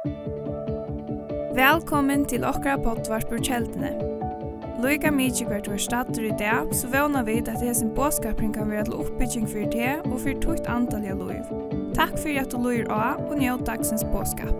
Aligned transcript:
Velkommen 0.00 2.22
til 2.24 2.40
okra 2.48 2.78
pottvarpur 2.80 3.36
kjeldene. 3.44 3.90
Loika 4.80 5.12
mykje 5.12 5.44
hvert 5.44 5.68
var 5.68 5.76
stater 5.84 6.24
i 6.24 6.32
dag, 6.40 6.72
så 6.72 6.88
vana 6.88 7.20
vi 7.26 7.34
at 7.42 7.50
det 7.50 7.60
hesen 7.60 7.90
båskapring 7.92 8.54
kan 8.54 8.70
være 8.72 8.86
til 8.88 8.96
oppbygging 8.96 9.44
for 9.50 9.60
det 9.74 10.00
og 10.06 10.16
for 10.22 10.32
tukt 10.40 10.64
antall 10.72 11.04
av 11.04 11.20
loiv. 11.20 11.44
Takk 11.98 12.16
for 12.16 12.32
at 12.32 12.48
du 12.48 12.56
loir 12.64 12.88
av 12.88 13.20
og 13.26 13.36
njød 13.42 13.66
dagsens 13.68 14.00
båskap. 14.08 14.56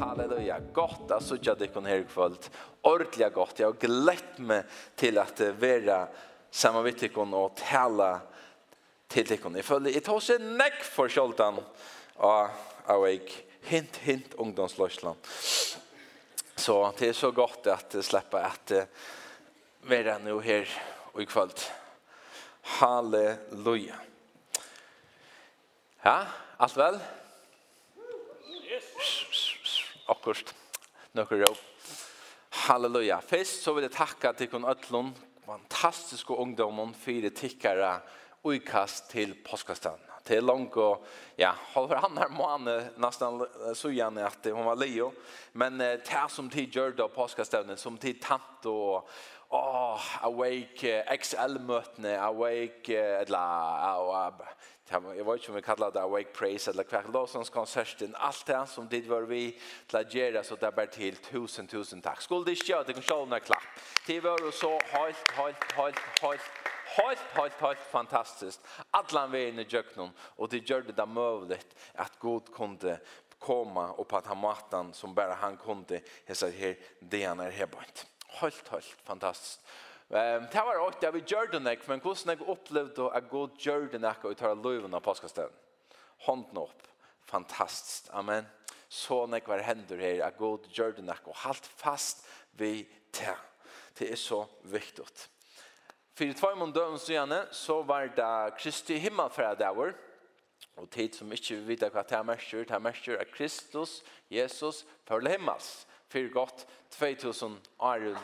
Halleluja, 0.00 0.58
godt 0.74 1.06
at 1.14 1.22
sutja 1.22 1.54
dikken 1.54 1.86
her 1.86 2.02
i 2.02 2.10
kvöld. 2.10 2.50
Ordelig 2.82 3.30
gott. 3.30 3.62
jeg 3.62 3.70
har 3.70 3.78
glett 3.78 4.42
meg 4.42 4.66
til 4.98 5.22
at 5.22 5.38
vera 5.60 6.10
samavittikon 6.50 7.30
og 7.30 7.54
tala 7.62 8.26
til 9.06 9.22
dikken. 9.28 9.54
Jeg 9.54 9.70
føler, 9.70 9.94
jeg 9.94 10.02
tar 10.02 10.18
seg 10.18 10.42
nekk 10.42 10.82
for 10.82 11.06
sjoltan 11.06 11.62
og 12.18 12.50
av 12.90 13.06
jeg 13.08 13.28
hint, 13.68 13.96
hint 14.04 14.34
ungdomsløsland. 14.40 15.18
Så 16.56 16.76
det 16.98 17.08
er 17.08 17.16
så 17.16 17.30
godt 17.34 17.66
at 17.72 17.94
jeg 17.96 18.06
slipper 18.06 18.44
at 18.46 18.74
være 19.88 20.18
nå 20.22 20.38
her 20.44 20.68
og 21.12 21.22
i 21.22 21.26
kveld. 21.26 21.64
Halleluja. 22.78 23.98
Ja, 26.04 26.16
alt 26.62 26.78
vel? 26.78 27.00
Akkurat. 30.10 30.54
Nøkker 31.14 31.44
råp. 31.44 31.58
Halleluja. 32.66 33.18
Først 33.26 33.64
så 33.64 33.74
vil 33.74 33.88
jeg 33.88 33.96
takke 33.96 34.32
til 34.38 34.50
kun 34.52 34.68
Øtlund, 34.70 35.16
fantastiske 35.46 36.34
ungdommen, 36.34 36.94
fire 36.94 37.30
tikkere, 37.34 37.98
kast 38.66 39.10
til 39.10 39.34
påskastan 39.44 40.11
det 40.24 40.36
är 40.36 40.40
långt 40.40 40.76
och 40.76 41.06
ja, 41.36 41.54
har 41.58 41.88
för 41.88 41.94
han 41.94 42.18
här 42.18 42.28
man 42.28 42.82
nästan 42.96 43.46
så 43.74 43.90
gärna 43.90 44.26
att 44.26 44.44
hon 44.44 44.64
var 44.64 44.76
Leo. 44.76 45.12
Men 45.52 45.80
eh, 45.80 45.86
det 45.86 46.26
som 46.28 46.50
tid 46.50 46.74
gör 46.74 46.90
då 46.90 47.08
påskastävnen 47.08 47.76
som 47.76 47.98
tid 47.98 48.22
tant 48.22 48.66
och 48.66 49.08
oh, 49.48 50.24
awake 50.24 51.16
XL 51.20 51.58
mötne 51.58 52.20
awake 52.20 52.98
eller 52.98 54.26
uh, 54.26 54.34
jeg 54.92 55.26
vet 55.26 55.40
ikke 55.40 55.52
om 55.52 55.56
vi 55.56 55.64
kallar 55.64 55.90
det 55.90 56.00
Awake 56.02 56.32
Praise 56.36 56.70
eller 56.70 56.84
Kvark 56.84 57.06
Lawsons-konserten. 57.14 58.14
Allt 58.18 58.46
det 58.46 58.60
som 58.68 58.88
dit 58.88 59.08
var 59.08 59.24
vi 59.30 59.46
til 59.88 59.98
å 59.98 60.02
gjøre, 60.04 60.42
så 60.44 60.58
det 60.60 60.68
er 60.68 60.74
bare 60.76 60.92
til 60.92 61.16
tusen, 61.24 61.68
tusen 61.68 62.02
takk. 62.04 62.20
Skulle 62.20 62.44
det 62.46 62.58
ikke, 62.58 62.72
göra, 62.74 62.84
det 62.84 62.96
kan 62.98 63.06
slå 63.06 63.38
klapp. 63.46 63.80
Det 64.06 64.18
var 64.24 64.50
så 64.52 64.72
helt, 64.92 65.30
helt, 65.38 65.72
helt, 65.78 66.02
helt, 66.20 66.50
helt, 66.98 67.24
helt, 67.38 67.60
helt 67.60 67.86
fantastiskt. 67.90 68.60
Alla 68.90 69.26
vägen 69.26 69.58
i 69.58 69.66
Jöknon 69.68 70.10
och 70.20 70.48
det 70.48 70.68
gör 70.70 70.82
det 70.82 70.92
där 70.92 71.06
möjligt 71.06 71.76
att 71.94 72.18
god 72.18 72.54
kunde 72.54 73.00
komma 73.38 73.90
och 73.90 74.08
på 74.08 74.16
att 74.16 74.26
han 74.26 74.38
matan 74.38 74.92
som 74.92 75.14
bara 75.14 75.34
han 75.34 75.56
kunde 75.56 76.00
hesa 76.26 76.48
här 76.48 76.76
det 77.00 77.24
han 77.24 77.40
är 77.40 77.50
helt, 77.50 78.06
helt, 78.28 78.68
helt 78.68 78.96
fantastiskt. 79.04 79.60
Ehm 80.12 80.46
det 80.52 80.60
var 80.60 80.78
åt 80.78 81.14
vi 81.14 81.22
gjorde 81.26 81.58
det 81.58 81.88
men 81.88 82.00
hur 82.00 82.14
snägg 82.14 82.40
upplevde 82.40 83.10
att 83.10 83.30
gå 83.30 83.50
gjorde 83.58 83.98
det 83.98 84.14
och 84.22 84.36
ta 84.36 84.54
löven 84.54 84.94
av 84.94 85.00
påskastaden. 85.00 85.52
Handen 86.18 86.56
upp. 86.56 86.82
Fantastiskt. 87.24 88.10
Amen. 88.10 88.44
Så 88.88 89.26
när 89.26 89.40
kvar 89.40 89.58
händer 89.58 89.98
här 89.98 90.20
att 90.20 90.36
gå 90.36 90.58
gjorde 90.70 91.02
det 91.02 91.16
och 91.24 91.36
halt 91.36 91.66
fast 91.66 92.28
vi 92.50 92.88
det. 93.10 93.36
Det 93.98 94.12
är 94.12 94.16
så 94.16 94.46
viktigt. 94.62 95.28
För 96.14 96.32
två 96.32 96.54
månader 96.56 96.96
sedan 96.96 97.46
så 97.50 97.82
var 97.82 98.06
det 98.16 98.58
Kristi 98.58 98.96
himmelfärd 98.96 99.58
där 99.58 99.94
Og 100.76 100.90
tid 100.90 101.14
som 101.14 101.32
ikke 101.32 101.56
vil 101.58 101.66
vite 101.68 101.88
hva 101.92 102.02
det 102.08 102.16
er 102.16 102.24
mestur, 102.24 102.62
det 102.64 102.72
er 102.72 102.80
mestur 102.80 103.18
er 103.20 103.28
Kristus, 103.28 104.02
Jesus, 104.30 104.86
for 105.04 105.20
himmels, 105.28 105.86
Fyrir 106.08 106.32
godt 106.32 106.66
2000 106.90 107.58
år 107.78 108.18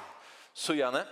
sujane. 0.54 1.04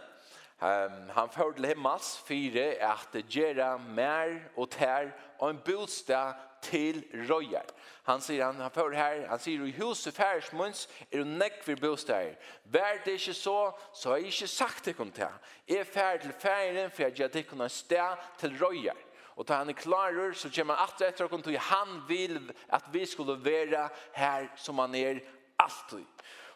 Um, 0.57 1.11
han 1.13 1.29
får 1.29 1.53
til 1.53 1.67
himmels 1.69 2.15
fire 2.25 2.63
at 2.81 3.17
gjøre 3.29 3.79
mer 3.79 4.39
og 4.57 4.71
tær 4.73 5.11
og 5.39 5.51
en 5.51 5.59
bostad 5.65 6.33
til 6.65 7.03
røyer. 7.29 7.67
Han 8.07 8.23
sier 8.25 8.47
han, 8.47 8.63
han 8.65 8.73
får 8.73 8.95
her, 8.97 9.27
han 9.29 9.43
sier 9.43 9.67
i 9.67 9.75
huset 9.77 10.17
færsmunds 10.17 10.87
er 11.11 11.21
det 11.21 11.27
nekk 11.27 11.59
for 11.67 11.83
bostad. 11.83 12.39
Vær 12.65 13.03
det 13.05 13.19
ikke 13.19 13.35
så, 13.37 13.59
så 13.93 14.15
har 14.15 14.17
jeg 14.17 14.33
ikke 14.33 14.49
sagt 14.49 14.89
det 14.89 14.97
om 15.01 15.13
til. 15.13 15.37
Jeg 15.69 15.87
fær 15.87 16.17
til 16.25 16.33
færen 16.33 16.91
for 16.91 17.03
jeg 17.03 17.13
gjør 17.21 17.35
det 17.37 17.47
kunne 17.51 17.69
sted 17.69 18.25
til 18.39 18.57
røyer. 18.63 18.97
Og 19.37 19.45
da 19.49 19.61
han 19.61 19.69
er 19.69 19.77
klarer, 19.77 20.33
så 20.33 20.49
kommer 20.49 20.75
han 20.75 20.87
alltid 20.89 21.07
etter 21.11 21.27
å 21.27 21.29
komme 21.29 21.59
han 21.69 21.99
vil 22.09 22.39
at 22.73 22.89
vi 22.93 23.05
skulle 23.05 23.37
være 23.45 23.89
her 24.17 24.49
som 24.57 24.79
han 24.81 24.95
er 24.95 25.21
alltid. 25.61 26.07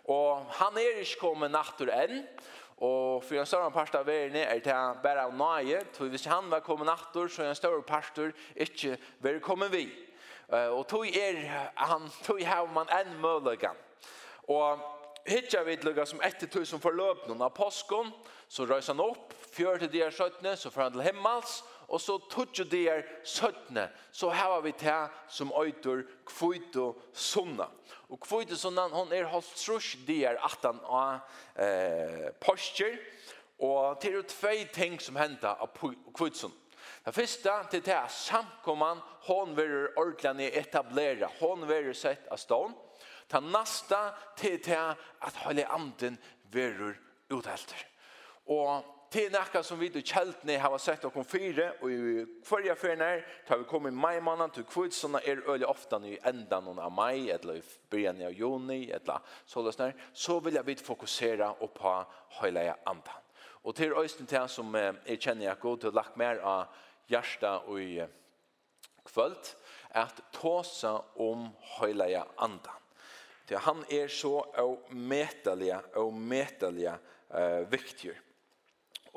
Og 0.09 0.47
han 0.57 0.79
er 0.81 1.03
ikke 1.03 1.21
kommet 1.21 1.53
natter 1.53 1.93
enn, 1.93 2.25
Og 2.81 3.25
for 3.25 3.37
en 3.37 3.47
større 3.47 3.71
part 3.71 3.95
av 3.95 4.07
verden 4.09 4.39
er 4.41 4.63
det 4.65 4.77
bare 5.03 5.27
av 5.27 5.35
nøye, 5.37 5.83
for 5.93 6.09
hvis 6.09 6.25
han 6.31 6.49
var 6.49 6.63
kommet 6.65 6.89
natter, 6.89 7.29
så 7.29 7.45
er 7.45 7.51
en 7.51 7.59
større 7.59 7.83
part 7.85 8.17
ikke 8.57 8.97
vil 9.21 9.41
kommet 9.45 9.73
vi. 9.73 9.85
Og 10.49 10.87
tog 10.89 11.05
er, 11.07 11.43
han 11.77 12.09
tog 12.25 12.41
har 12.43 12.67
man 12.73 12.89
en 12.97 13.13
mulighet. 13.21 13.77
Og 14.49 14.81
hittar 15.29 15.67
vi 15.69 15.77
lukka 15.85 16.07
som 16.09 16.23
etter 16.25 16.49
tog 16.49 16.65
som 16.67 16.81
forløp 16.81 17.29
noen 17.29 17.45
av 17.45 17.53
påsken, 17.55 18.09
så 18.51 18.65
røys 18.67 18.89
han 18.91 19.03
opp, 19.05 19.35
fjør 19.53 19.79
til 19.79 19.93
de 19.93 20.01
er 20.03 20.15
skjøttene, 20.15 20.57
så 20.57 20.73
får 20.73 20.89
han 20.89 20.97
til 20.97 21.05
himmels, 21.07 21.61
og 21.91 22.01
så 22.01 22.19
tutsi 22.31 22.85
er 22.87 23.03
søttene, 23.27 23.89
så 24.13 24.31
har 24.31 24.61
vi 24.63 24.73
te 24.79 24.95
som 25.29 25.51
øytur 25.59 26.05
kvito 26.27 26.95
sunna. 27.13 27.67
Og 28.09 28.21
kvito 28.23 28.57
sunna, 28.57 28.87
hon 28.89 29.13
er 29.13 29.27
holdt 29.31 29.51
trus 29.59 29.97
der 30.07 30.39
atan 30.47 30.79
av 30.87 31.21
eh, 31.59 32.31
postjer, 32.41 32.99
og 33.59 33.99
det 34.03 34.15
er 34.15 34.23
tvei 34.31 34.65
ting 34.73 35.01
som 35.03 35.19
hender 35.19 35.59
av 35.59 35.75
kvito 35.75 36.47
sunna. 36.47 36.57
Det 37.05 37.15
første 37.17 37.53
til 37.73 37.83
det 37.85 37.95
er 37.95 38.13
samkomman, 38.13 39.01
hon 39.27 39.57
vil 39.57 39.89
ordentlig 39.97 40.51
etablera, 40.55 41.31
hon 41.41 41.67
vil 41.69 41.95
sett 41.97 42.29
av 42.31 42.39
stånd. 42.39 42.75
Det 43.31 43.41
neste 43.47 43.99
til 44.37 44.59
det 44.59 44.75
er 44.77 44.99
at 45.27 45.43
hele 45.47 45.67
anden 45.71 46.19
vil 46.53 46.95
uthelter. 47.31 47.87
Og 48.51 48.85
til 49.11 49.31
nekka 49.33 49.63
som 49.67 49.81
vi 49.81 49.89
til 49.91 50.05
kjeltene 50.07 50.59
har 50.63 50.77
sett 50.79 51.05
okkom 51.09 51.27
fire, 51.27 51.73
og 51.83 51.91
i 51.91 52.25
hverja 52.47 52.77
ferien 52.79 53.25
tar 53.47 53.59
vi 53.59 53.67
kommet 53.71 53.91
i 53.91 53.99
mai 53.99 54.21
mannen 54.23 54.53
til 54.55 54.67
kvidsene, 54.71 55.19
er 55.27 55.43
øyelig 55.49 55.67
ofte 55.67 55.99
i 56.07 56.19
endan 56.31 56.71
av 56.79 56.93
mai, 56.95 57.31
eller 57.31 57.59
i 57.59 57.65
byrjan 57.91 58.23
av 58.29 58.37
juni, 58.39 58.85
eller 58.95 59.27
så 59.47 59.65
løsner, 59.67 59.97
så 60.15 60.39
vil 60.45 60.55
jeg 60.61 60.67
vidt 60.67 60.85
fokusere 60.87 61.51
på 61.75 61.97
høyleie 62.39 62.77
andan. 62.87 63.27
Og 63.65 63.75
til 63.77 63.93
øysten 63.99 64.27
til 64.31 64.49
som 64.49 64.75
jeg 64.79 65.19
kjenner 65.19 65.51
jeg 65.51 65.61
god 65.61 65.83
til 65.83 65.91
å 65.91 65.99
lagt 65.99 66.17
mer 66.17 66.39
av 66.47 66.79
hjertet 67.11 67.67
og 67.67 67.83
i 67.83 68.07
kvöld, 69.11 69.55
at 69.91 70.23
tåsa 70.33 71.01
om 71.19 71.49
høyleie 71.81 72.23
andan. 72.39 72.79
Til 73.51 73.59
han 73.59 73.83
er 73.91 74.07
så 74.07 74.37
avmetelige, 74.55 75.81
avmetelige 75.99 76.95
uh, 77.35 77.67
viktigur. 77.73 78.15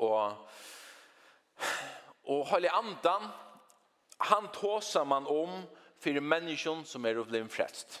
Og, 0.02 0.48
og 2.24 2.46
Høyli 2.50 2.70
Andan, 2.72 3.28
han 4.30 4.48
tåser 4.54 5.04
man 5.04 5.26
om 5.30 5.62
for 6.02 6.20
menneskene 6.20 6.86
som 6.86 7.06
er 7.06 7.20
blitt 7.24 7.52
frelst. 7.52 8.00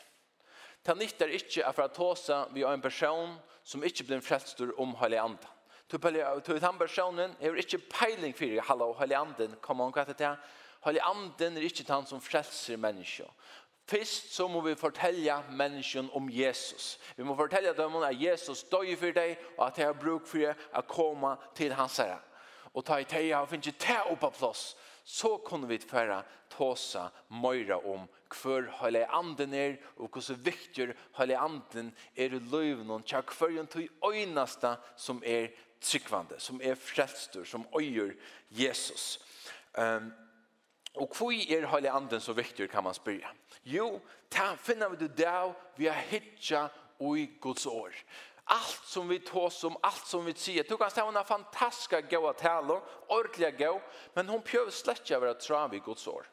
Det 0.84 0.96
nytter 0.98 1.32
ikke 1.32 1.64
at 1.64 1.76
for 1.76 1.86
å 1.86 1.94
tåse 1.94 2.40
vi 2.52 2.64
har 2.64 2.74
en 2.76 2.84
person 2.84 3.36
som 3.64 3.84
ikke 3.84 4.04
blir 4.08 4.24
frelst 4.24 4.60
om 4.76 4.94
Høyli 5.00 5.20
Andan. 5.20 5.50
Til 5.88 6.60
han 6.64 6.78
personen 6.80 7.34
er 7.40 7.56
ikkje 7.60 7.84
peiling 7.92 8.34
fyrir 8.36 8.64
hallo 8.68 8.92
Andan, 8.94 9.16
anden 9.20 9.56
kom 9.62 9.80
on 9.80 9.92
til 9.92 10.14
det 10.18 10.36
Høyli 10.84 11.00
Andan 11.00 11.56
er 11.56 11.64
ikkje 11.64 11.86
han 11.88 12.06
som 12.06 12.20
frelser 12.20 12.76
menneske 12.76 13.24
Fyrst 13.86 14.32
så 14.32 14.46
må 14.48 14.62
vi 14.64 14.74
fortelle 14.80 15.36
mennesken 15.52 16.08
om 16.16 16.28
Jesus. 16.32 16.98
Vi 17.16 17.24
må 17.24 17.36
fortelle 17.36 17.74
dem 17.76 17.96
at 18.00 18.16
Jesus 18.16 18.64
døg 18.72 18.94
for 18.98 19.12
deg, 19.12 19.36
og 19.58 19.66
at 19.66 19.78
jeg 19.78 19.90
har 19.90 19.98
bruk 20.00 20.26
for 20.26 20.54
å 20.72 20.84
komme 20.88 21.34
til 21.56 21.74
hans 21.76 21.98
herre. 22.00 22.22
Og 22.72 22.84
ta 22.86 22.96
i 22.98 23.04
teg, 23.04 23.28
og 23.36 23.50
finne 23.52 23.74
te 23.78 23.98
opp 24.10 24.24
av 24.24 24.32
plass. 24.38 24.72
Så 25.04 25.36
kunne 25.44 25.68
vi 25.68 25.78
føre 25.84 26.22
tåse 26.54 27.02
møyra 27.28 27.76
om 27.84 28.08
hver 28.34 28.70
hele 28.80 29.04
anden 29.14 29.52
er, 29.54 29.76
og 30.00 30.08
hvor 30.08 30.24
så 30.24 30.34
viktig 30.34 30.88
hele 31.18 31.38
anden 31.38 31.92
er 32.16 32.32
i 32.32 32.40
løvnen, 32.40 33.04
tja 33.04 33.20
hver 33.20 33.60
en 33.60 33.68
tog 33.70 34.08
øyneste 34.08 34.74
som 34.96 35.20
er 35.26 35.52
tryggvande, 35.84 36.40
som 36.40 36.60
er 36.64 36.74
frelstur, 36.74 37.44
som 37.44 37.66
øyer 37.76 38.14
Jesus. 38.50 39.20
Um, 39.76 40.12
og 40.94 41.10
hvor 41.18 41.32
er 41.32 41.66
hele 41.74 41.90
anden 41.90 42.20
så 42.20 42.32
viktig, 42.32 42.70
kan 42.70 42.84
man 42.84 42.94
spørre. 42.94 43.34
Jo, 43.64 44.00
ta 44.28 44.56
finner 44.56 44.88
vi 44.92 44.96
det 44.96 45.16
der 45.16 45.54
vi 45.76 45.88
har 45.88 46.00
hittet 46.10 46.70
i 47.00 47.26
Guds 47.40 47.66
år. 47.66 47.94
Allt 48.44 48.84
som 48.84 49.08
vi 49.08 49.18
tås 49.18 49.64
om, 49.64 49.76
allt 49.82 50.06
som 50.06 50.24
vi 50.24 50.34
sier. 50.36 50.66
Du 50.68 50.76
kan 50.76 50.90
se 50.90 51.00
henne 51.00 51.24
fantastiska 51.24 52.00
gåa 52.00 52.34
taler, 52.36 52.82
ordentliga 53.08 53.50
gå, 53.50 53.80
men 54.14 54.28
hon 54.28 54.42
pjöv 54.42 54.70
slett 54.70 55.10
över 55.10 55.26
att 55.26 55.40
trav 55.40 55.74
i 55.74 55.78
Guds 55.78 56.06
år. 56.06 56.26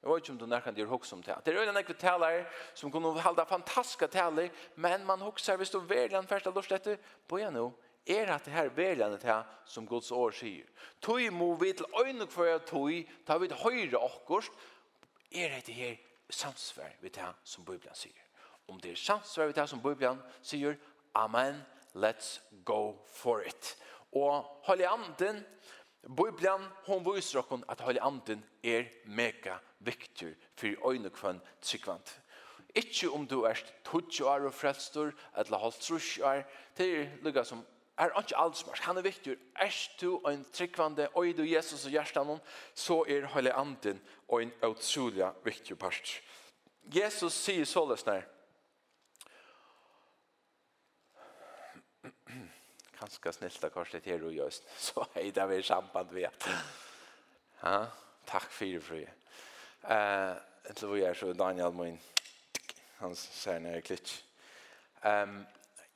Jag 0.00 0.14
vet 0.14 0.28
inte 0.28 0.32
om 0.32 0.38
du 0.38 0.46
närkan 0.46 0.74
det 0.74 0.82
är 0.82 0.86
hux 0.86 1.12
om 1.12 1.20
det. 1.20 1.40
Det 1.44 1.50
är 1.50 1.66
en 1.66 1.76
ekve 1.76 1.94
talare 1.94 2.46
som 2.74 2.92
kunde 2.92 3.20
halda 3.20 3.44
fantastiska 3.44 4.08
taler, 4.08 4.50
men 4.74 5.06
man 5.06 5.20
huxar 5.20 5.56
visst 5.56 5.74
och 5.74 5.90
världen 5.90 6.26
första 6.26 6.50
lust 6.50 6.68
på 6.68 6.96
börja 7.28 7.50
nu, 7.50 7.72
er 8.06 8.30
at 8.30 8.44
det 8.44 8.50
her 8.50 8.68
veljanet 8.68 9.22
her 9.22 9.44
som 9.66 9.86
Guds 9.86 10.12
år 10.12 10.30
sier. 10.30 10.66
Tøy 11.02 11.30
må 11.30 11.54
vi 11.58 11.72
til 11.72 11.86
øyne 11.98 12.26
for 12.30 12.46
jeg 12.46 12.62
tøy, 12.68 13.02
ta 13.26 13.38
vi 13.38 13.48
til 13.48 13.58
høyre 13.58 13.98
akkurst, 13.98 14.52
er 15.34 15.60
det 15.66 15.74
her 15.74 15.96
samsvær 16.30 16.98
vi 17.00 17.08
det 17.08 17.32
som 17.44 17.64
Bibelen 17.64 17.94
sier. 17.94 18.22
Om 18.68 18.80
det 18.80 18.90
er 18.90 19.00
samsvær 19.00 19.46
vi 19.46 19.56
det 19.56 19.68
som 19.68 19.82
Bibelen 19.82 20.22
sier, 20.42 20.76
amen, 21.14 21.62
let's 21.94 22.40
go 22.64 22.94
for 23.06 23.40
it. 23.40 23.76
Og 24.12 24.44
Holy 24.66 24.86
Anden, 24.86 25.44
Bibelen, 26.02 26.68
hon 26.86 27.04
viser 27.04 27.40
oss 27.40 27.64
at 27.68 27.80
Holy 27.80 27.98
Anden 28.00 28.44
er 28.62 28.84
mega 29.06 29.58
viktig 29.78 30.34
for 30.56 30.90
øyne 30.90 31.10
kvann 31.10 31.40
tryggvant. 31.62 32.20
Ikke 32.74 33.10
om 33.10 33.26
du 33.26 33.42
er 33.42 33.56
20 33.84 34.28
år 34.28 34.46
og 34.46 34.54
frelstor, 34.54 35.12
eller 35.38 35.56
holdt 35.56 35.80
trus 35.80 36.18
år, 36.18 36.42
det 36.76 37.00
er 37.00 37.16
lukka 37.22 37.44
som 37.44 37.64
er 37.98 38.18
ikke 38.18 38.36
alt 38.36 38.56
smart. 38.56 38.78
Han 38.78 38.96
er 38.96 39.02
viktig. 39.02 39.36
Er 39.56 39.72
du 40.00 40.18
en 40.28 40.44
tryggvande 40.52 41.08
og 41.14 41.36
du 41.36 41.42
Jesus 41.42 41.84
og 41.84 41.90
hjertan, 41.90 42.38
så 42.74 43.04
er 43.08 43.26
hele 43.34 43.52
anden 43.52 44.02
og 44.28 44.42
en 44.42 44.52
utrolig 44.62 45.32
viktig 45.44 45.78
part. 45.78 46.20
Jesus 46.94 47.32
sier 47.32 47.64
såles 47.64 48.06
nær. 48.06 48.22
Kanskje 52.96 53.32
snilta 53.32 53.68
kanskje 53.68 53.70
korset 53.74 54.04
her 54.08 54.22
og 54.24 54.32
gjøst, 54.32 54.68
så 54.80 55.04
hei 55.14 55.30
det 55.30 55.48
vi 55.50 55.62
samband 55.62 56.12
vi 56.14 56.24
at. 56.24 56.46
Ja, 57.62 57.86
takk 58.26 58.48
det 58.60 58.82
fru. 58.82 59.02
Uh, 59.84 60.36
Etter 60.66 60.86
hvor 60.86 60.96
jeg 60.96 61.10
er 61.10 61.14
så 61.14 61.32
Daniel 61.32 61.74
min, 61.76 62.00
han 62.98 63.14
ser 63.14 63.58
nere 63.58 63.82
klitsk. 63.82 64.24
Um, 65.04 65.44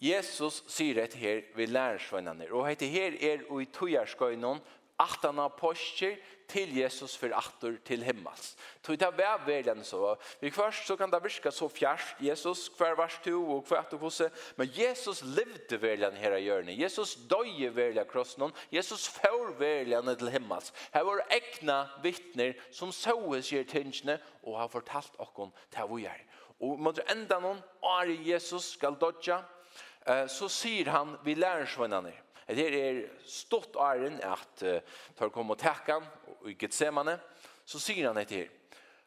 Jesus 0.00 0.62
sier 0.72 0.96
dette 0.96 1.18
her 1.20 1.42
ved 1.56 1.72
lærersvennene. 1.74 2.48
Og 2.52 2.68
dette 2.72 2.88
her 2.88 3.16
er 3.20 3.42
i 3.60 3.66
tøyerskøynen, 3.68 4.62
atan 5.00 5.40
av 5.40 5.54
postkir 5.56 6.18
til 6.50 6.72
Jesus 6.74 7.14
for 7.18 7.32
atter 7.36 7.76
til 7.86 8.02
himmels. 8.04 8.54
Så 8.84 8.96
det 8.98 9.08
var 9.16 9.44
verden 9.46 9.84
så. 9.86 10.14
Vi 10.40 10.50
først 10.50 10.86
så 10.88 10.96
kan 10.98 11.12
det 11.12 11.22
virke 11.22 11.52
så 11.54 11.68
fjærs. 11.68 12.14
Jesus, 12.20 12.66
hver 12.78 12.96
vers 12.98 13.20
to 13.24 13.36
og 13.54 13.68
hver 13.68 13.84
at 13.84 13.94
og. 13.94 14.30
Men 14.56 14.72
Jesus 14.76 15.22
levde 15.22 15.80
verden 15.82 16.16
her 16.16 16.36
i 16.36 16.42
hjørnet. 16.42 16.78
Jesus 16.80 17.14
døye 17.30 17.70
verden 17.76 18.08
kross 18.10 18.36
noen. 18.38 18.52
Jesus 18.72 19.08
får 19.08 19.54
verden 19.58 20.16
til 20.16 20.30
himmels. 20.30 20.72
Her 20.94 21.06
var 21.06 21.24
egna 21.30 21.84
vittner 22.02 22.58
som 22.72 22.92
så 22.92 23.16
sier 23.42 23.64
tingene 23.64 24.18
og 24.42 24.58
har 24.58 24.72
fortalt 24.72 25.16
okken 25.18 25.54
til 25.70 25.86
hva 25.86 25.96
vi 25.96 26.08
er. 26.10 26.26
Og 26.60 26.76
måtte 26.80 27.06
enda 27.08 27.38
noen, 27.40 27.62
er 27.80 28.10
Jesus 28.26 28.74
skal 28.74 28.98
dødja, 29.00 29.40
så 30.28 30.48
sier 30.48 30.88
han 30.90 31.16
vi 31.24 31.34
lærersvennene. 31.36 32.12
Det 32.50 32.66
er 32.74 33.02
stått 33.28 33.76
æren 33.78 34.16
at 34.26 34.62
tar 35.18 35.30
kom 35.30 35.52
og 35.52 35.58
tekkan 35.60 36.06
og 36.40 36.48
ikke 36.50 36.70
semane, 36.74 37.18
så 37.64 37.78
sier 37.78 38.08
han 38.08 38.18
etter. 38.18 38.48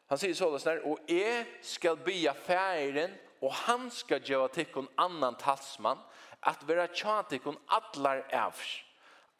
Han 0.08 0.20
sier 0.20 0.36
så 0.36 0.48
løsner, 0.52 0.82
og 0.84 1.00
jeg 1.08 1.44
skal 1.64 1.98
bya 2.04 2.32
færen, 2.36 3.12
og 3.44 3.52
han 3.66 3.90
skal 3.92 4.22
gjøre 4.24 4.52
tikkun 4.54 4.88
annan 5.00 5.36
talsmann, 5.40 6.00
at 6.44 6.64
vera 6.68 6.86
tjatikkun 6.92 7.58
atlar 7.72 8.24
ævs. 8.32 8.84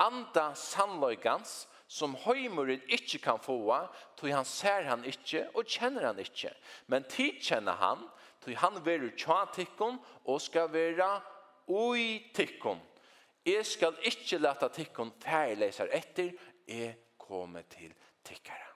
Anda 0.01 0.51
sannløygans, 0.59 1.65
som 1.89 2.17
høymuren 2.25 2.83
ikke 2.89 3.21
kan 3.23 3.39
få, 3.39 3.59
tog 4.17 4.33
han 4.33 4.49
ser 4.49 4.89
han 4.89 5.05
ikke 5.07 5.45
og 5.55 5.69
kjenner 5.69 6.09
han 6.09 6.19
ikke. 6.19 6.51
Men 6.89 7.05
tid 7.09 7.39
kjenner 7.45 7.77
han, 7.79 8.03
tog 8.43 8.57
han 8.59 8.81
veru 8.85 9.11
til 9.15 9.69
og 10.25 10.41
skal 10.41 10.73
vera 10.73 11.21
ui 11.69 12.31
tikkun. 12.35 12.81
Jeg 13.45 13.67
skal 13.67 13.97
ikke 14.09 14.39
lata 14.41 14.69
tikkun 14.73 15.13
færleser 15.21 15.91
etter, 15.93 16.33
jeg 16.69 16.95
kommer 17.19 17.63
til 17.69 17.93
tikkara. 18.25 18.71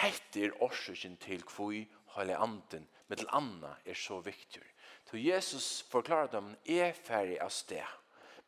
Heitir 0.00 0.52
årsøkken 0.62 1.16
til 1.16 1.42
kvui 1.48 1.86
høyla 2.14 2.36
anden, 2.44 2.84
med 3.08 3.16
til 3.16 3.30
anna 3.32 3.72
er 3.86 3.96
så 3.96 4.20
viktig. 4.20 4.64
Så 5.10 5.16
Jesus 5.16 5.82
forklarer 5.90 6.26
dem, 6.26 6.52
jeg 6.66 6.96
færre 6.96 7.38
av 7.40 7.50
sted, 7.50 7.96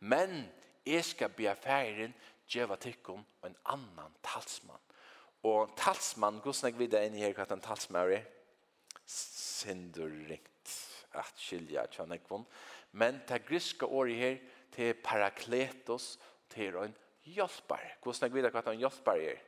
men 0.01 0.45
jeg 0.87 1.05
skal 1.05 1.33
be 1.33 1.49
færren 1.57 2.13
djeva 2.51 2.77
tikkun 2.77 3.25
og 3.41 3.49
en 3.49 3.57
annan 3.65 4.17
talsmann. 4.23 4.83
Og 5.49 5.73
talsmann, 5.77 6.43
hvordan 6.45 6.73
jeg 6.73 6.79
videre 6.79 7.07
inn 7.09 7.17
i 7.17 7.25
her 7.25 7.33
hva 7.37 7.47
en 7.49 7.65
talsmann 7.65 8.13
er, 8.13 8.29
Sindurikt 9.11 10.75
at 11.19 11.33
skilja 11.41 11.87
tjanekvon. 11.91 12.45
Men 12.93 13.21
det 13.29 13.45
griska 13.47 13.87
året 13.87 14.17
her, 14.17 14.41
til 14.71 14.95
parakletos, 14.95 16.19
til 16.51 16.77
en 16.79 16.95
hjelper. 17.27 17.97
Hvordan 18.03 18.31
jeg 18.31 18.43
vet 18.43 18.55
hva 18.55 18.63
en 18.73 18.83
hjelper 18.83 19.23
er? 19.31 19.41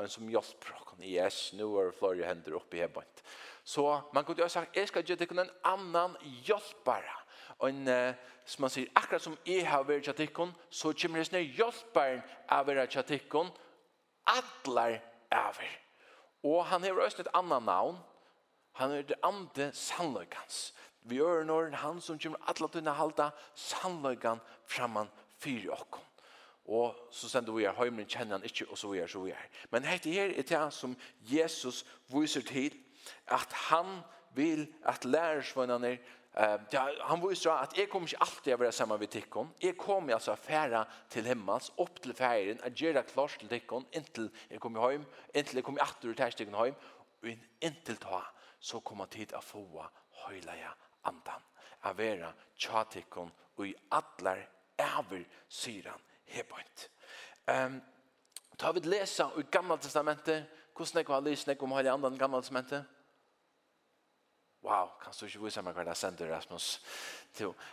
En 0.00 0.08
som 0.08 0.28
hjelper 0.28 0.76
oss. 0.76 0.92
Yes, 1.02 1.38
nå 1.56 1.66
er 1.80 1.90
det 1.90 1.98
flere 1.98 2.28
hender 2.28 2.56
oppe 2.56 2.78
i 2.78 2.80
hjemmet. 2.80 3.22
Så 3.64 3.84
man 4.14 4.24
kunne 4.24 4.42
jo 4.42 4.46
ha 4.46 4.52
sagt, 4.52 4.76
jeg 4.76 4.88
skal 4.88 5.04
gjøre 5.04 5.24
det 5.24 5.30
en 5.30 5.50
annan 5.64 6.16
hjelpar. 6.46 7.04
En, 7.62 7.84
som 8.44 8.64
man 8.64 8.72
sier, 8.72 8.88
akkurat 8.96 9.22
som 9.22 9.36
jeg 9.46 9.66
har 9.68 9.84
vært 9.86 10.08
kjattikken, 10.08 10.54
så 10.70 10.92
kommer 10.98 11.20
det 11.20 11.28
sånn 11.28 11.52
hjelparen 11.58 12.22
av 12.50 12.70
å 12.70 12.86
kjattikken, 12.90 13.52
atler 14.26 14.98
av 15.30 15.60
Og 16.42 16.64
han 16.66 16.82
har 16.82 16.98
også 16.98 17.22
et 17.22 17.34
annan 17.34 17.68
navn, 17.68 18.00
han 18.80 18.92
er 18.96 19.02
det 19.06 19.20
andre 19.22 19.70
sannløkans. 19.76 20.72
Vi 21.08 21.18
gjør 21.18 21.44
når 21.44 21.74
han 21.82 22.00
som 22.00 22.18
kommer 22.18 22.42
alle 22.46 22.68
tunne 22.70 22.94
halda 22.94 23.30
sannløygan 23.58 24.40
framan 24.70 25.10
fyrir 25.42 25.74
okkom. 25.74 26.04
Og 26.70 26.94
så 27.10 27.28
sender 27.28 27.52
vi 27.52 27.66
her, 27.66 27.74
høymren 27.74 28.06
kjenner 28.06 28.38
han 28.38 28.46
ikke, 28.46 28.68
og 28.70 28.78
så 28.78 28.92
vi 28.92 29.00
er, 29.02 29.10
så 29.10 29.24
vi 29.24 29.32
er. 29.34 29.46
Men 29.70 29.82
dette 29.82 30.10
her 30.14 30.30
er 30.30 30.46
det 30.46 30.62
som 30.74 30.94
Jesus 31.26 31.82
viser 32.12 32.44
til, 32.46 32.76
at 33.26 33.52
han 33.68 34.00
vil 34.34 34.68
at 34.84 35.04
lærersvønnerne 35.04 35.98
Uh, 36.32 36.56
ja, 36.72 36.86
han 37.04 37.20
viser 37.20 37.50
at 37.50 37.58
jeg 37.60 37.68
att 37.68 37.78
jag 37.78 37.88
kommer 37.90 38.08
ikke 38.08 38.20
alltid 38.20 38.54
å 38.54 38.56
vara 38.56 38.72
samma 38.72 38.96
med 38.96 39.10
tikkene. 39.10 39.50
Jag 39.60 39.76
kommer 39.76 40.14
altså 40.14 40.32
att 40.32 40.38
färra 40.38 40.86
till 41.08 41.26
hemmans, 41.26 41.72
upp 41.76 42.02
till 42.02 42.14
färgen, 42.14 42.58
att 42.62 42.80
göra 42.80 43.02
klart 43.02 43.38
til 43.38 43.48
tikkene, 43.48 43.84
inntil 43.92 44.30
jag 44.48 44.60
kommer 44.60 44.90
hem, 44.90 45.04
inntil 45.34 45.56
jeg 45.56 45.64
kommer 45.64 45.82
att 45.82 46.00
til 46.00 46.14
tikkene 46.14 46.64
hjem, 46.64 46.74
hem, 47.22 47.72
och 47.90 48.00
ta, 48.00 48.22
så 48.60 48.80
kommer 48.80 49.06
tid 49.06 49.32
att 49.32 49.44
få 49.44 49.84
høyleie 50.24 50.72
andan 51.04 51.42
a 51.82 51.92
vera 51.96 52.32
tjatikon 52.56 53.30
og 53.56 53.66
i 53.66 53.74
atlar 53.90 54.40
ever 54.78 55.24
syran 55.48 56.00
hebant. 56.24 56.88
Um, 57.46 57.80
ta 58.58 58.72
vi 58.72 58.80
lesa 58.86 59.30
i 59.38 59.44
gamla 59.50 59.76
testamentet, 59.76 60.46
hvordan 60.76 61.02
jeg 61.02 61.06
har 61.08 61.20
lyst 61.20 61.48
om 61.60 61.72
heilig 61.72 61.92
andan 61.92 62.14
i 62.14 62.18
gamla 62.18 62.40
testamentet? 62.40 62.84
Wow, 64.62 64.92
kan 65.02 65.12
du 65.18 65.26
ikke 65.26 65.42
vise 65.42 65.62
meg 65.62 65.74
hva 65.74 65.84
det 65.88 65.96
sender, 65.98 66.30
Rasmus? 66.30 66.76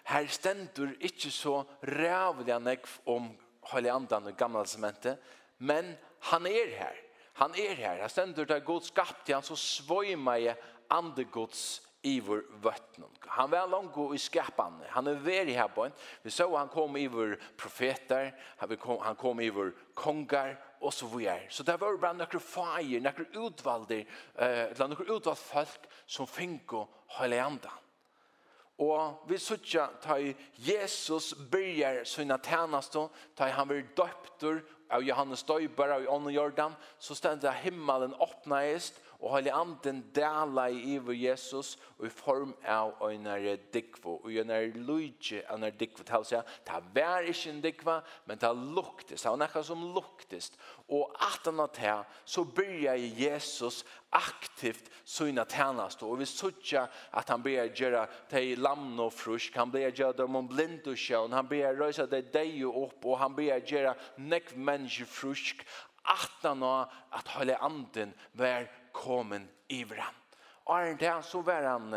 Her 0.09 0.27
stender 0.27 0.95
ikke 0.99 1.29
så 1.31 1.61
rævlig 1.85 2.55
nekv 2.65 2.95
om 3.05 3.29
heilig 3.71 3.91
andan 3.93 4.27
i 4.27 4.33
gamla 4.33 4.63
testamentet, 4.65 5.19
men 5.59 5.93
han 6.31 6.47
er 6.49 6.73
her. 6.77 6.97
Han 7.39 7.53
er 7.55 7.75
her. 7.75 8.01
Han 8.01 8.09
stender 8.09 8.45
det 8.45 8.65
god 8.65 8.81
skapt, 8.81 9.29
han 9.29 9.43
så 9.43 9.55
svøymer 9.55 10.41
jeg 10.41 10.57
andegods 10.89 11.88
iver 12.01 12.43
vötnen. 12.61 13.09
Han 13.19 13.49
var 13.49 13.67
långt 13.67 13.93
gå 13.93 14.15
i 14.15 14.17
skapan. 14.17 14.83
Han 14.89 15.07
är 15.07 15.13
veri 15.13 15.53
här 15.53 15.67
på 15.67 15.85
en. 15.85 15.91
Vi 16.21 16.31
så 16.31 16.57
han 16.57 16.67
kom 16.67 16.97
iver 16.97 17.39
profeter, 17.57 18.35
han 19.01 19.15
kom 19.15 19.39
iver 19.39 19.71
kongar, 19.93 20.59
och 20.79 20.93
så 20.93 21.07
vidare. 21.07 21.45
Så 21.49 21.63
det 21.63 21.77
var 21.77 21.97
bara 21.97 22.13
några 22.13 22.39
fire, 22.39 22.99
några 22.99 23.47
utvalda, 23.47 23.95
eh, 23.95 24.05
eller 24.35 25.01
utvalda 25.01 25.35
folk 25.35 25.79
som 26.05 26.27
fick 26.27 26.73
och 26.73 26.89
höll 27.07 27.33
i 27.33 27.39
andan. 27.39 27.71
Og 28.79 29.25
vi 29.27 29.37
sutja 29.37 29.89
ta 30.01 30.15
Jesus 30.55 31.33
byrjar 31.51 32.03
sina 32.03 32.37
tjänastor, 32.37 33.09
ta 33.35 33.49
han 33.49 33.67
blir 33.67 33.87
döptor 33.95 34.63
av 34.89 35.03
Johannes 35.03 35.43
döpare 35.43 35.95
av 35.95 36.07
Ånden 36.07 36.33
Jordan, 36.33 36.75
så 36.97 37.15
ständer 37.15 37.51
himmelen 37.51 38.13
öppnades 38.13 38.93
og 39.19 39.33
heilig 39.33 39.51
anden 39.51 39.99
dela 40.15 40.69
i 40.71 40.95
iver 40.95 41.13
Jesus 41.13 41.75
og 41.97 42.05
i 42.07 42.09
form 42.09 42.53
av 42.63 42.93
øynare 43.03 43.57
dikvo. 43.73 44.15
Og 44.23 44.31
øynare 44.31 44.71
luidje 44.71 45.41
øynare 45.51 45.75
dikvo. 45.79 46.03
Til 46.03 46.15
å 46.15 46.23
si 46.23 46.39
det 46.67 46.79
var 46.95 47.27
ikke 47.27 47.49
en 47.51 47.61
dikva 47.63 47.97
men 48.29 48.39
det 48.39 48.51
luktest 48.55 49.23
det 49.23 49.31
var 49.31 49.41
nekka 49.41 49.63
som 49.63 49.83
luktest 49.95 50.55
og 50.87 51.11
at 51.19 51.45
han 51.45 51.59
at 51.59 51.77
her 51.77 52.03
så 52.25 52.43
byrja 52.43 52.95
Jesus 52.95 53.83
aktivt 54.09 54.89
syna 55.03 55.45
tjänast 55.45 56.03
och 56.03 56.21
vi 56.21 56.25
söker 56.25 56.87
att 57.11 57.29
han 57.29 57.41
ber 57.41 57.81
göra 57.81 58.07
dig 58.29 58.55
lamn 58.55 58.99
och 58.99 59.13
frusk. 59.13 59.55
Han 59.55 59.71
ber 59.71 59.91
göra 59.99 60.13
dem 60.13 60.35
om 60.35 60.47
blind 60.47 60.87
och 60.87 60.99
sjön 60.99 61.31
han 61.31 61.47
ber 61.47 61.73
rösa 61.73 62.05
dig 62.05 62.21
dig 62.21 62.63
upp 62.63 63.05
och 63.05 63.19
han 63.19 63.35
ber 63.35 63.71
göra 63.71 63.95
näck 64.15 64.55
människor 64.55 65.05
frusk 65.05 65.67
att 66.03 66.43
han 66.43 66.63
att 66.63 67.27
hålla 67.27 67.57
anden 67.57 68.13
var 68.31 68.67
komin 68.99 69.47
iver 69.71 70.03
han. 70.03 70.17
Og 70.69 70.75
er 70.77 70.99
det 70.99 71.09
han 71.09 71.23
så 71.25 71.41
var 71.41 71.65
han 71.65 71.95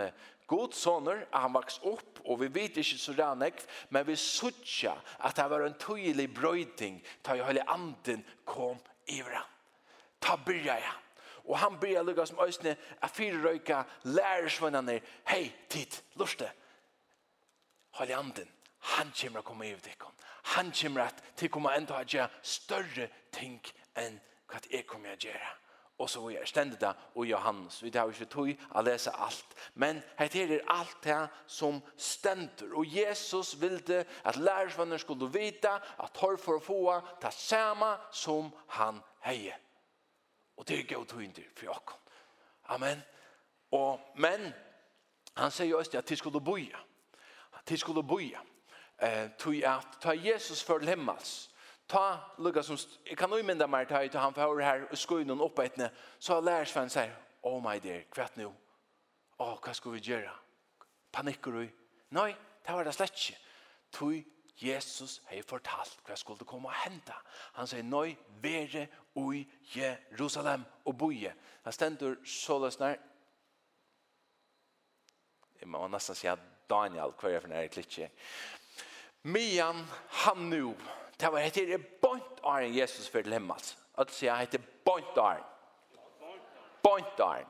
god 0.49 0.73
soner, 0.77 1.27
han 1.33 1.55
vaks 1.55 1.81
opp, 1.89 2.21
og 2.25 2.41
vi 2.43 2.49
vet 2.53 2.79
ikke 2.81 2.99
så 3.01 3.15
rannig, 3.19 3.55
men 3.91 4.07
vi 4.07 4.17
sutja 4.17 4.95
at 5.25 5.37
det 5.37 5.49
var 5.51 5.67
en 5.67 5.79
tydelig 5.81 6.29
brøyding 6.35 7.01
ta 7.25 7.37
i 7.37 7.45
hele 7.45 7.65
anden 7.71 8.25
kom 8.49 8.81
iver 9.07 9.39
han. 9.41 9.49
Ta 10.23 10.37
byrja 10.37 10.79
jeg 10.79 10.99
Og 11.45 11.59
han 11.59 11.79
byrja 11.81 12.03
lukka 12.03 12.25
som 12.27 12.39
øysene, 12.45 12.77
a 13.03 13.07
fire 13.07 13.41
røyka 13.43 13.83
lærersvennene, 14.05 15.01
hei, 15.27 15.53
tid, 15.69 15.99
luste, 16.15 16.47
hele 17.99 18.17
anden, 18.17 18.49
han 18.95 19.11
kommer 19.21 19.43
å 19.43 19.47
komme 19.47 19.67
iver 19.67 19.83
dikkom. 19.83 20.15
Han 20.55 20.71
kommer 20.71 21.09
at 21.09 21.25
til 21.37 21.51
kommer 21.51 21.75
enda 21.75 21.99
å 21.99 22.07
gjøre 22.07 22.31
større 22.43 23.09
ting 23.35 23.59
enn 23.99 24.21
hva 24.51 24.63
jeg 24.71 24.87
kommer 24.87 25.17
å 25.17 25.19
gjøre 25.19 25.51
og 26.03 26.11
så 26.11 26.23
er 26.35 26.47
stendet 26.47 26.81
det 26.81 26.91
og 27.15 27.27
Johannes. 27.27 27.83
Vi 27.83 27.91
har 27.95 28.11
ikke 28.11 28.27
tog 28.27 28.49
å 28.75 28.83
lese 28.83 29.13
alt. 29.15 29.55
Men 29.79 30.01
dette 30.19 30.43
er 30.43 30.65
alt 30.75 30.97
det 31.05 31.21
som 31.47 31.79
stender. 31.97 32.73
Og 32.75 32.89
Jesus 32.91 33.55
ville 33.61 34.01
at 34.25 34.37
lærersvenner 34.37 34.99
skulle 34.99 35.31
vite 35.31 35.71
at 35.71 36.19
hår 36.19 36.41
for 36.43 36.59
å 36.59 36.65
få 36.65 36.81
det 37.23 37.31
samme 37.37 37.93
som 38.11 38.51
han 38.75 38.99
heier. 39.29 39.61
Og 40.57 40.67
det 40.69 40.81
er 40.81 40.91
gøy 40.91 41.07
tog 41.07 41.23
inn 41.23 41.37
til 41.37 41.47
for 41.55 41.71
dere. 41.71 42.01
Amen. 42.75 43.07
Og, 43.71 44.01
men 44.17 44.51
han 45.37 45.55
sier 45.55 45.71
jo 45.71 45.79
også 45.79 46.03
at 46.03 46.09
de 46.09 46.19
skulle 46.19 46.43
boja. 46.43 46.83
De 47.69 47.79
skulle 47.79 48.03
boja. 48.03 48.43
Eh, 48.99 49.31
tog 49.39 49.63
at 49.63 49.99
ta 50.03 50.19
Jesus 50.19 50.65
for 50.67 50.83
himmels 50.83 51.52
ta 51.93 52.33
lukka 52.39 52.63
som, 52.65 52.79
jeg 53.07 53.19
kan 53.19 53.33
jo 53.33 53.45
mynda 53.45 53.69
meg 53.69 53.91
ut 53.93 54.17
han 54.17 54.35
for 54.35 54.61
her 54.65 54.87
og 54.89 54.99
skoju 54.99 55.27
noen 55.29 55.45
oppeitne, 55.45 55.91
så 56.19 56.41
lærer 56.41 56.69
Sven 56.69 56.91
seg, 56.93 57.13
oh 57.45 57.61
my 57.63 57.79
dear, 57.83 58.07
kvett 58.13 58.37
nu, 58.41 58.49
åh, 59.39 59.57
hva 59.61 59.75
skal 59.77 59.97
vi 59.97 60.05
gjøre? 60.07 60.33
Panikker 61.13 61.59
du? 61.59 61.67
Nei, 62.17 62.31
det 62.65 62.75
var 62.75 62.87
det 62.87 62.95
slett 62.97 63.17
ikke. 63.19 63.37
Tui 63.93 64.23
Jesus 64.63 65.19
hei 65.29 65.43
fortalt 65.45 65.99
hva 66.07 66.17
skulle 66.17 66.47
komme 66.49 66.71
og 66.71 66.81
hente. 66.85 67.15
Han 67.59 67.69
sier, 67.69 67.85
nei, 67.85 68.15
vere 68.41 68.87
ui 69.19 69.43
Jerusalem 69.75 70.65
og 70.87 70.97
boie. 70.99 71.35
Han 71.67 71.77
stendur 71.77 72.17
så 72.25 72.59
løsner, 72.63 72.97
jeg 75.61 75.71
må 75.71 75.85
nesten 75.87 76.17
si 76.19 76.31
Daniel, 76.71 77.13
hva 77.15 77.31
er 77.31 77.43
for 77.43 77.53
nær 77.53 77.69
klitje. 77.71 78.09
Mian, 79.31 79.85
han 80.25 80.49
nu, 80.51 80.73
Det 81.21 81.33
var 81.33 81.39
hette 81.39 81.67
det 81.67 82.01
bont 82.01 82.43
åren 82.43 82.75
Jesus 82.75 83.09
for 83.09 83.23
til 83.23 83.33
himmels. 83.33 83.77
At 83.99 84.09
det 84.09 84.17
sier 84.17 84.37
hette 84.37 84.59
bont 84.85 85.19
åren. 85.19 85.45
Bont 86.83 87.21
åren. 87.21 87.49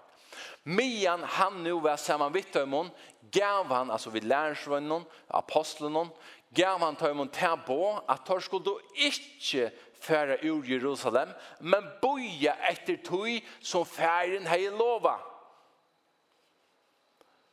Mian 0.64 1.23
han 1.23 1.62
nu 1.62 1.81
var 1.81 1.97
samman 1.97 2.33
vitt 2.33 2.57
ömon 2.57 2.90
gav 3.33 3.66
han 3.66 3.90
alltså 3.90 4.11
vid 4.11 4.25
lärsvännen 4.25 5.04
apostlen 5.28 6.09
gav 6.54 6.81
han 6.81 6.97
tömon 6.97 7.28
på 7.66 8.04
att 8.07 8.26
tar 8.26 8.40
skulle 8.40 8.64
då 8.64 8.81
inte 8.95 9.71
färra 10.00 10.38
ur 10.38 10.64
Jerusalem 10.64 11.28
men 11.59 11.85
boja 12.02 12.54
efter 12.54 12.97
tui 12.97 13.45
som 13.61 13.87
färden 13.87 14.47
hej 14.47 14.71
lova 14.71 15.19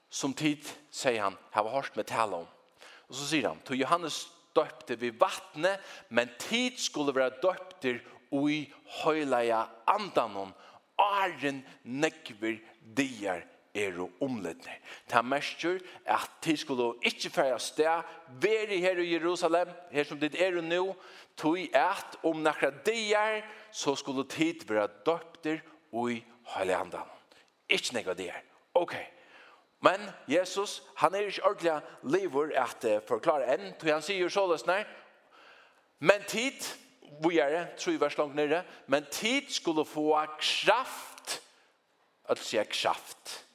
som 0.09 0.33
tid 0.33 0.69
säger 0.89 1.21
han 1.21 1.37
här 1.51 1.63
var 1.63 1.71
hårt 1.71 1.95
med 1.95 2.05
tala 2.05 2.37
om 2.37 2.47
och 2.81 3.15
så 3.15 3.25
säger 3.25 3.47
han 3.47 3.59
till 3.59 3.79
Johannes 3.79 4.27
døpte 4.55 4.97
vi 4.99 5.11
vattne, 5.19 5.75
men 6.09 6.31
tid 6.39 6.77
skulle 6.77 7.15
være 7.15 7.37
døpte 7.43 7.99
ui 8.31 8.65
høyleia 9.01 9.65
andanon, 9.89 10.51
arren 10.99 11.63
nekver 11.83 12.59
dier 12.97 13.45
er 13.73 13.99
og 14.01 14.23
omledne. 14.25 14.73
Ta 15.07 15.21
mestur 15.21 15.77
at 16.09 16.29
tid 16.41 16.57
skulle 16.57 16.91
ikkje 17.05 17.31
færa 17.31 17.59
sted, 17.61 18.03
veri 18.41 18.79
her 18.81 18.97
i 18.99 19.13
Jerusalem, 19.13 19.69
her 19.91 20.03
som 20.03 20.19
dit 20.19 20.35
er 20.35 20.59
nå, 20.61 20.95
tog 21.37 21.59
at 21.73 22.17
om 22.23 22.41
nakra 22.43 22.71
dier, 22.85 23.43
så 23.71 23.95
skulle 23.95 24.27
tid 24.29 24.65
være 24.67 24.89
døpte 25.05 25.59
ui 25.91 26.19
høyleia 26.55 26.81
andanon. 26.81 27.25
Ikkje 27.69 27.99
nekva 27.99 28.17
dier. 28.17 28.41
Ok, 28.73 28.95
Men 29.81 30.01
Jesus, 30.27 30.83
han 30.95 31.15
er 31.15 31.29
ikke 31.29 31.45
ordentlig 31.45 31.75
lever 32.03 32.51
at 32.59 32.87
forklare 33.07 33.47
enn, 33.53 33.73
til 33.79 33.93
han 33.93 34.03
sier 34.03 34.31
så 34.31 34.43
løsne, 34.49 34.81
men 35.99 36.23
tid, 36.27 36.59
vi 37.23 37.39
er 37.39 37.49
det, 37.53 37.63
tror 37.79 37.95
jeg 37.95 38.01
vers 38.01 38.17
langt 38.17 38.35
nere, 38.35 38.63
men 38.87 39.07
tid 39.11 39.49
skulle 39.51 39.85
få 39.87 40.11
kraft, 40.39 41.39
at 42.29 42.39
sier 42.43 42.67
kraft, 42.71 43.45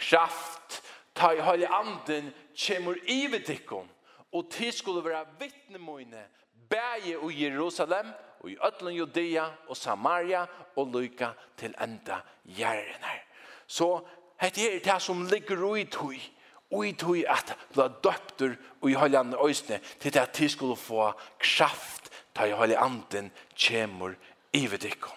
kraft, 0.00 0.82
ta 1.16 1.32
i 1.36 1.42
høyde 1.44 1.68
anden, 1.68 2.30
kjemur 2.56 3.00
ivedikon, 3.08 3.88
og 4.32 4.50
tid 4.52 4.72
skulle 4.72 5.04
være 5.04 5.26
vittnemøyne, 5.40 6.22
bæge 6.70 7.18
og 7.18 7.32
Jerusalem, 7.34 8.12
og 8.40 8.50
i 8.50 8.56
ødlen 8.66 8.94
Judea 8.94 9.48
og 9.68 9.76
Samaria, 9.76 10.46
og 10.76 10.92
lykke 10.94 11.32
til 11.56 11.74
enda 11.82 12.20
gjerne. 12.44 13.16
Så 13.66 14.00
Hette 14.40 14.66
er 14.66 14.80
det 14.84 14.98
som 15.02 15.26
ligger 15.28 15.60
ui 15.64 15.84
tui, 15.84 16.20
ui 16.72 16.92
tui 16.96 17.24
at 17.28 17.56
bla 17.74 17.88
døptur 17.88 18.54
ui 18.82 18.94
høyland 18.96 19.34
òsne, 19.36 19.80
til 20.00 20.14
det 20.14 20.20
at 20.20 20.36
de 20.38 20.48
skulle 20.48 20.76
få 20.76 21.10
kraft 21.38 22.08
ta 22.34 22.46
i 22.48 22.56
høyland 22.56 22.80
anden 22.80 23.32
kjemur 23.54 24.14
i 24.52 24.64
ivedikon. 24.64 25.16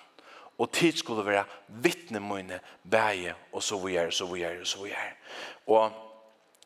Og 0.58 0.72
tid 0.72 0.98
skulle 0.98 1.26
være 1.26 1.46
vittne 1.68 2.20
mine, 2.20 2.60
bæge, 2.92 3.34
og 3.54 3.64
så 3.64 3.78
vi 3.80 3.96
er, 3.96 4.10
så 4.10 4.26
vi 4.26 4.42
er, 4.42 4.64
så 4.64 4.84
vi 4.84 4.92
er. 4.92 5.16
Og 5.68 5.92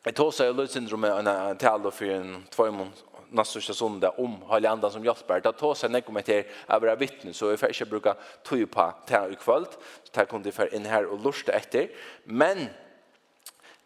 jeg 0.04 0.14
tog 0.14 0.34
seg 0.34 0.54
løsindrom 0.54 1.00
med 1.00 1.28
en 1.28 1.58
tale 1.58 1.92
for 1.92 2.04
en 2.04 2.46
tvøymon 2.50 2.92
nästa 3.30 3.60
söndag 3.60 4.10
om 4.10 4.36
hela 4.50 4.70
andan 4.70 4.90
som 4.90 5.04
hjälper. 5.04 5.40
Det 5.40 5.52
tar 5.52 5.74
sig 5.74 5.90
när 5.90 6.22
till 6.22 6.44
att 6.66 6.82
vara 6.82 6.96
vittne 6.96 7.32
så 7.32 7.50
jag 7.50 7.60
får 7.60 7.68
inte 7.68 7.84
bruka 7.84 8.14
tog 8.42 8.70
på 8.70 8.94
det 9.06 9.14
här 9.14 9.32
ikväll. 9.32 9.64
Så 10.04 10.10
det 10.12 10.20
här 10.20 10.26
kunde 10.26 10.52
för 10.52 10.74
in 10.74 10.86
här 10.86 11.06
och 11.06 11.24
lusta 11.24 11.52
efter. 11.52 11.90
Men 12.24 12.68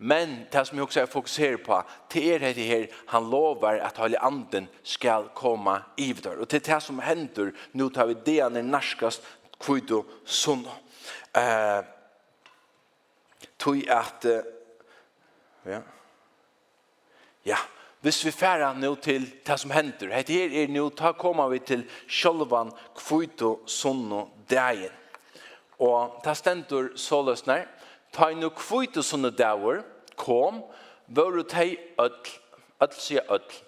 Men 0.05 0.47
det 0.51 0.65
som 0.65 0.79
jag 0.79 0.85
också 0.85 1.07
fokuserar 1.07 1.57
på, 1.57 1.83
det 2.13 2.35
är 2.35 2.39
det 2.39 2.63
här, 2.63 2.89
han 3.07 3.31
lovar 3.31 3.79
att 3.79 3.99
hela 3.99 4.19
anden 4.19 4.67
ska 4.83 5.29
komma 5.29 5.83
i 5.97 6.13
vidare. 6.13 6.37
Och 6.37 6.47
det 6.47 6.69
är 6.69 6.75
det 6.75 6.81
som 6.81 6.99
händer, 6.99 7.53
nu 7.73 7.91
tar 7.91 8.07
vi 8.07 8.17
det 8.25 8.49
när 8.49 8.63
narskast 8.63 9.23
kvitt 9.59 9.91
och 9.91 10.07
sunna. 10.25 10.71
Eh, 11.33 11.85
tog 13.57 13.89
att, 13.89 14.25
ja, 15.63 15.81
ja, 17.43 17.59
Hvis 18.03 18.25
vi 18.25 18.31
færa 18.35 18.73
nå 18.75 18.97
til 18.99 19.29
det 19.47 19.55
som 19.61 19.71
hender, 19.71 20.11
hette 20.11 20.35
her 20.35 20.51
er 20.65 20.71
nå, 20.75 20.89
ta 20.91 21.13
kommer 21.15 21.53
vi 21.53 21.61
til 21.63 21.85
sjølvan 22.11 22.73
kvito 22.99 23.61
sunno 23.71 24.25
Deien. 24.51 24.91
Og 25.79 26.19
ta 26.25 26.35
stendur 26.35 26.91
så 26.99 27.21
løsner, 27.23 27.69
ta 28.11 28.33
nå 28.35 28.51
kvito 28.59 29.07
sunno 29.07 29.31
dager, 29.31 29.85
kom, 30.19 30.65
vore 31.07 31.47
tei 31.47 31.77
öll, 32.03 32.35
öll 32.83 32.99
sier 32.99 33.23
öll, 33.31 33.59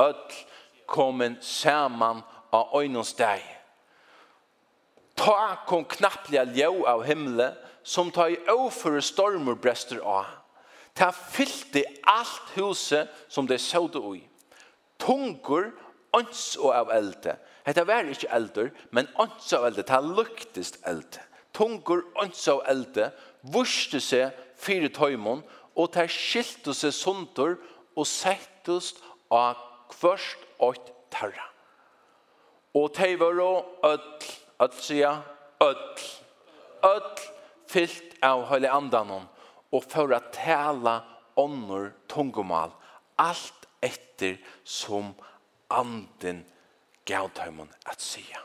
öll 0.00 0.40
komen 0.88 1.36
saman 1.44 2.24
av 2.56 2.72
øynens 2.80 3.12
deg. 3.20 3.44
Ta 5.16 5.58
kom 5.68 5.84
knapplige 5.84 6.48
ljau 6.56 6.86
av 6.88 7.04
himle, 7.04 7.52
som 7.84 8.08
ta 8.08 8.30
i 8.32 8.40
overføre 8.48 9.04
stormer 9.04 9.60
brester 9.60 10.00
av 10.00 10.38
Ta 10.94 11.10
fyllti 11.12 11.84
alt 12.04 12.52
huset 12.56 13.08
som 13.28 13.46
det 13.46 13.60
sådde 13.60 13.98
ui. 13.98 14.20
Tungur, 14.98 15.72
ånds 16.12 16.56
og 16.60 16.74
av 16.76 16.92
elde. 16.92 17.36
Hetta 17.66 17.84
var 17.88 18.08
ikkje 18.10 18.30
eldur, 18.34 18.70
men 18.90 19.08
ånds 19.20 19.52
av 19.56 19.66
elde. 19.66 19.84
Ta 19.88 20.00
luktist 20.04 20.78
elde. 20.86 21.22
Tungur, 21.56 22.04
ånds 22.20 22.44
av 22.48 22.62
elde. 22.68 23.10
Vurste 23.42 24.00
seg 24.00 24.36
fire 24.60 24.92
tøymon, 24.92 25.42
og 25.74 25.92
ta 25.94 26.04
skilte 26.10 26.74
seg 26.76 26.92
sundur, 26.94 27.56
og 27.96 28.06
settust 28.08 29.02
av 29.32 29.58
kvørst 29.92 30.44
og 30.64 30.78
tarra. 31.12 31.48
Og 32.76 32.92
tei 32.96 33.14
var 33.20 33.40
og 33.44 33.84
ødl, 33.84 34.28
ødl 34.64 34.80
sia, 34.80 35.12
ødl, 35.60 36.06
ødl, 36.88 37.26
fyllt 37.68 38.16
av 38.24 38.46
høyli 38.48 38.70
andanon, 38.70 39.26
og 39.72 39.84
for 39.88 40.12
at 40.14 40.32
tale 40.36 41.00
ånder 41.36 41.90
tungomal, 42.08 42.72
alt 43.18 43.68
etter 43.82 44.36
som 44.64 45.14
anden 45.72 46.44
gavtøymon 47.08 47.70
at 47.88 48.02
sia. 48.02 48.42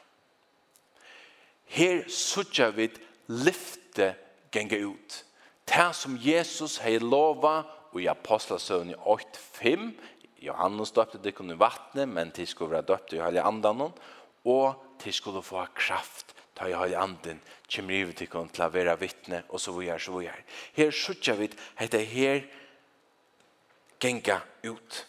Her 1.67 2.03
sørger 2.07 2.71
vi 2.71 2.87
lyfte 3.27 4.13
genga 4.51 4.79
ut. 4.85 5.23
Det 5.67 5.89
som 5.95 6.15
Jesus 6.23 6.77
hei 6.79 6.95
lova 7.03 7.59
og 7.91 7.99
i 8.01 8.07
Apostasøvn 8.07 8.93
8.5, 8.95 9.89
Johannes 10.39 10.93
døpte 10.95 11.19
det 11.19 11.35
kunne 11.35 11.59
vattne, 11.59 12.05
men 12.05 12.31
de 12.35 12.45
skulle 12.45 12.71
være 12.71 12.87
døpte 12.87 13.17
i 13.17 13.21
hele 13.21 13.43
andan, 13.43 13.91
og 14.45 14.83
de 15.03 15.11
skulle 15.11 15.43
få 15.43 15.65
kraft 15.75 16.36
ta 16.57 16.65
i 16.65 16.73
høyde 16.73 16.97
anden, 16.97 17.41
kjem 17.69 17.91
rive 17.91 18.15
til 18.17 18.29
kon 18.31 18.49
til 18.49 18.65
å 18.65 18.71
være 18.73 18.95
vittne, 18.97 19.43
og 19.53 19.61
så 19.61 19.73
vi 19.75 19.91
er, 19.93 20.01
så 20.01 20.15
vi 20.17 20.25
er. 20.25 20.39
Her 20.73 20.93
sutja 20.95 21.35
vi, 21.37 21.51
hette 21.77 22.01
her 22.01 22.41
genga 24.01 24.39
ut. 24.65 25.03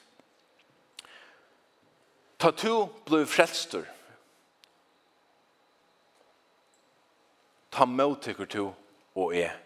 Ta 2.38 2.50
to 2.52 2.74
blod 3.06 3.26
frelstur. 3.26 3.86
Ta 7.72 7.86
måtikker 7.88 8.46
to 8.46 8.66
og 9.18 9.34
er 9.36 9.56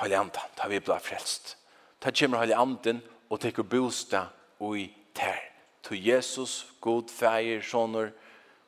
høyde 0.00 0.18
anden, 0.18 0.56
ta 0.56 0.68
vi 0.68 0.80
blod 0.82 1.00
frelst. 1.06 1.54
Ta 2.02 2.10
kjem 2.10 2.34
høyde 2.34 2.58
anden 2.58 2.98
og 3.30 3.40
tekur 3.40 3.68
bosta 3.68 4.26
og 4.58 4.74
i 4.78 4.88
ter. 5.14 5.38
To 5.86 5.94
Jesus, 5.94 6.66
god 6.80 7.10
feir, 7.10 7.62
sånner, 7.62 8.10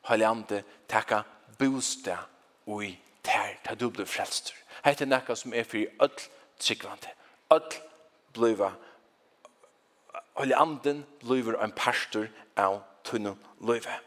høyde 0.06 0.30
anden, 0.30 0.70
takka 0.90 1.22
bosta 1.58 2.18
og 2.66 2.84
i 2.84 2.98
tær, 3.24 3.58
ta 3.64 3.74
du 3.74 3.90
blir 3.90 4.06
frelster. 4.06 4.54
Hette 4.84 5.06
nekka 5.06 5.36
som 5.36 5.54
er 5.54 5.64
fyrir 5.64 5.92
öll 6.02 6.28
tryggvande. 6.58 7.12
Öll 7.50 7.80
bliva, 8.34 8.72
Holy 10.34 10.52
anden 10.56 11.06
bliver 11.20 11.62
en 11.62 11.72
pastor 11.72 12.26
av 12.56 12.80
tunnu 13.04 13.36
løyve. 13.60 13.98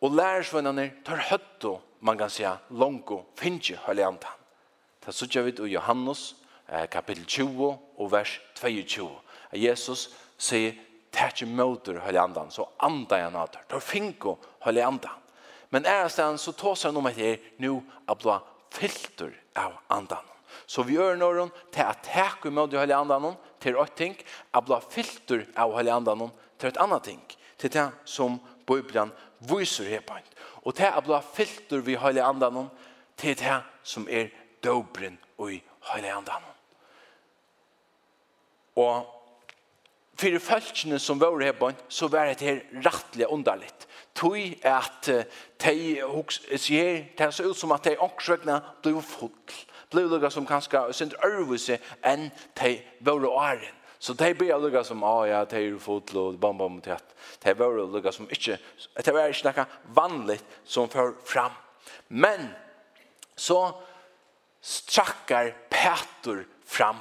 Og 0.00 0.14
lærersvennerne 0.16 0.92
tar 1.04 1.20
høtto, 1.30 1.80
man 2.00 2.18
kan 2.18 2.30
säga, 2.30 2.56
longo, 2.70 3.22
finnje 3.36 3.76
Holy 3.76 4.00
anden. 4.00 4.28
Ta 5.02 5.12
suttja 5.12 5.42
vid 5.42 5.60
i 5.60 5.72
Johannes, 5.74 6.36
kapitel 6.90 7.24
20 7.24 7.78
og 7.96 8.12
vers 8.12 8.40
22. 8.54 9.10
Jesus 9.52 10.08
sier, 10.38 10.72
Tætje 11.12 11.46
møter 11.46 11.98
Holy 11.98 12.18
Andan, 12.22 12.50
så 12.50 12.64
anda 12.78 13.16
jeg 13.18 13.32
nader. 13.34 13.64
Tar 13.68 13.80
finko 13.82 14.36
Holy 14.60 14.78
Andan. 14.78 15.18
Men 15.70 15.86
ærastan 15.86 16.38
så 16.38 16.52
tås 16.52 16.82
han 16.82 16.96
om 16.96 17.06
at 17.06 17.16
det 17.16 17.40
nu 17.58 17.80
a 18.08 18.14
blå 18.14 18.38
filter 18.74 19.30
av 19.56 19.78
andan. 19.88 20.26
Så 20.66 20.82
vi 20.82 20.96
gjør 20.96 21.18
noen 21.18 21.50
til 21.74 21.86
at 21.86 22.02
takk 22.06 22.46
i 22.46 22.54
møte 22.54 22.78
hele 22.78 22.96
andan 22.96 23.36
til 23.62 23.78
ett 23.78 23.96
ting, 23.98 24.16
a 24.54 24.62
blå 24.62 24.80
filter 24.90 25.46
av 25.54 25.76
hele 25.76 25.94
andan 25.94 26.30
til 26.58 26.70
et 26.70 26.80
annet 26.82 27.06
ting, 27.06 27.22
til 27.58 27.70
det 27.70 27.86
som 28.04 28.38
Bibelen 28.66 29.12
viser 29.50 29.88
her 29.90 30.02
på. 30.06 30.18
Og 30.66 30.74
til 30.74 30.90
a 30.90 31.00
blå 31.00 31.20
filter 31.34 31.82
vi 31.86 31.98
hele 31.98 32.24
andan 32.24 32.66
til 33.16 33.38
det 33.38 33.60
som 33.82 34.08
er 34.10 34.30
dobren 34.64 35.18
og 35.38 35.54
i 35.54 35.62
hele 35.92 36.14
andan. 36.14 36.42
Og 38.78 39.06
for 40.20 40.38
fölkene 40.44 40.98
som 40.98 41.20
var 41.20 41.38
her 41.40 41.52
på, 41.56 41.70
så 41.88 42.08
var 42.08 42.28
det 42.28 42.44
her 42.44 42.60
rettelig 42.84 43.26
underligt 43.26 43.86
tui 44.20 44.58
at 44.66 45.08
de 45.08 46.58
sier 46.60 47.02
det 47.18 47.32
så 47.32 47.48
ut 47.48 47.56
som 47.56 47.72
at 47.72 47.88
de 47.88 47.96
oksvegna 47.98 48.60
blir 48.84 49.00
full. 49.00 49.32
Blir 49.90 50.06
lukka 50.06 50.30
som 50.30 50.46
kanska 50.46 50.84
sind 50.94 51.16
ørvise 51.24 51.80
enn 52.06 52.28
de 52.60 52.76
vore 53.00 53.32
åren 53.32 53.76
så 54.00 54.14
de 54.16 54.34
blir 54.34 54.56
lukka 54.56 54.80
som 54.84 55.02
ah 55.04 55.26
ja 55.28 55.42
de 55.44 55.58
er 55.60 55.76
full 55.78 56.16
og 56.16 56.38
bam 56.40 56.56
bam 56.58 56.78
at 56.88 57.12
de 57.44 57.52
vore 57.58 57.84
lukka 57.84 58.12
som 58.12 58.28
ikke, 58.32 58.56
det 58.96 59.12
vore 59.12 59.28
ikke 59.28 59.50
nekka 59.50 59.66
vanligt 59.94 60.44
som 60.64 60.88
før 60.88 61.12
fram. 61.24 61.52
Men 62.08 62.48
så 63.36 63.72
strakkar 64.62 65.52
Petur 65.70 66.44
fram. 66.64 66.96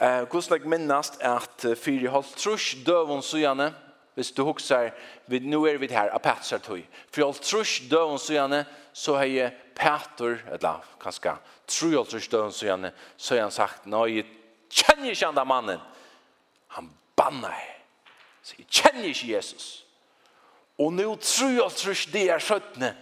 Eh, 0.00 0.24
hvordan 0.24 0.60
jeg 0.60 0.68
minnast 0.68 1.20
at 1.20 1.66
fire 1.76 2.08
holdt 2.08 2.36
trus 2.36 2.74
døvun 2.86 3.22
sujane, 3.22 3.74
Hvis 4.20 4.32
du 4.32 4.42
huxar, 4.42 4.92
vid, 5.26 5.46
nu 5.46 5.68
är 5.68 5.78
vi 5.78 5.86
här, 5.86 6.08
av 6.08 6.18
Patsartøy. 6.18 6.82
För 7.10 7.20
jag 7.20 7.40
trus 7.40 7.80
døgn 7.88 8.18
så 8.18 8.32
gärna, 8.32 8.64
så 8.92 9.16
har 9.16 9.24
jag 9.24 9.50
Pator, 9.74 10.44
eller 10.52 10.84
kanske 11.02 11.32
tror 11.66 11.92
jag 11.92 12.08
trus 12.08 12.28
døgn 12.28 12.52
så 12.52 12.66
gärna, 12.66 12.90
så 13.16 13.34
har 13.34 13.40
han 13.40 13.50
sagt, 13.50 13.86
nej, 13.86 14.16
jag 14.16 14.26
känner 14.70 15.08
inte 15.08 15.32
den 15.32 15.48
mannen. 15.48 15.80
Han 16.66 16.90
bannar. 17.16 17.78
Så 18.42 18.54
jag 18.58 18.66
känner 18.68 19.04
inte 19.04 19.26
Jesus. 19.26 19.84
Og 20.76 20.92
nu 20.92 21.16
tror 21.16 21.50
jag 21.50 21.74
trus 21.74 22.06
det 22.12 22.28
är 22.28 22.38
sköttne. 22.38 22.94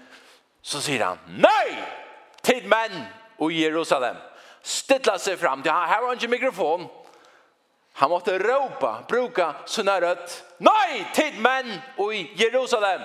Så 0.62 0.80
säger 0.80 1.04
han, 1.04 1.18
nej, 1.26 1.84
till 2.42 2.68
män 2.68 3.02
och 3.36 3.52
Jerusalem. 3.52 4.16
Stittla 4.62 5.18
sig 5.18 5.36
fram, 5.36 5.62
det 5.62 5.70
här 5.70 6.02
har 6.02 6.12
inte 6.12 6.28
mikrofon. 6.28 6.88
Han 7.98 8.10
måtte 8.10 8.38
råpa, 8.38 9.04
bruka 9.08 9.48
sånne 9.66 9.96
rødt. 10.04 10.34
Nei, 10.62 11.00
tid 11.16 11.40
menn 11.42 11.72
i 11.98 12.20
Jerusalem, 12.38 13.02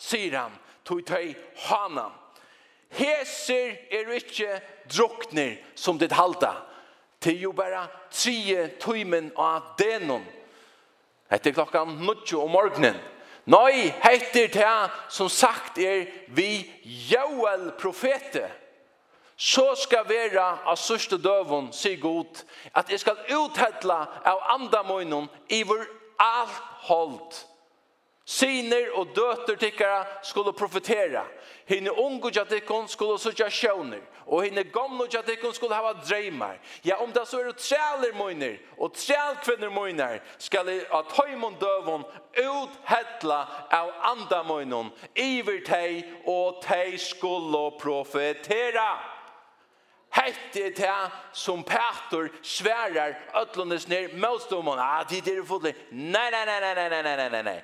sier 0.00 0.38
han, 0.38 0.54
tog 0.84 1.02
tøy 1.04 1.34
hana. 1.66 2.06
Heser 2.96 3.76
er 3.92 4.08
ikke 4.16 4.56
drukner 4.88 5.58
som 5.76 6.00
ditt 6.00 6.16
halda. 6.16 6.54
Til 7.20 7.36
jo 7.44 7.52
bare 7.52 7.84
tre 8.08 8.64
tøymen 8.80 9.28
av 9.36 9.74
denon. 9.76 10.24
Etter 11.28 11.52
klokka 11.52 11.84
nødjo 11.84 12.40
om 12.46 12.56
morgenen. 12.56 12.96
Nei, 13.44 13.92
heter 14.06 14.48
det 14.56 14.72
som 15.12 15.28
sagt 15.28 15.76
er 15.84 16.08
vi 16.32 16.64
Joel 17.10 17.74
profetet 17.76 18.48
så 19.40 19.70
skal 19.74 20.04
vera 20.04 20.58
av 20.68 20.76
sørste 20.76 21.16
døvun, 21.16 21.70
sier 21.72 21.96
god, 21.96 22.42
at 22.76 22.90
jeg 22.92 23.00
skal 23.00 23.22
uthettla 23.32 24.02
av 24.28 24.42
andamøynen 24.58 25.30
i 25.48 25.62
vår 25.64 25.86
alt 26.20 26.58
holdt. 26.90 27.46
Siner 28.30 28.92
og 28.94 29.14
døter 29.16 29.56
tikkara 29.58 30.04
skulle 30.22 30.52
profetera. 30.52 31.24
Hine 31.66 31.90
ungu 31.90 32.28
jatikkon 32.36 32.88
skulle 32.88 33.18
sutja 33.18 33.48
sjøvner. 33.50 34.02
Og 34.26 34.44
hine 34.44 34.62
gamle 34.70 35.08
jatikkon 35.10 35.54
skulle 35.56 35.74
hava 35.74 35.96
dreymar. 36.04 36.60
Ja, 36.84 37.00
om 37.02 37.10
det 37.12 37.24
så 37.26 37.40
er 37.40 37.56
trealer 37.58 38.12
møyner 38.14 38.60
og 38.78 38.92
trealkvinner 38.94 39.72
møyner, 39.74 40.20
skal 40.38 40.68
jeg 40.68 40.84
at 40.94 41.16
høymon 41.16 41.56
døvon 41.58 42.04
uthettla 42.36 43.40
av 43.72 43.90
andamøynon 44.12 44.92
iver 45.16 45.64
teg 45.66 46.04
og 46.28 46.60
teg 46.62 47.00
skulle 47.02 47.70
profetera. 47.80 48.92
Hette 50.10 50.64
er 50.66 50.72
det 50.74 51.10
som 51.32 51.62
Petor 51.64 52.28
sværer 52.42 53.14
øtlandes 53.42 53.88
ned 53.88 54.16
motstånden. 54.18 54.78
Ah, 54.78 55.04
det 55.10 55.28
er 55.28 55.44
fotlig. 55.46 55.74
Nei, 55.92 56.30
nei, 56.30 56.44
nei, 56.44 56.60
nei, 56.60 56.74
nei, 56.74 56.88
nei, 56.88 57.16
nei, 57.16 57.28
nei, 57.30 57.42
nei. 57.42 57.60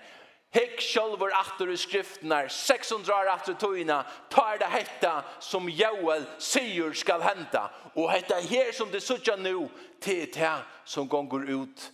Hikk 0.54 0.80
sjølver 0.80 1.34
atter 1.36 1.68
i 1.68 1.76
skriften 1.76 2.32
600 2.48 3.12
år 3.12 3.28
atter 3.34 3.56
tøyna, 3.60 3.98
tar 4.30 4.60
det 4.62 4.70
hetta 4.72 5.18
som 5.42 5.66
Joel 5.68 6.24
sier 6.38 6.94
skal 6.96 7.24
henta. 7.24 7.66
Og 7.96 8.08
hetta 8.12 8.38
her 8.40 8.70
som 8.72 8.92
det 8.92 9.02
sutja 9.02 9.36
nu, 9.36 9.68
til 10.00 10.24
det 10.32 10.54
som 10.84 11.08
gonger 11.08 11.44
ut, 11.50 11.90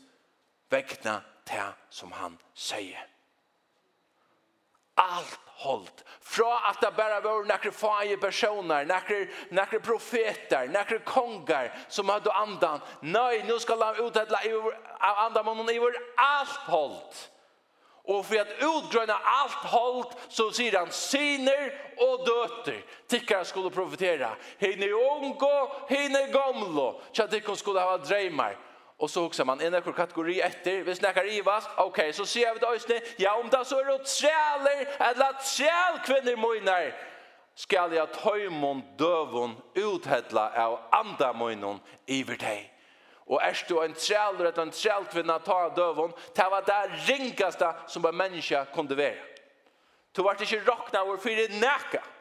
vekna 0.70 1.22
det 1.48 1.70
som 1.90 2.12
han 2.12 2.36
sier. 2.54 3.08
Alt 5.00 5.38
hållt. 5.62 6.04
Fra 6.20 6.58
att 6.58 6.80
det 6.80 6.92
bara 6.96 7.20
var 7.20 7.44
några 7.44 7.72
faje 7.72 8.16
personer, 8.16 8.84
några, 8.84 9.26
några 9.48 9.80
profeter, 9.80 10.66
några 10.66 10.98
kongar 10.98 11.78
som 11.88 12.08
hade 12.08 12.32
andan. 12.32 12.80
Nej, 13.00 13.44
nu 13.48 13.58
ska 13.58 13.84
han 13.84 14.06
uthälla 14.06 14.40
av 15.00 15.18
andamånen 15.18 15.70
i 15.70 15.78
vår 15.78 15.96
allt 16.16 16.58
hållt. 16.58 17.30
Och 18.04 18.26
för 18.26 18.40
att 18.40 18.48
utgröna 18.48 19.14
allt 19.24 19.52
hållt 19.52 20.16
så 20.28 20.50
säger 20.50 20.78
han 20.78 20.90
syner 20.90 21.92
och 21.96 22.26
döter. 22.26 22.84
Tickar 23.08 23.44
skulle 23.44 23.70
profetera. 23.70 24.30
Hine 24.58 24.86
ungo, 24.86 25.70
hine 25.88 26.26
gamlo. 26.26 27.00
Tja, 27.12 27.26
tickar 27.26 27.54
skulle 27.54 27.80
ha 27.80 27.98
drömmar. 27.98 28.56
Och 29.02 29.10
så 29.10 29.24
också 29.24 29.44
man 29.44 29.60
en 29.60 29.82
kategori 29.82 30.40
efter. 30.40 30.82
Vi 30.82 30.94
snackar 30.94 31.32
Ivas. 31.32 31.68
Okej, 31.76 32.12
så 32.12 32.26
ser 32.26 32.54
vi 32.54 32.60
då 32.60 32.72
just. 32.72 32.90
Ja, 33.16 33.40
om 33.40 33.48
det 33.48 33.64
så 33.64 33.80
är 33.80 33.84
det 33.84 33.98
träler 33.98 34.88
eller 34.98 35.32
träl 35.32 35.98
kvinnor 36.06 36.36
mojnar. 36.36 36.94
Skal 37.54 37.94
jag 37.94 38.12
töjmon 38.12 38.82
dövon 38.98 39.56
uthedla 39.74 40.64
av 40.66 40.80
andra 40.90 41.32
mojnon 41.32 41.80
iver 42.06 42.36
dig. 42.36 42.72
Och 43.14 43.42
är 43.42 43.64
du 43.68 43.84
en 43.84 43.92
träler 43.92 44.44
eller 44.44 44.62
en 44.62 44.70
träl 44.70 45.04
kvinna 45.04 45.38
ta 45.38 45.68
dövon. 45.68 46.12
Det 46.34 46.48
var 46.50 46.62
det 46.66 47.12
ringaste 47.12 47.74
som 47.86 48.04
en 48.04 48.16
människa 48.16 48.64
kunde 48.64 48.94
vara. 48.94 49.14
Du 50.12 50.22
vart 50.22 50.40
inte 50.40 50.70
rockna 50.70 51.00
över 51.00 51.16
för 51.16 51.30
det. 51.30 52.11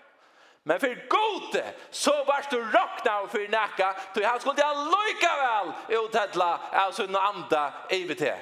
Men 0.63 0.79
för 0.79 1.07
gode 1.09 1.73
så 1.89 2.23
vart 2.23 2.49
du 2.49 2.61
rockna 2.61 3.21
och 3.21 3.31
för 3.31 3.47
näka 3.47 3.95
då 4.13 4.25
han 4.25 4.39
skulle 4.39 4.63
han 4.63 4.85
lycka 4.85 5.35
väl 5.35 5.97
ut 6.05 6.15
av 6.71 6.91
sin 6.91 7.15
anda 7.15 7.73
evigt 7.89 8.21
här. 8.21 8.39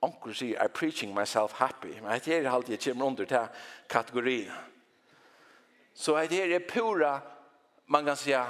Onkel 0.00 0.34
säger, 0.34 0.64
I 0.64 0.68
preaching 0.68 1.14
myself 1.14 1.52
happy. 1.52 2.00
Men 2.00 2.20
det 2.24 2.38
är 2.38 2.44
alltid 2.44 2.86
jag 2.86 2.94
kommer 2.94 3.06
under 3.06 3.24
till 3.24 3.46
kategorin. 3.86 4.52
Så 5.94 6.16
det 6.16 6.36
här 6.36 6.48
är 6.48 6.60
pura, 6.60 7.20
man 7.86 8.06
kan 8.06 8.16
säga, 8.16 8.46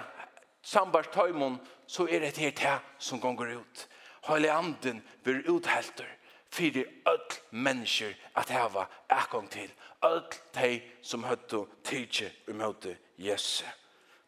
sambarstøymon, 0.63 1.59
så 1.87 2.09
er 2.09 2.21
det 2.21 2.37
her 2.37 2.51
det 2.51 2.79
som 2.99 3.21
gonger 3.21 3.47
ut. 3.47 3.89
Høyle 4.23 4.53
anden 4.53 5.03
blir 5.23 5.57
uthelter 5.57 6.17
fyrir 6.51 6.87
öll 7.07 7.41
mennesker 7.51 8.15
at 8.35 8.49
hava 8.49 8.87
ekong 9.11 9.51
til. 9.51 9.71
Öll 10.03 10.25
tei 10.53 10.83
som 11.03 11.25
høttu 11.25 11.67
tidsi 11.85 12.31
umhøttu 12.49 12.95
Jesu. 13.19 13.65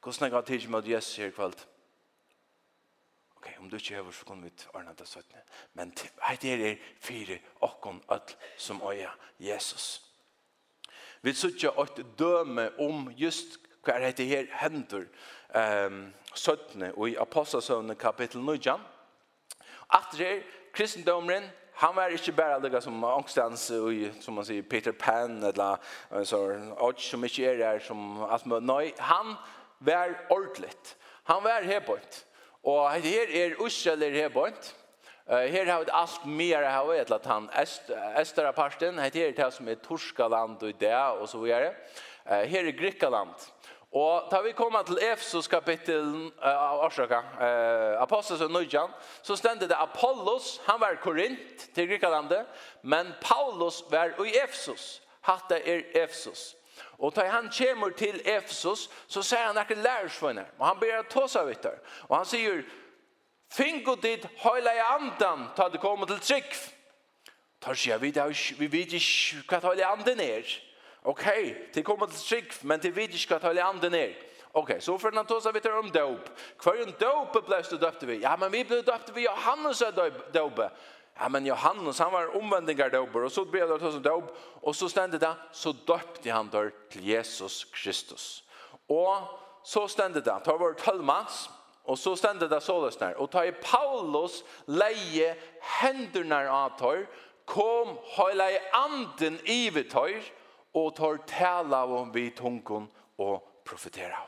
Hvordan 0.03 0.33
er 0.33 0.37
det 0.37 0.47
tidsi 0.47 0.67
umhøttu 0.67 0.91
Jesu 0.91 1.23
her 1.23 1.31
kvalt? 1.31 1.69
Ok, 3.37 3.49
om 3.59 3.71
du 3.71 3.77
ikke 3.77 3.95
hever 3.95 4.11
så 4.11 4.25
kan 4.25 4.45
vi 4.45 4.51
ordna 4.75 4.93
det 4.99 5.09
søttene. 5.09 5.43
Men 5.75 5.95
hei 6.29 6.37
det 6.37 6.71
er 6.71 6.77
fyrir 7.01 7.39
okkon 7.61 8.03
öll 8.09 8.37
som 8.57 8.83
øya 8.83 9.11
Jesus. 9.39 10.03
Vi 11.23 11.33
suttja 11.33 11.71
åt 11.79 12.01
døme 12.19 12.71
om 12.79 13.11
just 13.17 13.59
hva 13.83 13.93
er 13.99 14.13
det 14.15 14.27
her 14.27 14.47
hendur 14.61 15.05
um, 15.55 16.15
søttene 16.35 16.93
og 16.95 17.11
i 17.11 17.17
Apostelsøvne 17.19 17.95
kapittel 17.95 18.41
9. 18.41 18.71
Atre 19.91 20.27
er 20.27 20.43
kristendomren 20.73 21.51
Han 21.83 21.97
var 21.97 22.13
ikke 22.15 22.33
bare 22.33 22.61
lika 22.63 22.81
som 22.81 23.05
angstens, 23.05 23.71
och 23.71 23.91
som 24.21 24.35
man 24.35 24.45
säger 24.45 24.63
Peter 24.63 24.93
Pan 24.93 25.43
eller 25.43 25.77
så 26.25 26.61
och 26.79 27.01
som 27.01 27.25
ikke 27.25 27.51
är 27.51 27.59
der, 27.59 27.79
som 27.79 28.23
alt 28.23 28.47
med, 28.47 28.63
nei, 28.63 28.93
han 28.99 29.35
var 29.79 30.15
ordligt. 30.31 30.97
Han 31.25 31.43
var 31.43 31.63
hebont. 31.63 32.27
Och 32.63 32.91
her 32.91 33.31
är 33.31 33.67
Ussel 33.67 34.03
är 34.03 34.11
hebont. 34.11 34.75
Uh, 35.31 35.37
her 35.37 35.67
har 35.67 35.85
vi 35.85 35.91
alt 35.91 36.25
mer 36.25 36.63
av 36.63 36.89
vet 36.89 37.11
at 37.11 37.27
han 37.27 37.51
østra 38.21 38.53
parten, 38.53 38.99
her 38.99 39.17
er 39.17 39.33
det 39.33 39.53
som 39.55 39.69
er 39.69 39.75
Torskaland 39.75 40.63
og 40.63 40.81
det 40.81 40.95
og 40.95 41.29
så 41.29 41.39
videre. 41.39 41.75
Uh, 42.27 42.43
her 42.47 42.67
er 42.67 42.79
Grikkaland. 42.79 43.35
Og 43.93 44.29
da 44.31 44.41
vi 44.41 44.53
kommer 44.57 44.83
til 44.83 44.99
Efesus 45.05 45.49
kapittel 45.53 46.31
av 46.41 46.79
uh, 46.79 46.85
årsaka, 46.87 47.19
uh, 47.19 48.03
Apostles 48.03 48.41
og 48.41 48.51
Nøyjan, 48.51 48.93
så 49.23 49.37
stendte 49.37 49.69
det 49.69 49.77
Apollos, 49.77 50.61
han 50.65 50.81
var 50.81 50.97
Korint 51.03 51.67
til 51.75 51.89
Grikalandet, 51.89 52.47
men 52.83 53.13
Paulus 53.21 53.83
var 53.91 54.17
i 54.25 54.33
Efesus. 54.45 55.03
Hatta 55.21 55.61
er 55.61 55.83
Efesus. 56.05 56.57
Og 56.99 57.17
da 57.17 57.29
han 57.29 57.51
kommer 57.59 57.91
til 57.91 58.23
Efesus, 58.25 58.91
så 59.09 59.23
sier 59.23 59.47
han 59.51 59.61
ikke 59.61 59.83
lærersvønner, 59.83 60.49
og 60.59 60.67
han 60.67 60.81
ber 60.81 61.05
ta 61.11 61.27
seg 61.29 61.47
vidt 61.51 61.63
der. 61.63 61.79
Og 62.09 62.17
han 62.17 62.27
sier, 62.27 62.63
Fingo 63.53 63.99
dit 64.01 64.25
høyla 64.41 64.73
i 64.73 64.85
andan, 64.95 65.51
ta 65.57 65.69
det 65.69 65.81
kommer 65.81 66.09
til 66.09 66.21
trygg. 66.25 66.55
Tar 67.61 67.77
sier 67.77 68.01
vi, 68.01 68.15
vi 68.59 68.73
vet 68.73 68.95
ikke 68.97 69.43
hva 69.51 69.61
høyla 69.69 69.83
i 69.83 69.91
andan 69.91 70.23
er. 70.25 70.55
Ok, 71.03 71.25
det 71.75 71.85
kommer 71.85 72.07
til 72.07 72.21
trygg, 72.29 72.53
men 72.63 72.81
det 72.81 72.93
vet 72.97 73.15
ikke 73.15 73.35
hva 73.35 73.41
ta 73.43 73.53
leande 73.53 73.91
ned. 73.91 74.15
Ok, 74.55 74.77
så 74.85 74.99
for 75.01 75.11
den 75.11 75.27
tåsa 75.27 75.51
vi 75.53 75.61
tar 75.65 75.79
om 75.79 75.91
dop. 75.91 76.29
Hva 76.63 76.75
er 76.77 76.85
en 76.87 76.97
dop 77.01 77.39
ble 77.47 77.63
du 77.71 77.77
døpte 77.81 78.07
vi? 78.07 78.21
Ja, 78.23 78.37
men 78.37 78.53
vi 78.53 78.65
ble 78.69 78.83
døpte 78.87 79.15
vi 79.17 79.25
Johannes 79.25 79.81
er 79.83 79.95
døpe. 79.97 80.69
Ja, 81.19 81.29
men 81.29 81.47
Johannes, 81.47 81.99
han 81.99 82.13
var 82.13 82.37
omvendingar 82.37 82.93
døper, 82.93 83.27
og 83.27 83.33
så 83.33 83.45
ble 83.45 83.67
det 83.67 83.81
tåsa 83.81 83.99
dop, 84.05 84.31
og 84.63 84.77
så 84.77 84.89
stendte 84.89 85.19
det, 85.21 85.33
så 85.53 85.73
døpte 85.73 86.31
han 86.31 86.51
der 86.53 86.71
til 86.91 87.09
Jesus 87.09 87.65
Kristus. 87.73 88.45
Og 88.89 89.27
så 89.65 89.89
stendte 89.89 90.21
det, 90.21 90.39
det 90.45 90.61
var 90.61 90.79
tolv 90.79 91.05
manns, 91.05 91.49
Og 91.85 91.99
så 91.99 92.17
stender 92.17 92.49
det 92.49 92.63
såles 92.63 92.97
der. 92.97 93.15
Og 93.19 93.31
ta 93.31 93.43
i 93.43 93.51
Paulus 93.51 94.43
leie 94.67 95.35
hendene 95.81 96.45
av 96.51 96.77
tøyr, 96.79 97.07
kom 97.47 97.97
høyla 98.15 98.47
i 98.55 98.61
anden 98.79 99.41
i 99.51 99.71
tøyr, 99.91 100.23
og 100.75 100.95
tar 100.97 101.19
tala 101.29 101.85
om 101.85 102.13
vi 102.15 102.31
tungen 102.31 102.89
og 103.19 103.43
profetera. 103.65 104.21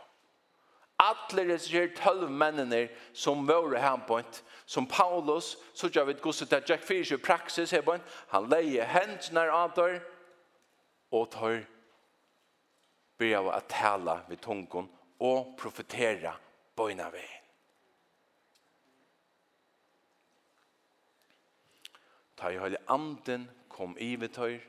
Alle 0.98 1.44
disse 1.48 1.88
tølv 1.96 2.30
mennene 2.30 2.88
som 3.12 3.46
var 3.48 3.64
våre 3.64 3.80
hempånt, 3.83 4.42
som 4.66 4.87
Paulus, 4.87 5.57
så 5.74 5.88
gjør 5.88 6.04
vi 6.04 6.14
et 6.14 6.22
gosset 6.22 6.48
til 6.48 6.62
Jack 6.68 6.85
Fisher 6.87 7.18
praksis 7.18 7.70
her 7.74 7.83
på 7.83 7.96
han 8.30 8.48
leier 8.48 8.87
hendene 8.87 9.48
av 9.50 9.74
der, 9.76 9.98
og 11.11 11.30
tar 11.33 11.64
begynner 13.18 13.54
å 13.54 13.61
tala 13.68 14.20
ved 14.28 14.40
tungen 14.42 14.88
og 15.20 15.54
profetera 15.59 16.35
bøyna 16.76 17.11
veien. 17.11 17.40
Ta 22.35 22.50
i 22.50 22.59
høyde 22.59 22.80
anden 22.90 23.46
kom 23.70 23.94
i 23.98 24.14
ved 24.20 24.35
tøyr, 24.35 24.62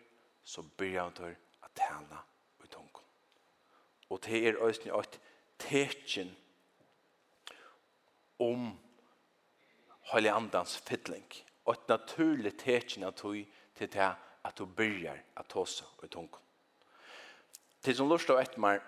så 0.46 0.62
byrja 0.78 1.10
tøyr 1.18 1.45
tala 1.76 2.24
i 2.64 2.68
tungen. 2.68 3.06
Og 4.10 4.22
det 4.26 4.42
er 4.48 4.62
òsni 4.64 4.94
òt 4.94 5.20
tekin 5.60 6.32
om 8.40 8.74
Høyli 10.12 10.30
andans 10.30 10.78
fiddling. 10.86 11.26
Og 11.66 11.74
et 11.74 11.88
naturlig 11.90 12.54
tekin 12.62 13.08
av 13.08 13.16
tog 13.18 13.40
til 13.76 13.90
det 13.90 14.12
at 14.46 14.58
du 14.58 14.66
byrjar 14.66 15.18
at 15.38 15.48
tåsa 15.50 15.88
i 16.04 16.08
tungen. 16.08 16.42
Til 17.82 17.96
som 17.98 18.10
lort 18.10 18.30
av 18.30 18.42
etmar, 18.42 18.82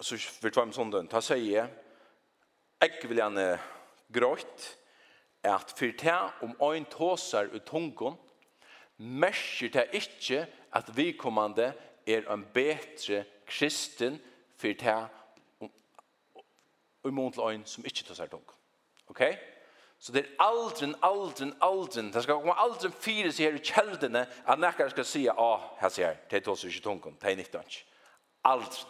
så 0.00 0.18
vi 0.42 0.50
tar 0.50 0.66
med 0.66 0.74
sånn 0.74 1.10
ta 1.10 1.22
seg 1.22 1.42
i, 1.42 1.54
ek 2.82 3.06
vil 3.06 3.22
gjerne 3.22 3.46
grått, 4.12 4.66
at 5.46 5.70
for 5.78 5.94
det 5.94 6.16
om 6.42 6.54
ein 6.66 6.86
tåsar 6.90 7.52
i 7.54 7.62
tungen, 7.66 8.18
merker 8.98 9.70
det 9.70 9.86
ikke 9.94 10.46
at 10.74 10.90
vi 10.96 11.12
kommande 11.18 11.70
er 12.06 12.26
en 12.32 12.44
betre 12.54 13.24
kristen 13.46 14.20
for 14.56 14.72
det 14.72 15.08
og 17.06 17.10
imot 17.10 17.32
til 17.32 17.42
øyn 17.42 17.66
som 17.66 17.84
ikke 17.86 18.02
tar 18.02 18.18
seg 18.18 18.30
tung. 18.30 18.46
Ok? 19.06 19.22
Så 19.98 20.12
det 20.12 20.24
er 20.24 20.32
aldri, 20.42 20.88
aldri, 21.02 21.52
aldri, 21.62 22.02
det 22.12 22.22
skal 22.22 22.40
komme 22.40 22.56
aldri 22.60 22.90
fire 22.90 23.30
seg 23.32 23.46
her 23.46 23.60
i 23.60 23.62
kjeldene 23.64 24.24
at 24.26 24.60
nekker 24.60 24.90
skal 24.92 25.06
si, 25.08 25.22
ah, 25.30 25.70
her 25.80 25.92
sier 25.92 26.08
jeg, 26.08 26.18
det 26.30 26.42
tar 26.44 26.58
seg 26.58 26.74
ikke 26.74 26.84
tung, 26.84 27.00
det 27.22 27.30
er 27.30 27.38
nytt 27.38 27.54
ikke. 27.62 27.84
Aldri. 28.50 28.82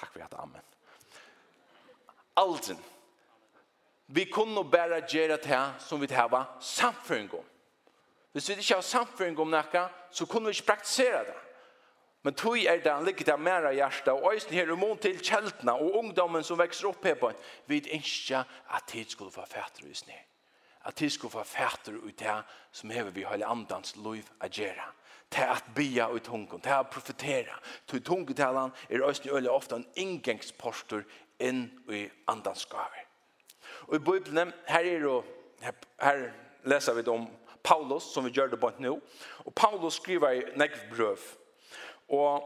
Takk 0.00 0.12
for 0.14 0.24
at 0.24 0.34
amen. 0.40 0.66
Aldri. 2.40 2.74
Vi 4.10 4.24
kunne 4.32 4.64
bare 4.70 5.04
gjøre 5.06 5.36
det 5.36 5.62
som 5.84 6.00
vi 6.00 6.08
tar 6.10 6.56
samfunnet 6.60 7.36
om. 7.38 7.46
Hvis 8.32 8.48
vi 8.48 8.54
ikke 8.54 8.74
har 8.74 8.86
samføring 8.86 9.38
om 9.42 9.50
noe, 9.50 9.86
så 10.10 10.26
kunne 10.26 10.50
vi 10.50 10.58
ikke 10.58 10.72
praktisere 10.72 11.24
det. 11.26 11.38
Men 12.22 12.34
tog 12.36 12.58
er 12.58 12.82
det 12.84 12.92
han 12.92 13.04
ligger 13.04 13.24
der 13.24 13.36
mer 13.40 13.66
av 13.70 13.74
hjertet, 13.74 14.12
og 14.12 14.34
øyne 14.34 14.52
her 14.52 14.72
imot 14.72 15.00
til 15.00 15.22
kjeltene, 15.24 15.72
og 15.72 15.94
ungdommen 16.02 16.44
som 16.44 16.58
vekser 16.60 16.90
opp 16.90 17.04
her 17.04 17.16
på 17.16 17.30
en, 17.30 17.38
vi 17.66 17.80
ikke 17.80 18.44
at 18.44 18.84
tid 18.86 19.08
skulle 19.08 19.32
få 19.32 19.46
fætter 19.48 19.88
i 19.88 19.94
sne. 19.94 20.18
At 20.84 20.94
tid 20.94 21.10
skulle 21.10 21.32
få 21.32 21.44
fætter 21.44 21.96
ut 21.96 22.18
det 22.18 22.42
som 22.72 22.90
hever 22.90 23.10
vi 23.10 23.24
hele 23.24 23.46
andans 23.46 23.96
liv 23.96 24.28
å 24.40 24.48
gjøre. 24.48 24.86
Til 25.30 25.46
at 25.48 25.64
bya 25.74 26.08
ut 26.10 26.24
tungen, 26.24 26.60
til 26.60 26.74
at 26.74 26.90
profetere. 26.90 27.56
Til 27.86 28.04
tungetalen 28.04 28.72
er 28.90 29.04
øyne 29.08 29.32
øyne 29.36 29.50
ofte 29.50 29.76
en 29.76 29.86
inngangsporter 29.96 31.04
inn 31.40 31.70
i 31.88 32.08
andans 32.28 32.66
gaver. 32.66 33.06
Og 33.88 33.96
i 33.96 33.98
Bibelen, 33.98 34.52
her 34.66 34.84
er 34.84 34.98
det, 35.00 35.74
her 36.00 36.30
leser 36.64 36.94
vi 36.94 37.02
det 37.02 37.12
om 37.12 37.28
Paulus, 37.64 38.02
som 38.02 38.24
vi 38.24 38.30
gjør 38.30 38.50
det 38.50 38.60
på 38.60 38.70
nå. 38.78 38.96
Og 39.44 39.54
Paulus 39.54 39.94
skriver 39.94 40.30
i 40.30 40.42
nekvbrøv. 40.56 41.18
Og 42.08 42.42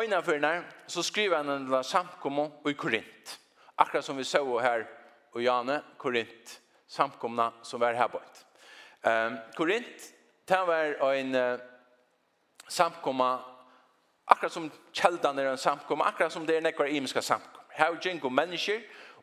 øynene 0.00 0.22
for 0.22 0.32
henne, 0.32 0.64
så 0.86 1.02
skriver 1.02 1.36
han 1.36 1.48
en 1.50 1.84
samkommo 1.84 2.50
i 2.68 2.72
Korint. 2.72 3.40
Akkurat 3.78 4.04
som 4.04 4.16
vi 4.16 4.24
så 4.24 4.58
her 4.58 4.84
og 5.32 5.42
Jane, 5.42 5.82
Korint, 5.98 6.60
samkomna 6.88 7.50
som 7.62 7.80
var 7.80 7.92
her 7.92 8.06
bort. 8.06 8.46
Um, 9.04 9.38
Korint, 9.56 10.12
det 10.48 10.58
var 10.66 11.12
en 11.12 11.34
uh, 11.34 11.58
samkomma, 12.68 13.38
akkurat 14.26 14.52
som 14.52 14.70
kjeldan 14.92 15.38
er 15.38 15.50
en 15.50 15.58
samkomma, 15.58 16.04
akkurat 16.04 16.32
som 16.32 16.46
det 16.46 16.56
er 16.56 16.60
nekvar 16.60 16.86
imiska 16.86 17.20
samkomma. 17.20 17.64
Her 17.70 17.92
er 17.92 18.00
jengo 18.04 18.28
mennesker, 18.28 18.80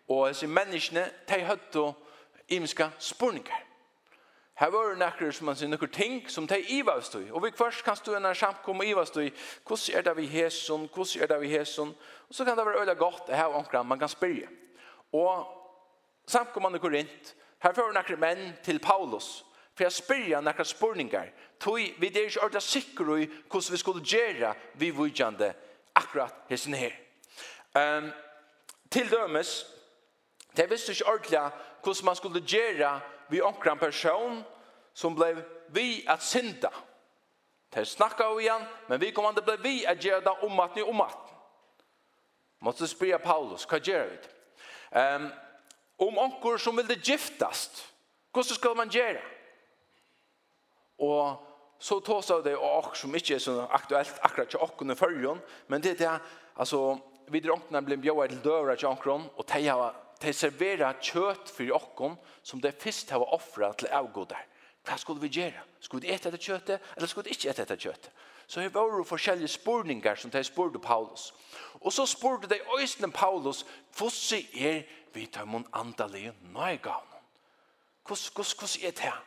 og 0.09 0.27
disse 0.29 0.47
menneskene, 0.47 1.09
de 1.29 1.45
høyde 1.45 1.93
imiska 2.49 2.89
spurningar. 2.99 3.62
Her 4.55 4.69
var 4.69 4.89
det 4.89 4.99
nekker 5.01 5.31
som 5.33 5.47
man 5.49 5.57
sier, 5.57 5.69
nekker 5.71 5.89
ting 5.89 6.19
som 6.29 6.45
de 6.47 6.59
ivast 6.75 7.15
i. 7.17 7.23
Og 7.33 7.41
vi 7.43 7.49
først 7.57 7.83
kan 7.83 7.97
stå 7.97 8.13
en 8.15 8.35
samkom 8.35 8.83
og 8.83 8.85
ivast 8.85 9.17
i, 9.17 9.31
hvordan 9.67 9.97
er 9.97 10.01
det 10.01 10.17
vi 10.17 10.27
hæsson? 10.27 10.89
hvordan 10.93 11.21
er 11.23 11.27
det 11.27 11.39
vi 11.41 11.49
hæsson? 11.49 11.95
Og 12.29 12.35
så 12.35 12.45
kan 12.45 12.57
det 12.57 12.65
være 12.65 12.81
øyla 12.81 12.93
godt, 12.93 13.27
det 13.27 13.35
her 13.35 13.45
omkring, 13.45 13.87
man 13.87 13.99
kan 13.99 14.09
spyrje. 14.09 14.47
Og 15.13 15.47
samkommande 16.27 16.79
Korint, 16.79 17.35
her 17.63 17.73
fører 17.73 17.93
nekker 17.93 18.17
menn 18.17 18.53
til 18.63 18.79
Paulus, 18.79 19.45
for 19.73 19.83
jeg 19.83 19.91
spyrja 19.91 20.41
nekker 20.41 20.63
spurningar, 20.63 21.27
tog 21.59 21.79
vi 21.97 22.07
er 22.07 22.25
ikke 22.27 22.41
ordentlig 22.41 22.61
sikker 22.61 23.15
i 23.15 23.25
hvordan 23.49 23.71
vi 23.71 23.77
skulle 23.77 24.05
gjøre 24.05 24.53
vi 24.73 24.89
vujande 24.89 25.53
akkurat 25.95 26.33
hæsson 26.49 26.73
her. 26.73 26.93
Um, 27.73 28.11
til 28.91 29.09
dømes, 29.11 29.65
det 30.57 30.69
visste 30.69 30.91
ikke 30.91 31.07
ordentlig 31.07 31.51
hvordan 31.83 32.05
man 32.05 32.15
skulle 32.15 32.41
gjøre 32.41 32.99
vi 33.29 33.41
omkring 33.41 33.79
person 33.79 34.43
som 34.93 35.15
blev 35.15 35.41
vi 35.67 36.05
at 36.07 36.23
synda. 36.23 36.69
Det 37.73 37.87
snakka 37.87 38.33
vi 38.33 38.43
igjen, 38.45 38.65
men 38.87 39.01
vi 39.01 39.11
kom 39.11 39.25
an 39.25 39.35
det 39.35 39.45
ble 39.45 39.57
vi 39.63 39.85
at 39.89 40.01
gjøre 40.03 40.21
det 40.21 40.33
om 40.45 40.59
at 40.59 40.75
ni 40.75 40.81
om 40.85 41.01
at. 41.01 41.31
Måtte 42.63 42.87
spyrja 42.87 43.17
Paulus, 43.17 43.65
hva 43.67 43.79
gjør 43.81 44.11
vi? 44.11 44.19
Um, 44.93 45.25
om 46.07 46.19
onkur 46.21 46.57
som 46.61 46.77
ville 46.77 46.95
giftast, 47.01 47.81
hvordan 48.31 48.55
skal 48.55 48.77
man 48.77 48.93
gjøre? 48.93 49.21
Og 51.01 51.41
så 51.79 51.99
tås 51.99 52.29
av 52.31 52.43
det, 52.45 52.53
og 52.55 52.93
som 52.95 53.15
ikke 53.15 53.35
er 53.35 53.41
så 53.43 53.65
aktuelt 53.73 54.21
akkurat 54.23 54.53
til 54.53 54.61
åkken 54.63 54.93
i 54.93 54.95
førjen, 54.95 55.41
men 55.67 55.83
det 55.83 55.95
er 55.95 55.99
det, 56.03 56.13
altså, 56.55 56.97
vi 57.27 57.41
dronken 57.43 57.75
er 57.75 57.83
blitt 57.83 58.01
bjøret 58.03 58.31
til 58.31 58.43
døvret 58.45 58.79
til 58.79 58.93
okken, 58.93 59.25
og 59.35 59.47
de 59.49 59.65
har 59.67 59.97
de 60.23 60.33
serverer 60.33 60.99
kjøtt 61.03 61.51
for 61.51 61.75
okken 61.75 62.17
som 62.43 62.61
det 62.63 62.77
først 62.79 63.11
har 63.11 63.23
offret 63.35 63.77
til 63.81 63.91
avgoder. 63.91 64.39
Hva 64.83 64.97
skulle 64.99 65.21
vi 65.23 65.31
gjøre? 65.31 65.63
Skulle 65.79 66.03
vi 66.03 66.11
ete 66.11 66.29
etter 66.29 66.41
kjøttet, 66.41 66.81
eller 66.95 67.07
skulle 67.07 67.29
vi 67.29 67.35
ikke 67.35 67.49
ete 67.51 67.63
etter 67.63 67.79
kjøttet? 67.79 68.11
Så 68.47 68.61
det 68.61 68.73
var 68.73 68.91
jo 68.91 69.05
forskjellige 69.07 69.47
spurningar 69.47 70.15
som 70.19 70.31
de 70.31 70.43
spurte 70.43 70.79
Paulus. 70.79 71.33
Og 71.79 71.93
så 71.93 72.05
spurte 72.05 72.49
de 72.51 72.59
øyne 72.79 73.11
Paulus, 73.11 73.65
hvordan 73.97 74.43
er 74.59 74.81
vi 75.13 75.25
tar 75.25 75.45
mun 75.45 75.67
andalige 75.73 76.33
nøygavn? 76.41 77.07
Hvordan 78.07 78.67
er 78.83 78.91
det 78.91 78.99
her? 78.99 79.23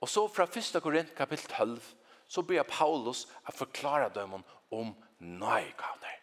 Og 0.00 0.08
så 0.08 0.28
fra 0.28 0.44
1. 0.44 0.82
Korint 0.82 1.14
kapittel 1.14 1.48
12, 1.48 1.80
så 2.28 2.42
ber 2.42 2.62
Paulus 2.62 3.26
å 3.48 3.52
forklare 3.54 4.10
dem 4.14 4.34
om 4.70 4.94
nøygavner. 5.18 6.18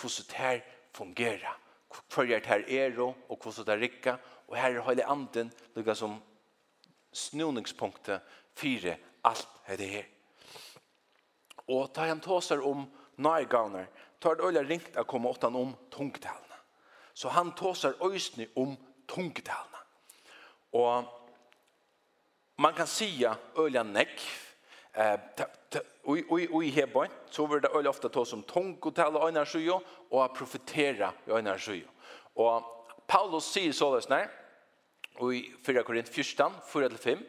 Hvordan 0.00 0.26
det 0.28 0.36
her 0.36 0.60
fungerer 0.94 1.63
hver 2.14 2.40
her 2.46 2.64
er 2.68 3.00
og 3.00 3.38
hvordan 3.42 3.66
det 3.66 3.80
rikka, 3.80 4.16
og 4.48 4.56
her 4.56 4.78
er 4.78 4.88
hele 4.88 5.06
anden 5.10 5.52
lukka 5.74 5.94
som 5.94 6.22
snuningspunktet 7.12 8.20
fire 8.54 8.96
alt 9.24 9.48
er 9.66 9.76
det 9.76 9.88
her. 9.88 10.04
Og 11.68 11.94
ta 11.94 12.08
han 12.08 12.20
tåser 12.20 12.60
om 12.60 12.84
nærgavner, 13.16 13.86
tar 14.20 14.34
det 14.34 14.44
øyla 14.44 14.62
ringt 14.62 14.96
å 14.96 15.04
komme 15.08 15.28
åttan 15.28 15.56
om 15.56 15.74
tungtalene. 15.90 16.58
Så 17.14 17.28
han 17.28 17.52
tåser 17.56 17.94
øysene 18.04 18.46
om 18.56 18.76
tungtalene. 19.08 19.80
Og 20.72 21.04
man 22.58 22.74
kan 22.74 22.86
säga 22.86 23.36
öliga 23.56 23.82
nekv, 23.82 24.53
Og 24.94 26.64
i 26.64 26.70
Hebron 26.70 27.12
så 27.30 27.46
var 27.46 27.58
det 27.64 27.70
øyne 27.74 27.90
ofte 27.90 28.08
ta 28.08 28.24
som 28.24 28.42
tungotale 28.46 29.18
og 29.18 29.28
øyne 29.28 29.44
sjø 29.46 29.78
og 30.10 30.36
profetera 30.36 31.12
i 31.26 31.30
øyne 31.34 31.58
sjø. 31.58 31.80
Og 32.36 32.62
Paulus 33.08 33.50
sier 33.52 33.72
så 33.72 33.90
nær, 34.08 34.30
og 35.20 35.34
i 35.34 35.42
4 35.66 35.82
Korint 35.84 36.08
14, 36.08 36.52
4-5, 36.70 37.24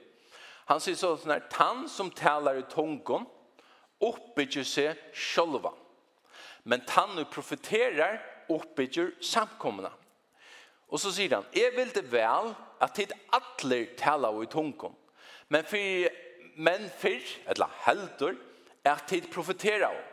han 0.66 0.82
sier 0.82 0.96
således 0.98 1.26
nær, 1.30 1.44
tann 1.50 1.90
som 1.90 2.10
talar 2.12 2.58
i 2.58 2.66
tungon 2.70 3.28
oppbygger 4.02 4.66
seg 4.66 5.02
sjølva, 5.14 5.72
men 6.66 6.82
tan 6.88 7.16
nu 7.16 7.26
profeterar 7.26 8.22
oppbygger 8.50 9.14
samkomna.» 9.22 9.92
Og 10.90 11.02
så 11.02 11.12
sier 11.12 11.34
han, 11.34 11.46
«Jeg 11.54 11.74
vil 11.76 11.90
det 11.94 12.06
vel 12.12 12.54
at 12.82 12.94
tid 12.94 13.14
atler 13.34 13.88
talar 13.98 14.38
i 14.44 14.50
tungon, 14.50 14.94
men 15.50 15.66
for 15.66 16.10
men 16.56 16.90
fyrr, 17.00 17.26
eller 17.52 17.72
heldur, 17.86 18.36
at 18.86 19.08
tid 19.08 19.30
profetera 19.32 19.90
om. 19.90 20.04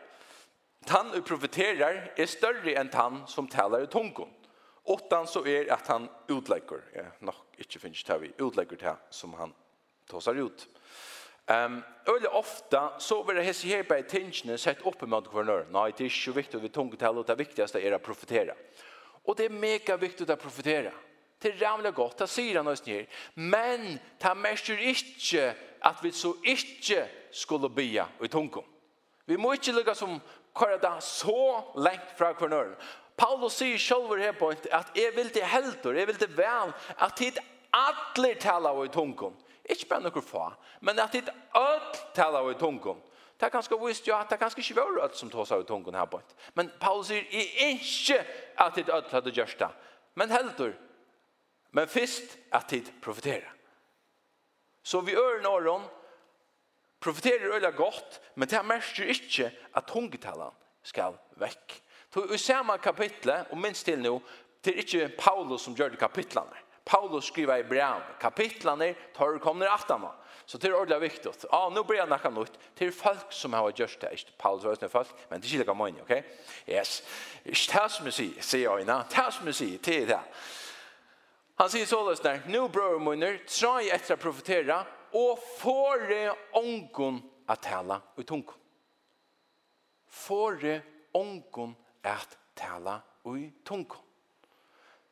Tann 0.86 1.12
og 1.14 1.22
profeterar 1.26 2.08
er 2.18 2.30
større 2.30 2.74
enn 2.78 2.90
tann 2.90 3.22
som 3.30 3.46
talar 3.50 3.84
i 3.84 3.90
tungon. 3.90 4.30
Åttan 4.90 5.28
så 5.30 5.44
er 5.46 5.70
at 5.70 5.86
han 5.92 6.08
utlegger, 6.32 6.82
ja, 6.96 7.06
nok 7.22 7.60
ikke 7.62 7.78
finnes 7.84 8.02
det 8.02 8.16
vi, 8.18 8.32
utlegger 8.42 8.80
det 8.80 8.94
som 9.14 9.36
han 9.38 9.52
tåsar 10.10 10.40
ut. 10.42 10.66
Um, 11.46 11.82
Øyla 12.08 12.32
ofta 12.38 12.80
så 12.98 13.20
vil 13.22 13.38
det 13.38 13.46
hese 13.46 13.68
her 13.70 13.86
på 13.86 13.98
tingene 14.10 14.58
sett 14.58 14.82
opp 14.86 15.02
med 15.06 15.30
kvarnør. 15.30 15.68
Nei, 15.70 15.90
det 15.94 16.06
er 16.06 16.10
ikke 16.10 16.36
viktig 16.40 16.62
vi 16.62 16.70
tungetal, 16.74 17.18
og 17.18 17.26
det 17.26 17.38
viktigaste 17.38 17.82
er 17.82 17.94
å 17.94 18.02
profetera. 18.02 18.54
Og 19.26 19.38
det 19.38 19.46
er 19.46 19.54
mega 19.54 19.96
viktig 19.98 20.26
å 20.26 20.38
profetera. 20.38 20.90
Det 21.42 21.50
er 21.50 21.62
rævlig 21.66 21.94
godt, 21.94 22.18
det 22.18 22.28
sier 22.30 22.60
han 22.60 22.70
også 22.70 22.86
nere. 22.86 23.06
Men 23.34 23.98
det 24.22 24.36
merker 24.36 24.78
ikke 24.78 25.54
at 25.82 26.02
vi 26.02 26.12
så 26.14 26.34
ikke 26.44 27.08
skulle 27.32 27.70
bya 27.70 28.06
i 28.22 28.28
tungkom. 28.28 28.64
Vi 29.26 29.36
må 29.36 29.52
ikke 29.52 29.72
lukka 29.72 29.94
som 29.94 30.20
kvar 30.54 30.76
det 30.78 31.02
så 31.02 31.62
lengt 31.76 32.18
fra 32.18 32.32
kvarnøren. 32.32 32.74
Paulus 33.16 33.58
sier 33.60 33.78
selv 33.78 34.14
her 34.18 34.32
på 34.32 34.48
at 34.48 34.92
jeg 34.96 35.12
vil 35.16 35.30
til 35.30 35.44
helter, 35.44 35.92
jeg 35.92 36.06
vil 36.06 36.18
til 36.18 36.36
vel, 36.36 36.72
at 36.98 37.18
hit 37.18 37.38
alle 37.72 38.34
taler 38.34 38.84
i 38.84 38.88
tungkom. 38.88 39.34
Ikke 39.70 39.86
bare 39.88 40.02
noen 40.02 40.24
få, 40.26 40.48
men 40.80 40.98
at 40.98 41.14
hit 41.14 41.28
alle 41.54 42.02
taler 42.14 42.50
i 42.50 42.58
tungkom. 42.58 42.98
Det 43.38 43.46
er 43.46 43.54
ganske 43.56 43.78
visst 43.82 44.06
jo 44.08 44.14
at 44.14 44.28
det 44.30 44.36
er 44.36 44.44
ganske 44.44 44.60
ikke 44.62 44.76
var 44.76 44.90
rødt 44.96 45.16
som 45.18 45.30
tås 45.30 45.50
av 45.50 45.64
tungen 45.66 45.94
her 45.94 46.06
på. 46.06 46.20
Men 46.54 46.70
Paulus 46.80 47.08
sier, 47.10 47.24
ikke 47.66 48.20
at 48.58 48.76
det 48.76 48.90
alle 48.90 49.10
hadde 49.10 49.34
gjørst 49.34 49.58
det. 49.58 49.70
Men 50.14 50.30
helter, 50.30 50.76
Men 51.72 51.88
fyrst 51.88 52.36
at 52.52 52.68
tid 52.68 52.88
profetera. 53.02 53.48
Så 54.82 55.00
vi 55.00 55.14
ør 55.16 55.46
åren 55.48 55.84
profeterer 57.00 57.54
øyla 57.54 57.70
godt, 57.70 58.20
men 58.34 58.48
det 58.48 58.64
merker 58.64 59.10
ikke 59.10 59.50
at 59.74 59.86
tungetallene 59.88 60.52
skal 60.82 61.16
vekk. 61.38 61.78
Så 62.12 62.26
i 62.34 62.38
samme 62.38 62.78
kapitlet, 62.78 63.46
og 63.50 63.58
minst 63.58 63.84
til 63.84 64.02
nå, 64.02 64.18
det 64.64 64.74
er 64.74 64.82
ikke 64.82 65.08
Paulus 65.18 65.62
som 65.62 65.74
gjør 65.74 65.94
det 65.94 65.98
kapitlene. 65.98 66.58
Paulus 66.84 67.30
skriver 67.30 67.56
i 67.56 67.66
brev, 67.66 68.02
kapitlene 68.20 68.94
tar 69.14 69.38
kommer 69.38 69.70
aftene. 69.70 70.10
Så 70.46 70.58
det 70.58 70.70
er 70.70 70.74
ordentlig 70.74 71.00
viktig. 71.00 71.30
Ja, 71.44 71.48
ah, 71.56 71.68
nå 71.70 71.84
blir 71.86 72.00
jeg 72.00 72.10
nakka 72.10 72.30
nytt. 72.30 72.56
Det 72.78 72.88
er 72.88 72.94
folk 72.94 73.30
som 73.30 73.52
har 73.54 73.70
gjort 73.70 74.00
det. 74.00 74.10
Ikke 74.12 74.34
Paulus 74.38 74.64
var 74.64 74.88
folk, 74.90 75.12
men 75.30 75.40
det 75.40 75.46
er 75.46 75.52
ikke 75.52 75.64
like 75.64 75.74
mange, 75.78 76.02
ok? 76.02 76.24
Yes. 76.68 77.02
Ikke 77.44 77.78
det 77.78 77.90
som 77.94 78.10
jeg 78.10 78.16
sier, 78.18 78.42
sier 78.42 78.78
jeg, 78.78 78.86
det 78.86 79.26
som 79.32 79.46
jeg 79.46 79.54
sier, 79.54 79.78
det 79.78 79.96
er 80.02 80.10
det. 80.10 80.20
Han 81.62 81.70
sier 81.70 81.86
således 81.86 82.20
der, 82.20 82.40
Nå, 82.50 82.64
bror 82.68 82.98
munner, 82.98 83.36
tra 83.46 83.76
trai 83.76 83.90
etter 83.94 84.16
å 84.16 84.18
profetere, 84.18 84.80
og 85.14 85.38
får 85.60 86.00
det 86.08 86.24
ångon 86.58 87.20
at 87.46 87.62
tala 87.62 88.00
ut 88.16 88.26
tungon». 88.26 88.58
det 90.58 90.82
ångon 91.14 91.76
at 92.02 92.34
tala 92.58 92.96
ut 93.24 93.62
tungon. 93.64 94.02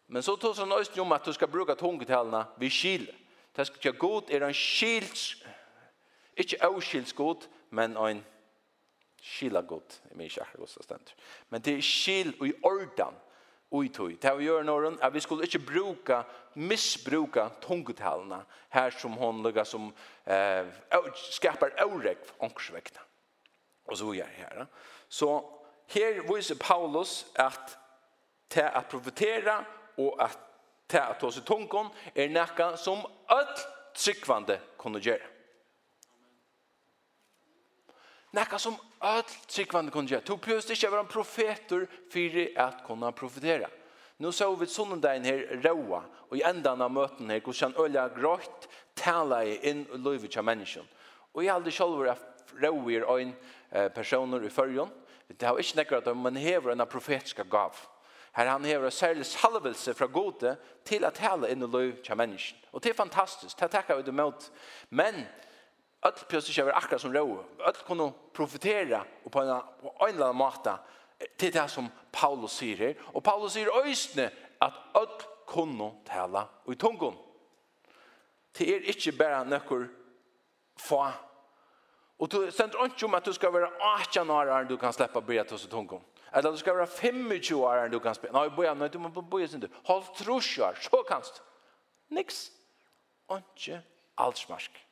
Men 0.08 0.26
så 0.26 0.34
tar 0.36 0.58
han 0.58 0.72
også 0.72 0.98
om 1.00 1.12
at 1.12 1.24
du 1.24 1.32
skal 1.32 1.48
bruke 1.48 1.78
tungetalene 1.78 2.42
ved 2.58 2.74
skil. 2.74 3.06
Det 3.54 3.66
skal 3.66 3.78
ikke 3.78 3.98
god 3.98 4.34
er 4.34 4.42
en 4.42 4.54
skils, 4.54 5.44
ikke 6.36 6.64
avskils 6.66 7.12
god, 7.12 7.46
men 7.70 7.94
en 7.96 8.26
skila 9.22 9.60
god. 9.60 10.00
Jeg 10.10 10.16
mener 10.16 10.34
ikke 10.34 10.42
akkurat 10.42 10.58
hvordan 10.58 10.78
det 10.78 10.84
stender. 10.84 11.14
Men 11.48 11.62
det 11.62 11.78
er 11.78 11.90
skil 11.94 12.34
og 12.40 12.48
i 12.48 12.58
ordan 12.62 13.26
ui 13.70 13.88
tui. 13.88 14.16
Det 14.18 14.32
vi 14.38 14.48
gjør 14.48 14.64
noen, 14.66 14.98
at 15.02 15.14
vi 15.14 15.22
skulle 15.22 15.46
ikke 15.46 15.62
bruka, 15.66 16.22
misbruka 16.54 17.48
tungetalene 17.62 18.40
her 18.74 18.90
som 18.90 19.14
hon 19.18 19.42
lukka 19.44 19.64
som 19.64 19.90
eh, 20.26 20.66
skapar 21.30 21.76
årek 21.84 22.26
ångsvekta. 22.42 23.02
Og 23.90 23.96
så 23.98 24.12
gjør 24.14 24.36
her. 24.36 24.66
Så 25.08 25.30
her 25.94 26.22
viser 26.26 26.58
Paulus 26.60 27.26
at 27.38 27.76
til 28.50 28.66
at 28.66 28.86
profetera 28.90 29.60
og 29.98 30.16
at 30.22 30.38
til 30.90 30.98
at 30.98 31.20
ta 31.22 31.28
seg 31.30 31.44
tungen 31.46 31.90
er 32.14 32.32
nekka 32.34 32.72
som 32.80 33.04
alt 33.30 33.62
tryggvande 33.94 34.58
kunne 34.78 34.98
gjøre. 35.02 35.39
Nekka 38.30 38.58
som 38.58 38.76
öll 39.00 39.22
tryggvande 39.22 39.90
kunde 39.90 40.12
göra. 40.12 40.22
Du 40.26 40.36
behövde 40.36 40.72
inte 40.72 40.88
vara 40.88 41.00
en 41.00 41.06
profeter 41.06 41.88
för 42.12 42.58
att 42.58 42.86
kunna 42.86 43.12
profetera. 43.12 43.68
Nu 44.16 44.32
så 44.32 44.56
vi 44.56 44.66
sonnendagen 44.66 45.24
her 45.24 45.60
råa, 45.62 46.02
og 46.28 46.36
i 46.36 46.42
endan 46.44 46.82
av 46.84 46.90
møten 46.92 47.30
her, 47.32 47.40
hvordan 47.40 47.72
øyla 47.80 48.02
grått 48.12 48.66
tala 48.94 49.38
i 49.48 49.54
inn 49.70 49.86
og 49.88 50.02
løyvet 50.04 50.36
av 50.36 50.44
menneskjen. 50.44 50.84
Og 51.32 51.40
jeg 51.46 51.54
aldri 51.54 51.72
selv 51.72 51.96
var 51.96 52.20
råa 52.60 52.90
i 52.92 52.98
øyn 53.00 53.32
personer 53.96 54.44
i 54.44 54.52
fyrjon. 54.52 54.92
Det 55.32 55.48
har 55.48 55.56
ikke 55.56 55.80
nekkert 55.80 56.12
at 56.12 56.16
man 56.16 56.36
hever 56.36 56.74
en 56.74 56.84
profetiska 56.86 57.48
gav. 57.48 57.80
Her 58.36 58.52
han 58.52 58.64
hever 58.64 58.84
en 58.84 58.92
særlig 58.92 59.26
salvelse 59.26 59.94
fra 59.94 60.06
gode 60.06 60.56
til 60.84 61.04
at 61.04 61.16
tala 61.16 61.48
inn 61.48 61.64
og 61.64 61.72
løyvet 61.72 62.10
av 62.12 62.20
menneskjen. 62.20 62.60
Og 62.72 62.84
det 62.84 62.92
er 62.92 63.00
fantastisk, 63.00 63.56
det 63.56 63.70
takker 63.72 63.96
vi 63.96 64.02
det 64.02 64.14
mot. 64.14 64.50
Men 64.90 65.24
Öll 66.00 66.22
pjøsig 66.28 66.54
kjøver 66.56 66.76
akkurat 66.76 67.02
som 67.02 67.12
ro. 67.12 67.42
Öll 67.60 67.80
kunne 67.84 68.12
profitera 68.32 69.02
og 69.24 69.32
på 69.32 69.42
en, 69.42 69.50
på 69.82 69.92
en 70.06 70.14
eller 70.14 70.30
annen 70.30 70.40
måte 70.40 70.76
til 71.38 71.52
det 71.52 71.66
som 71.68 71.90
Paulus 72.12 72.56
sier 72.56 72.76
her. 72.76 73.02
Og 73.12 73.22
Paulus 73.22 73.52
sier 73.52 73.68
øysene 73.84 74.30
at 74.64 74.78
öll 74.96 75.26
kunne 75.46 75.90
tala 76.08 76.46
i 76.72 76.74
tungen. 76.74 77.18
Det 78.58 78.68
er 78.74 78.88
ikke 78.88 79.12
bare 79.18 79.44
nøkker 79.44 79.88
få. 80.80 81.02
Og 82.18 82.32
du 82.32 82.50
stender 82.50 82.84
ikke 82.84 83.06
om 83.06 83.14
at 83.14 83.26
du 83.26 83.32
skal 83.32 83.52
være 83.52 83.68
18 84.00 84.30
år 84.30 84.50
enn 84.56 84.68
du 84.68 84.76
kan 84.76 84.92
slippe 84.92 85.20
bryr 85.20 85.44
til 85.44 85.56
i. 85.56 86.00
Eller 86.36 86.50
du 86.50 86.56
skal 86.56 86.76
være 86.76 86.86
25 86.86 87.64
år 87.64 87.84
enn 87.84 87.92
du 87.92 87.98
kan 87.98 88.14
spille. 88.14 88.32
Nei, 88.32 88.48
boja, 88.48 88.74
nei, 88.74 88.88
du 88.88 88.98
må 88.98 89.08
boja 89.08 89.46
sin 89.46 89.60
du. 89.60 89.68
Hold 89.84 90.04
trusjar, 90.16 90.74
så 90.80 91.04
kanst. 91.08 91.42
Niks. 92.08 92.52
Ikke 93.30 93.82
altsmarsk. 94.18 94.70
Niks 94.70 94.89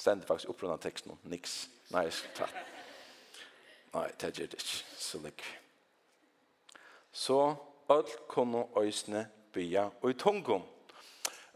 ständer 0.00 0.26
faktiskt 0.26 0.48
upprundan 0.48 0.78
texten. 0.78 1.18
Nix. 1.22 1.68
Nej, 1.88 2.10
tack. 2.34 2.54
Nei, 3.92 4.08
det 4.18 4.38
gjør 4.38 4.46
det 4.46 4.60
ikke. 4.62 4.82
Så 4.96 5.18
ligg. 5.18 5.44
Så 7.12 7.38
alt 7.90 8.12
kunne 8.30 8.64
øsne 8.78 9.26
bya 9.52 9.88
og 10.00 10.10
i 10.10 10.18
tungum. 10.18 10.62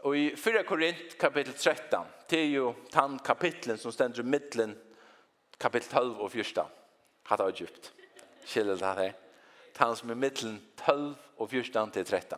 Og 0.05 0.17
i 0.17 0.25
4 0.37 0.63
Korint 0.67 1.17
kapittel 1.17 1.53
13, 1.53 2.05
det 2.29 2.39
er 2.39 2.51
jo 2.51 2.73
den 2.93 3.19
kapitlen 3.25 3.77
som 3.81 3.91
stender 3.91 4.21
i 4.21 4.27
midtelen 4.27 4.75
kapittel 5.59 5.89
12 5.89 6.19
og 6.21 6.31
14. 6.31 6.67
Hatt 7.25 7.41
av 7.41 7.53
djupt. 7.55 7.93
Kjellet 8.45 8.79
det 8.79 8.91
her. 8.99 9.15
Tann 9.73 9.95
som 9.97 10.11
er 10.13 10.19
midtelen 10.19 10.59
12 10.83 11.15
og 11.37 11.49
14 11.49 11.95
til 11.95 12.05
13. 12.05 12.37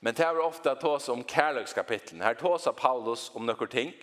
Men 0.00 0.14
det 0.14 0.26
er 0.26 0.42
ofta 0.42 0.74
tås 0.74 1.08
om 1.08 1.24
kærløkskapitlen. 1.24 2.20
Her 2.20 2.34
tås 2.34 2.68
Paulus 2.76 3.30
om 3.34 3.46
noen 3.46 3.72
ting. 3.72 3.94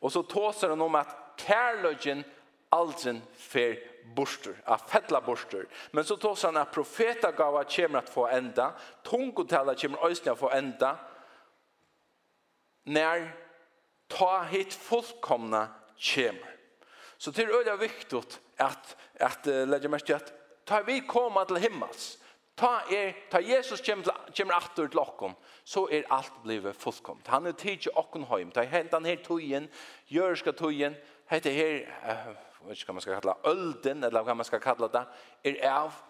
Og 0.00 0.12
så 0.12 0.22
tåser 0.22 0.72
han 0.72 0.82
om 0.82 0.98
at 0.98 1.12
kærløgjen 1.40 2.24
aldrin 2.74 3.20
fer 3.38 3.78
borster, 4.16 4.54
av 4.64 4.84
fettla 4.88 5.20
borster. 5.20 5.66
Men 5.90 6.04
så 6.04 6.16
tåser 6.16 6.48
han 6.48 6.60
at 6.60 6.72
profetagava 6.74 7.64
kommer 7.64 8.02
at 8.02 8.12
få 8.12 8.26
enda, 8.30 8.70
tungotella 9.04 9.74
kommer 9.74 10.06
øyne 10.06 10.32
at 10.32 10.38
få 10.38 10.50
enda, 10.54 10.96
når 12.86 13.26
ta 14.08 14.44
hit 14.50 14.74
fullkomna 14.74 15.66
kommer. 15.98 16.52
Så 17.18 17.30
det 17.30 17.46
er 17.46 17.56
øyne 17.58 17.78
viktig 17.80 18.22
at, 18.58 18.96
at, 19.14 19.46
uh, 19.46 19.64
legger 19.68 19.88
mest 19.88 20.06
til 20.06 20.18
at 20.18 20.32
ta 20.66 20.82
vi 20.86 21.00
koma 21.08 21.44
til 21.44 21.62
himmels, 21.62 22.16
Ta 22.56 22.80
er, 22.88 23.12
ta 23.30 23.40
Jesus 23.44 23.82
kommer, 23.84 24.08
kommer 24.32 24.56
atter 24.56 24.88
til 24.88 25.00
okken, 25.02 25.34
så 25.64 25.84
er 25.92 26.08
alt 26.10 26.32
blivet 26.44 26.76
fullkomt. 26.76 27.28
Han 27.28 27.46
er 27.46 27.52
tid 27.52 27.84
til 27.84 27.92
okken 28.00 28.24
høym. 28.30 28.50
Ta 28.54 28.64
hent 28.64 28.96
han 28.96 29.04
her 29.04 29.20
tøyen, 29.24 29.68
jørska 30.08 30.54
tøyen, 30.56 30.96
hette 31.28 31.52
her, 31.52 31.84
uh, 32.08 32.32
vet 32.68 32.80
ikke 32.80 32.90
hva 32.90 32.96
man 32.96 33.04
skal 33.04 33.20
kalla, 33.20 33.36
ølden, 33.52 34.04
eller 34.08 34.24
hva 34.24 34.36
man 34.38 34.48
skal 34.48 34.62
kalla 34.64 34.88
det, 34.92 35.04
er 35.52 35.60
av, 35.68 36.00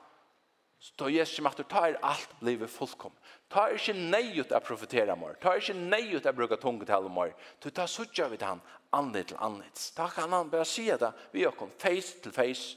ta 0.95 1.11
Jesus 1.11 1.37
kommer 1.37 1.57
atter, 1.57 1.67
ta 1.67 1.85
er 1.89 1.99
alt 2.07 2.39
blivet 2.41 2.71
fullkomt. 2.71 3.19
Ta 3.51 3.67
er 3.67 3.81
ikke 3.81 3.99
neiut 3.99 4.55
av 4.55 4.65
profetera 4.67 5.17
mor, 5.19 5.37
ta 5.43 5.55
er 5.57 5.65
ikke 5.65 5.79
neiut 5.81 6.27
av 6.27 6.37
bruka 6.37 6.63
tungetale 6.63 7.11
mor, 7.13 7.35
ta 7.61 7.75
ta 7.75 7.91
suttja 7.91 8.31
vid 8.31 8.47
han, 8.47 8.63
anleit 8.95 9.33
til 9.33 9.43
anlit. 9.43 9.91
Ta 9.97 10.09
kan 10.15 10.33
han 10.33 10.51
bare 10.53 10.69
si 10.69 10.87
det, 10.87 11.11
vi 11.35 11.47
okken, 11.49 11.75
face 11.83 12.21
til 12.23 12.35
face, 12.35 12.77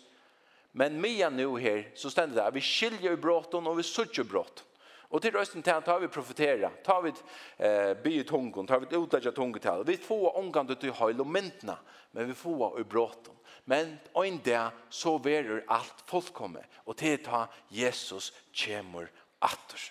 Men 0.71 0.99
mye 1.01 1.29
nu 1.34 1.55
her, 1.58 1.88
så 1.95 2.12
stender 2.13 2.43
det, 2.43 2.53
vi 2.53 2.63
skiljer 2.63 3.17
bråten 3.21 3.67
og 3.67 3.79
vi 3.79 3.86
suttjer 3.88 4.27
bråten. 4.29 4.65
Og 5.10 5.23
til 5.23 5.34
røsten 5.34 5.63
til 5.65 5.73
han 5.73 5.82
tar 5.86 6.01
vi 6.03 6.08
profetera, 6.13 6.69
tar 6.86 7.01
vi 7.01 7.10
eh, 7.58 7.95
by 7.97 8.12
i 8.19 8.25
tungen, 8.29 8.67
tar 8.69 8.84
vi 8.84 8.93
utlegget 8.93 9.34
tungetal. 9.36 9.82
Vi 9.88 9.97
får 9.97 10.38
omgang 10.38 10.69
til 10.69 10.93
høyl 10.93 11.23
og 11.23 11.27
myndene, 11.27 11.79
men 12.13 12.29
vi 12.29 12.38
får 12.38 12.77
i 12.79 12.86
bråten. 12.86 13.34
Men 13.65 13.97
en 14.17 14.38
det, 14.45 14.62
så 14.89 15.17
verer 15.17 15.65
alt 15.69 16.03
fullkomme, 16.10 16.62
og 16.86 16.97
til 16.97 17.17
ta 17.25 17.47
Jesus 17.73 18.29
kjemur 18.53 19.10
atter. 19.41 19.82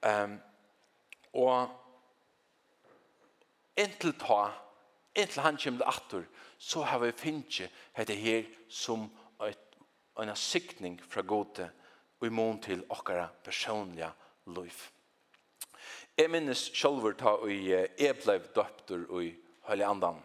Um, 0.00 0.38
og 1.36 1.68
inntil 3.76 4.16
ta, 4.20 4.50
inntil 5.16 5.44
han 5.44 5.60
kommer 5.60 5.88
atter, 5.88 6.24
så 6.58 6.84
har 6.88 7.00
vi 7.04 7.12
finnet 7.16 7.68
dette 7.96 8.16
her 8.16 8.48
som 8.68 9.08
en 10.22 10.36
sikning 10.36 10.98
fra 11.08 11.22
gode 11.22 11.70
og 12.20 12.26
i 12.26 12.32
mån 12.32 12.58
til 12.60 12.82
okkara 12.92 13.28
personliga 13.44 14.10
liv. 14.46 14.80
Jeg 16.18 16.30
minnes 16.32 16.66
sjolver 16.76 17.14
ta 17.16 17.36
og 17.38 17.52
jeg 17.52 18.16
blei 18.20 18.36
døptur 18.54 19.06
og 19.08 19.22
i 19.24 19.30
høylig 19.68 19.86
andan. 19.86 20.18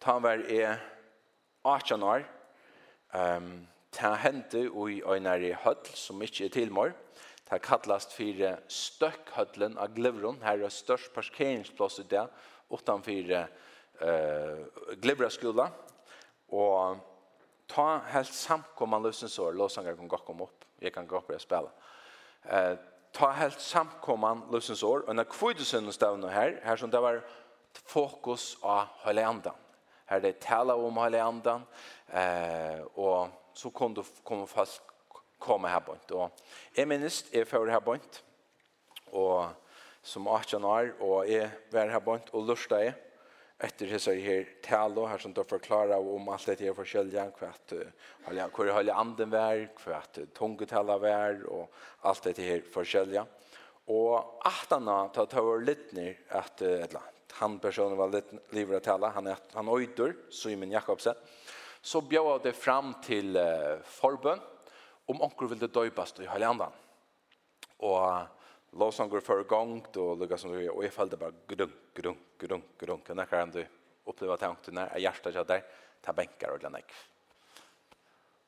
Ta 0.00 0.14
han 0.16 0.24
var 0.24 0.44
jeg 0.48 0.78
18 1.66 2.06
år, 2.06 2.24
um, 3.12 3.50
ta 3.92 4.14
hente 4.22 4.68
og 4.70 4.92
i 4.92 5.02
øynare 5.02 5.56
høll 5.64 5.92
som 5.94 6.22
ikke 6.22 6.46
er 6.46 6.54
tilmår, 6.54 6.94
Det 7.48 7.62
kallast 7.62 8.12
for 8.12 8.58
støkkhødlen 8.68 9.78
av 9.78 9.94
Glevron. 9.94 10.42
Her 10.42 10.60
er 10.60 10.68
størst 10.68 11.14
parkeringsplass 11.14 11.98
i 11.98 12.04
det, 12.04 12.26
utenfor 12.68 13.30
uh, 13.32 14.96
Glivraskola. 15.00 15.70
Og 16.52 16.98
ta 17.68 17.98
helt 18.12 18.32
samkomman 18.34 19.02
løsens 19.02 19.38
år, 19.38 19.52
låsangar 19.52 19.96
kan 19.96 20.08
gå 20.08 20.20
kom 20.26 20.42
opp, 20.42 20.64
jeg 20.80 20.92
kan 20.92 21.06
gå 21.06 21.18
opp 21.18 21.30
og 21.30 21.40
spela. 21.40 21.70
Eh, 22.44 22.74
ta 23.12 23.30
helt 23.36 23.60
samkomman 23.60 24.46
løsens 24.52 24.82
år, 24.82 25.04
og 25.06 25.16
når 25.16 25.28
kvidesen 25.32 25.92
stavne 25.92 26.32
her, 26.32 26.58
her 26.64 26.76
som 26.76 26.90
det 26.90 27.02
var 27.02 27.22
fokus 27.84 28.56
av 28.62 28.88
Høyleandan. 29.04 29.56
Her 30.08 30.20
det 30.24 30.38
tala 30.40 30.76
om 30.76 30.96
Høyleandan, 30.96 31.66
eh, 32.12 32.80
og 32.96 33.28
så 33.54 33.70
kom 33.70 33.94
du 33.94 34.02
komme 34.24 34.46
fast 34.46 34.82
komme 35.38 35.70
her 35.70 35.82
bort. 35.84 36.10
Og 36.10 36.30
jeg 36.76 36.88
minnes, 36.88 37.24
jeg 37.32 37.46
fører 37.46 37.72
her 37.72 37.82
bort, 37.84 38.22
og 39.12 39.52
som 40.02 40.26
18 40.26 40.64
år, 40.64 40.90
og 41.00 41.28
jeg 41.28 41.50
var 41.72 41.92
her 41.92 42.02
bort 42.02 42.30
og 42.32 42.46
lørste 42.48 42.80
jeg, 42.82 42.94
etter 43.58 43.86
hessa 43.86 44.12
her 44.12 44.46
talo 44.62 45.06
her 45.06 45.18
som 45.18 45.32
då 45.32 45.44
forklarar 45.44 45.98
om 45.98 46.28
allt 46.28 46.46
det 46.46 46.60
här 46.60 46.72
forskjelliga 46.72 47.30
kvart 47.30 47.72
halja 48.22 48.48
kvar 48.48 48.66
halja 48.66 48.94
anden 48.94 49.30
vær 49.30 49.66
kvart 49.76 50.18
tungetala 50.34 50.98
vär 50.98 51.42
och 51.42 51.74
allt 52.00 52.22
det 52.22 52.38
här 52.38 52.62
forskjelliga 52.72 53.26
och 53.86 54.46
attana 54.46 55.08
ta 55.08 55.26
ta 55.26 55.42
var 55.42 55.60
litner 55.60 56.18
att 56.28 56.62
eller 56.62 57.00
han 57.32 57.58
personen 57.58 57.96
var 57.96 58.08
litt 58.08 58.32
livet 58.50 58.80
å 58.80 58.84
tale, 58.84 59.06
han 59.06 59.26
är 59.26 59.36
han 59.52 59.68
øyder, 59.68 60.14
Simon 60.30 60.70
Jakobsen 60.70 61.14
så 61.80 62.00
bjöd 62.00 62.42
det 62.42 62.52
fram 62.52 62.94
till 63.02 63.38
forbønn 63.84 64.40
om 65.06 65.22
onkel 65.22 65.48
ville 65.48 65.66
döpas 65.66 66.14
i 66.20 66.26
Heilandan. 66.26 66.72
Og 67.78 68.02
och 68.02 68.37
låsanger 68.70 69.20
för 69.20 69.42
gång 69.42 69.86
då 69.92 70.14
lukar 70.14 70.36
som 70.36 70.68
och 70.68 70.84
jag 70.84 70.92
fällde 70.92 71.16
bara 71.16 71.32
grunk 71.46 71.72
grunk 71.94 72.18
grunk 72.38 72.64
gudung 72.78 73.00
kan 73.00 73.26
jag 73.30 73.40
ändå 73.40 73.62
uppleva 74.04 74.36
tanken 74.36 74.74
när 74.74 74.88
jag 74.88 75.00
hjärtat 75.00 75.34
jag 75.34 75.46
där 75.46 75.62
ta 76.00 76.12
bänkar 76.12 76.50
och 76.50 76.62
länek. 76.62 76.92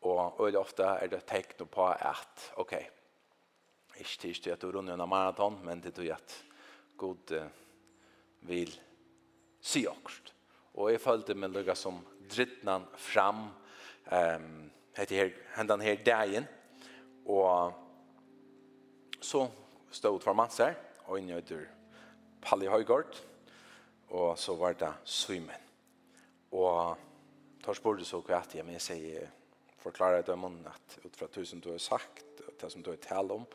Och 0.00 0.46
öle 0.46 0.58
ofta 0.58 0.98
är 0.98 1.08
det 1.08 1.20
tecken 1.20 1.66
på 1.66 1.86
at, 1.86 2.52
okej. 2.54 2.90
ikke 4.00 4.00
ich 4.00 4.18
tisch 4.18 4.40
det 4.44 4.52
att 4.52 4.64
en 4.64 5.08
maraton 5.08 5.58
men 5.64 5.80
det 5.80 5.98
er 5.98 6.14
at 6.14 6.44
god 6.96 7.32
uh, 7.32 7.46
vil 8.40 8.80
si 9.60 9.86
också. 9.86 10.32
Och 10.74 10.92
jeg 10.92 11.00
følte 11.00 11.34
meg 11.34 11.50
lukar 11.50 11.74
som 11.74 12.06
drittnan 12.30 12.86
fram 12.96 13.50
ehm 14.06 14.44
um, 14.44 14.70
heter 14.96 15.16
her, 15.16 15.32
händan 15.52 15.80
här 15.80 15.96
dagen 15.96 16.44
och 17.24 17.72
så 19.20 19.50
stod 19.90 20.22
for 20.22 20.36
manser, 20.38 20.76
og 21.06 21.18
inn 21.18 21.32
i 21.34 21.60
Palli 22.40 22.70
Høygård, 22.70 23.18
og 24.14 24.38
så 24.38 24.54
var 24.58 24.76
det 24.78 24.90
Svimen. 25.04 25.68
Og 26.54 26.96
tar 27.62 27.76
spørre 27.78 28.06
så 28.06 28.22
hva 28.24 28.40
jeg, 28.42 28.64
men 28.64 28.78
jeg 28.78 28.86
sier, 28.86 29.28
forklarer 29.80 30.24
dem 30.26 30.46
at 30.68 30.96
ut 31.04 31.16
fra 31.16 31.28
tusen 31.32 31.60
du 31.62 31.70
har 31.72 31.82
sagt, 31.82 32.24
og 32.46 32.56
det 32.60 32.72
som 32.72 32.82
du 32.82 32.90
har 32.92 33.02
talt 33.02 33.34
om, 33.34 33.46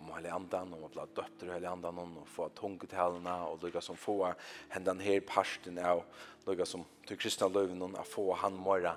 om 0.00 0.12
hele 0.16 0.32
andan, 0.32 0.72
om 0.72 0.86
å 0.86 0.90
bli 0.92 1.04
døpt 1.16 1.44
i 1.44 1.50
hele 1.52 1.68
andan, 1.70 1.98
om 2.00 2.20
å 2.22 2.28
få 2.28 2.48
tungetalene, 2.56 3.36
og 3.48 3.64
lykke 3.64 3.82
som 3.84 3.98
få 4.00 4.32
hendan 4.72 5.02
her 5.04 5.20
parten 5.26 5.78
av, 5.84 6.02
lykke 6.46 6.66
som 6.68 6.86
til 7.06 7.20
kristne 7.20 7.50
løven, 7.52 7.82
å 7.84 8.06
få 8.08 8.30
han 8.40 8.56
morgen 8.56 8.96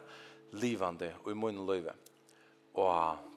livande 0.62 1.12
og 1.24 1.32
i 1.34 1.38
munnen 1.38 1.68
løven. 1.68 2.10
Og 2.80 3.33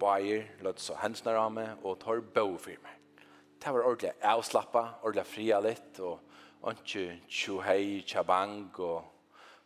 bajer, 0.00 0.46
løtt 0.64 0.80
så 0.82 0.96
hensene 1.00 1.36
av 1.38 1.52
meg, 1.52 1.82
og 1.84 1.98
tar 2.02 2.22
bøv 2.34 2.56
for 2.62 2.84
meg. 2.84 3.02
Det 3.62 3.72
var 3.72 3.86
ordentlig 3.88 4.12
avslappa, 4.22 4.82
ordentlig 5.02 5.26
fria 5.26 5.60
litt, 5.64 6.00
og 6.00 6.72
ikke 6.72 7.20
tjohei, 7.28 8.02
tjabang 8.06 8.68
og 8.82 9.04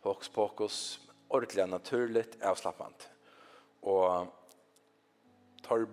hokspokus, 0.05 1.01
ordentlig 1.31 1.67
naturlig, 1.71 2.27
avslappant. 2.43 3.09
Og 3.83 4.29
tar 5.65 5.87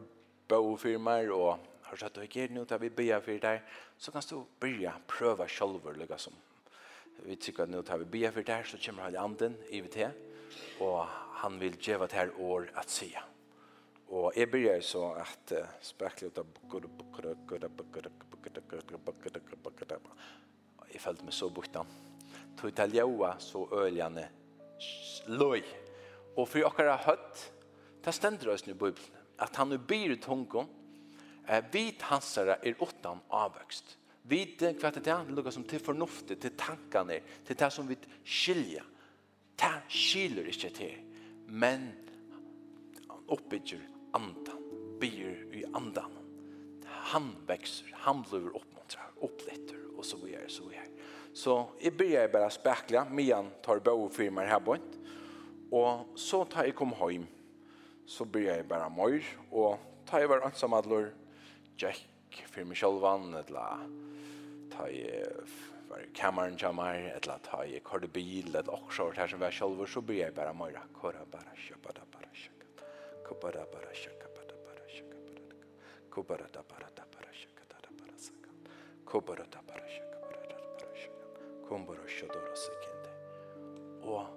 bøv 0.48 0.74
for 0.82 1.04
meg, 1.04 1.32
og 1.32 1.58
har 1.88 2.02
sagt, 2.02 2.18
og 2.18 2.28
jeg 2.28 2.50
er 2.50 2.56
noe 2.56 2.68
til 2.68 2.82
vi 2.84 2.92
byer 2.92 3.24
for 3.24 3.40
deg, 3.44 3.64
så 3.98 4.12
kan 4.12 4.26
du 4.30 4.44
byrja, 4.60 4.98
prøve 5.08 5.48
selv, 5.50 5.80
liksom. 5.98 6.34
som. 6.34 6.44
Vi 7.26 7.36
tykker 7.36 7.64
at 7.64 7.72
nå 7.72 7.82
tar 7.82 7.98
vi 7.98 8.12
byer 8.12 8.32
for 8.36 8.46
deg, 8.46 8.68
så 8.68 8.78
kommer 8.84 9.08
alle 9.08 9.20
anden, 9.20 9.58
IVT, 9.72 9.98
og 10.82 11.08
han 11.42 11.60
vil 11.60 11.78
gjøre 11.80 12.08
det 12.08 12.20
her 12.20 12.30
år 12.40 12.70
at 12.76 12.90
sige. 12.92 13.24
Og 14.08 14.32
jeg 14.38 14.48
begynner 14.52 14.84
så 14.86 15.10
at 15.20 15.52
spekler 15.84 16.30
ut 16.32 16.40
av 16.40 16.46
Jeg 20.88 21.02
følte 21.04 21.28
meg 21.28 21.36
så 21.36 21.50
borta. 21.52 21.84
Tog 22.58 22.74
til 22.74 22.96
joa 22.96 23.34
så 23.44 23.66
øljene 23.84 24.24
løy. 25.28 25.62
Og 26.38 26.48
for 26.48 26.64
dere 26.64 26.96
har 26.96 27.04
hørt, 27.04 27.44
det 28.06 28.14
stender 28.16 28.54
oss 28.54 28.64
i 28.68 28.74
Bibelen, 28.74 29.16
at 29.40 29.56
han 29.60 29.74
er 29.76 29.84
byr 29.84 30.16
i 30.16 30.20
tungen, 30.22 30.70
vit 31.72 32.02
hansere 32.08 32.58
er 32.64 32.80
åttan 32.84 33.20
avvøkst. 33.30 33.98
Vit 34.28 34.64
hva 34.80 34.92
det 34.92 35.08
er, 35.08 35.30
lukka 35.32 35.52
som 35.56 35.64
til 35.68 35.80
fornuftet, 35.84 36.40
til 36.42 36.56
tankene, 36.60 37.22
til 37.48 37.60
det 37.60 37.70
som 37.72 37.88
vi 37.88 37.96
skiljer. 38.24 38.88
Det 39.58 39.76
skiler 39.92 40.50
ikke 40.52 40.72
til, 40.76 40.98
men 41.48 41.88
oppbygger 43.28 43.97
andan, 44.18 45.00
byr 45.00 45.48
i 45.54 45.66
andan. 45.74 46.12
Han 46.86 47.36
växer, 47.48 47.88
han 47.94 48.24
blir 48.30 48.40
uppmuntrad, 48.40 49.06
upplättar 49.22 49.98
och 49.98 50.06
så 50.06 50.18
vidare, 50.18 50.50
så 50.50 50.68
vidare. 50.68 50.86
Så 51.34 51.70
jag 51.80 51.98
börjar 51.98 52.30
bara 52.30 52.50
späckla, 52.50 53.06
Mian 53.10 53.50
tar 53.62 53.80
bo 53.80 53.92
och 53.92 54.14
firmar 54.14 54.46
här 54.46 54.60
bort. 54.60 54.92
Och 55.72 56.20
så 56.20 56.46
tar 56.46 56.64
jag 56.64 56.76
kom 56.76 56.94
hem, 56.94 57.26
så 58.06 58.26
börjar 58.26 58.58
jag 58.58 58.68
bara 58.68 58.90
mör 58.90 59.24
och 59.50 59.78
tar 60.06 60.20
jag 60.20 60.28
var 60.28 60.42
ensam 60.42 60.74
adlor, 60.74 61.14
Jack 61.78 62.08
för 62.48 62.64
mig 62.64 62.76
självan, 62.76 63.34
eller 63.34 63.78
tar 64.78 64.88
jag 64.88 65.28
var 65.90 66.00
i 66.00 66.10
kameran 66.14 66.58
jammar 66.58 66.96
eller 66.96 67.38
tar 67.38 67.64
i 67.66 67.80
korde 67.80 68.08
bil 68.08 68.56
eller 68.56 68.74
också 68.74 69.12
här 69.16 69.28
som 69.28 69.40
var 69.40 69.52
själv 69.52 69.86
så 69.86 70.02
blir 70.02 70.20
jag 70.20 70.34
bara 70.34 70.54
mera 70.54 70.82
köra 71.02 71.26
bara 71.32 71.56
köpa 71.56 71.90
det 71.92 72.07
Kubara 73.28 73.66
bara 73.74 73.94
shaka 73.94 74.28
bara 74.36 74.56
bara 74.66 74.86
shaka 74.96 75.18
bara 75.26 75.42
Kubara 76.10 76.48
da 76.54 76.62
bara 76.70 76.90
da 76.96 77.04
bara 77.14 77.32
shaka 77.34 77.64
da 77.70 77.78
da 77.84 77.90
bara 78.00 78.18
saka 78.18 78.50
Kubara 79.06 79.46
da 79.52 79.60
bara 79.68 79.88
shaka 79.96 80.18
bara 80.24 80.44
da 80.52 80.58
bara 80.80 80.96
shaka 80.96 81.68
Kumbara 81.68 82.08
shodora 82.08 82.56
sekende 82.56 83.12
Og 84.04 84.28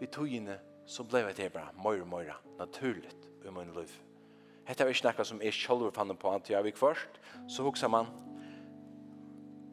vi 0.00 0.06
tog 0.06 0.28
inne 0.28 0.58
så 0.86 1.04
blei 1.04 1.32
det 1.32 1.52
bara 1.52 1.72
moira 1.74 2.04
moira 2.04 2.36
naturligt 2.58 3.28
i 3.44 3.50
min 3.50 3.72
liv. 3.74 3.90
Hetta 4.64 4.84
er 4.84 4.88
ikke 4.88 5.24
som 5.24 5.40
er 5.42 5.50
selv 5.50 5.92
fann 5.92 6.16
på 6.16 6.30
at 6.30 6.50
jeg. 6.50 6.64
Gikk 6.64 6.76
først 6.76 7.20
så 7.48 7.62
hoksa 7.62 7.88
man 7.88 8.06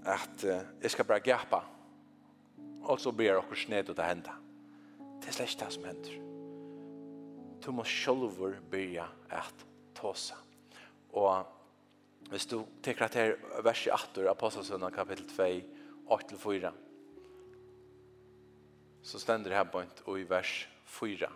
at 0.06 0.44
uh, 0.44 0.62
jeg 0.82 0.92
skal 0.92 1.06
bare 1.06 1.20
gapa 1.20 1.64
og 2.82 3.00
så 3.00 3.12
ber 3.12 3.24
jeg 3.24 3.38
okkur 3.38 3.56
sned 3.56 3.90
og 3.90 3.98
det 3.98 4.06
henda 4.06 4.36
det 5.22 5.28
er 5.28 5.34
slett 5.34 5.60
det 5.60 5.74
som 5.74 5.84
hender 5.84 6.35
du 7.66 7.72
må 7.74 7.86
sjølver 7.88 8.60
byrja 8.72 9.08
at 9.34 9.66
tåsa. 9.98 10.38
Og 11.18 12.30
hvis 12.30 12.46
du 12.50 12.60
teker 12.86 13.08
at 13.08 13.18
her 13.18 13.36
vers 13.66 13.86
8, 13.88 14.28
Apostelsøndag 14.30 14.94
kapittel 14.94 15.28
2, 15.30 15.48
8-4, 16.14 16.72
så 19.06 19.22
stender 19.22 19.50
det 19.50 19.58
her 19.58 19.70
på 19.70 19.84
og 20.06 20.20
i 20.20 20.30
vers 20.30 20.68
4. 20.86 21.30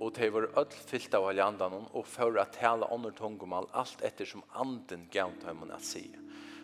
Og 0.00 0.14
det 0.16 0.32
var 0.34 0.48
öll 0.58 0.76
fyllt 0.88 1.14
av 1.14 1.28
haljandan 1.28 1.76
og 1.78 2.06
for 2.08 2.40
å 2.40 2.44
tale 2.52 2.88
ånder 2.90 3.14
tungumal 3.16 3.68
allt 3.76 4.02
etter 4.04 4.26
som 4.28 4.42
anden 4.58 5.06
gav 5.12 5.34
dem 5.44 5.62
å 5.68 5.80
si. 5.84 6.08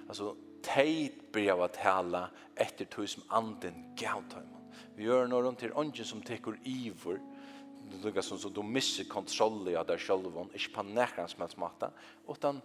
Altså, 0.09 0.33
de 0.65 1.11
blir 1.33 1.53
av 1.53 1.67
at 1.69 1.77
tala 1.79 2.23
etter 2.57 2.89
tog 2.91 3.07
som 3.09 3.23
anden 3.31 3.93
gav 4.01 4.25
dem. 4.33 4.49
Vi 4.97 5.07
gjør 5.07 5.29
noe 5.31 5.45
rundt 5.45 5.63
her 5.63 5.77
ånden 5.79 6.09
som 6.09 6.25
teker 6.25 6.57
ivor, 6.67 7.21
det 7.91 8.05
lukkar 8.05 8.21
som 8.21 8.39
så 8.39 8.49
du 8.49 8.63
missar 8.63 9.05
kontroll 9.05 9.69
i 9.69 9.73
där 9.73 9.99
själva 9.99 10.41
inte 10.41 10.59
på 10.75 10.83
nära 10.83 11.29
som 11.29 11.41
helst 11.41 11.57
matta 11.57 11.91
utan 12.29 12.61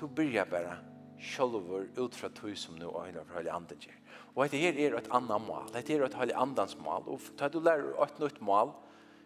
du 0.00 0.06
börjar 0.06 0.46
bara 0.46 0.76
själva 1.20 1.84
utifrån 1.96 2.30
tog 2.30 2.58
som 2.58 2.76
nu 2.76 2.84
är 2.84 3.12
där 3.12 3.24
för 3.24 3.50
anden 3.50 3.78
ger. 3.80 4.00
Och 4.34 4.48
det 4.48 4.56
här 4.56 4.78
är 4.78 4.94
ett 4.94 5.10
annat 5.10 5.42
mål. 5.46 5.62
Det 5.72 5.88
här 5.88 6.00
är 6.00 6.04
ett 6.04 6.14
hela 6.14 6.36
andans 6.36 6.76
mål 6.76 7.02
och 7.06 7.20
tar 7.36 7.48
du 7.48 7.60
lär 7.60 8.02
ett 8.02 8.18
nytt 8.18 8.40
mål. 8.40 8.68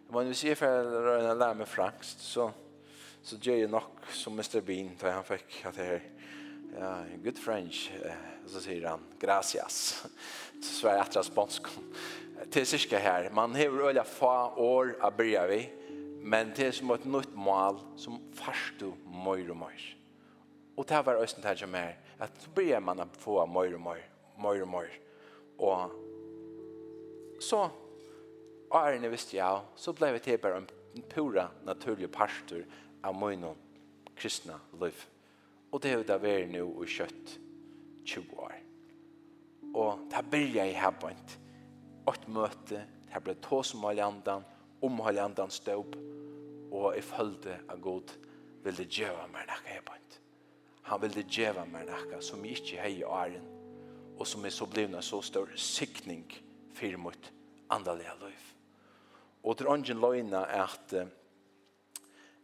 Om 0.07 0.13
man 0.13 0.25
nu 0.25 0.33
ser 0.33 0.55
för 0.55 1.31
att 1.31 1.37
lära 1.37 1.53
mig 1.53 1.65
franskt 1.65 2.19
så 2.19 2.51
så 3.21 3.35
gör 3.41 3.55
jag 3.55 3.69
nog 3.69 3.81
som 4.11 4.33
Mr. 4.33 4.61
Bean 4.61 4.89
där 4.99 5.11
han 5.11 5.23
fick 5.23 5.65
att 5.65 5.75
det 5.75 5.83
här 5.83 6.03
Ja, 6.77 7.03
good 7.23 7.37
French. 7.37 7.91
Så 8.45 8.59
säger 8.59 8.87
han, 8.87 8.99
gracias. 9.19 10.05
Så 10.61 10.73
Sverige 10.73 11.01
att 11.01 11.15
respons 11.15 11.59
kom. 11.59 11.93
Till 12.51 12.65
syska 12.65 12.99
här. 12.99 13.29
Man 13.29 13.55
har 13.55 13.87
öliga 13.87 14.03
få 14.03 14.53
år 14.55 14.97
att 15.01 15.17
börja 15.17 15.47
vi. 15.47 15.69
Men 16.21 16.51
det 16.55 16.67
är 16.67 16.71
som 16.71 16.91
ett 16.91 17.05
nytt 17.05 17.35
mål 17.35 17.79
som 17.95 18.33
farstu 18.33 18.91
mör 19.25 19.49
och 19.49 19.57
mör. 19.57 19.97
Och 20.75 20.85
det 20.87 20.93
här 20.93 21.03
var 21.03 21.15
östen 21.15 21.43
här 21.43 21.55
som 21.55 21.75
är 21.75 21.99
att 22.17 22.45
då 22.45 22.51
börjar 22.51 22.79
man 22.79 22.99
att 22.99 23.17
få 23.17 23.45
mör 23.45 23.73
och 23.73 23.81
mör. 23.81 24.05
Mör 24.37 24.61
och 24.61 24.67
mör. 24.67 24.89
Och 25.57 25.91
så 27.39 27.69
är 28.71 28.99
det 28.99 29.09
visst 29.09 29.33
jag 29.33 29.61
så 29.75 29.93
blev 29.93 30.21
det 30.23 30.41
bara 30.41 30.57
en 30.57 30.67
pura 31.09 31.49
naturlig 31.63 32.11
pastor 32.11 32.65
av 33.03 33.15
mörnon 33.15 33.55
kristna 34.15 34.59
liv. 34.81 35.05
Og 35.71 35.81
det 35.81 35.91
er 35.91 35.99
jo 35.99 36.07
det 36.07 36.17
vi 36.23 36.31
er 36.33 36.47
nå 36.49 36.65
i 36.83 36.89
kjøtt 36.89 37.35
20 38.09 38.39
år. 38.41 38.55
Og 39.77 40.07
det 40.09 40.23
blir 40.31 40.55
jeg 40.55 40.77
her 40.79 40.95
på 40.97 41.11
en 41.11 41.19
åt 42.09 42.25
møte, 42.31 42.85
det 43.09 43.21
ble 43.21 43.35
som 43.63 43.83
har 43.85 43.97
landet, 43.97 44.45
om 44.81 44.99
halvandan 45.03 45.51
støp, 45.51 45.95
og 46.71 46.95
jeg 46.95 47.03
følte 47.03 47.59
at 47.69 47.81
Gud 47.81 48.13
ville 48.63 48.85
gjøre 48.85 49.27
meg 49.33 49.47
noe 49.49 49.65
her 49.65 49.81
på 49.85 49.93
en. 49.93 50.05
Han 50.89 51.01
ville 51.03 51.25
gjøre 51.27 51.65
meg 51.69 51.89
noe 51.89 52.21
som 52.23 52.45
jeg 52.45 52.61
ikke 52.61 52.81
har 52.81 52.93
i 52.93 53.03
åren, 53.03 53.47
og 54.17 54.27
som 54.27 54.45
er 54.45 54.53
så 54.55 54.65
blevet 54.65 54.95
en 54.95 55.05
så 55.05 55.21
stor 55.21 55.51
sikning 55.55 56.25
for 56.75 56.97
mot 56.97 57.31
andalige 57.69 58.15
liv. 58.23 58.45
Og 59.43 59.57
til 59.57 59.69
ånden 59.71 60.01
løgnet 60.01 60.41
er 60.41 60.65
at 60.65 60.95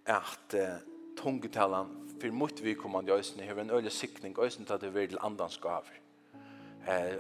at 0.05 0.53
uh, 0.53 0.78
tungetallene 1.17 2.05
för 2.20 2.32
mot 2.32 2.59
vi 2.59 2.76
kommande 2.76 3.13
ösn 3.13 3.39
har 3.47 3.55
en 3.55 3.70
öle 3.70 3.89
siktning 3.89 4.36
ösn 4.39 4.63
att 4.70 4.82
det 4.82 4.89
vill 4.89 5.07
till 5.09 5.20
andans 5.20 5.57
gaver. 5.57 6.01
Eh 6.88 7.16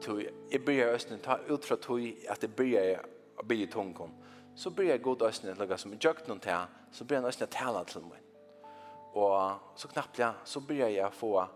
till 0.00 0.30
i 0.50 0.58
börjar 0.58 0.88
ösn 0.88 1.18
ta 1.22 1.38
ut 1.48 1.64
från 1.64 1.78
to 1.78 1.98
att 2.28 2.40
det 2.40 2.48
börja 2.48 3.00
att 3.36 3.46
bli 3.46 3.66
tungon. 3.66 4.10
Så 4.54 4.70
börjar 4.70 4.98
god 4.98 5.22
ösn 5.22 5.54
lägga 5.58 5.78
som 5.78 5.92
jukt 5.92 6.26
någon 6.26 6.38
där 6.38 6.66
så 6.92 7.04
börjar 7.04 7.22
ösn 7.22 7.44
att 7.44 7.50
tala 7.50 7.84
till 7.84 8.00
mig. 8.00 8.22
Och 9.12 9.52
så 9.74 9.88
knappt 9.88 10.18
jag 10.18 10.32
så 10.44 10.60
börjar 10.60 10.88
jag 10.88 11.14
få 11.14 11.48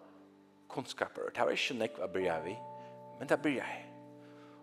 kunskaper. 0.69 1.23
Det 1.35 1.41
var 1.41 1.51
inte 1.51 1.75
nek 1.75 1.99
vad 1.99 2.13
vi. 2.45 2.59
Men 3.19 3.29
det 3.29 3.43
börjar 3.43 3.57
jag. 3.57 3.93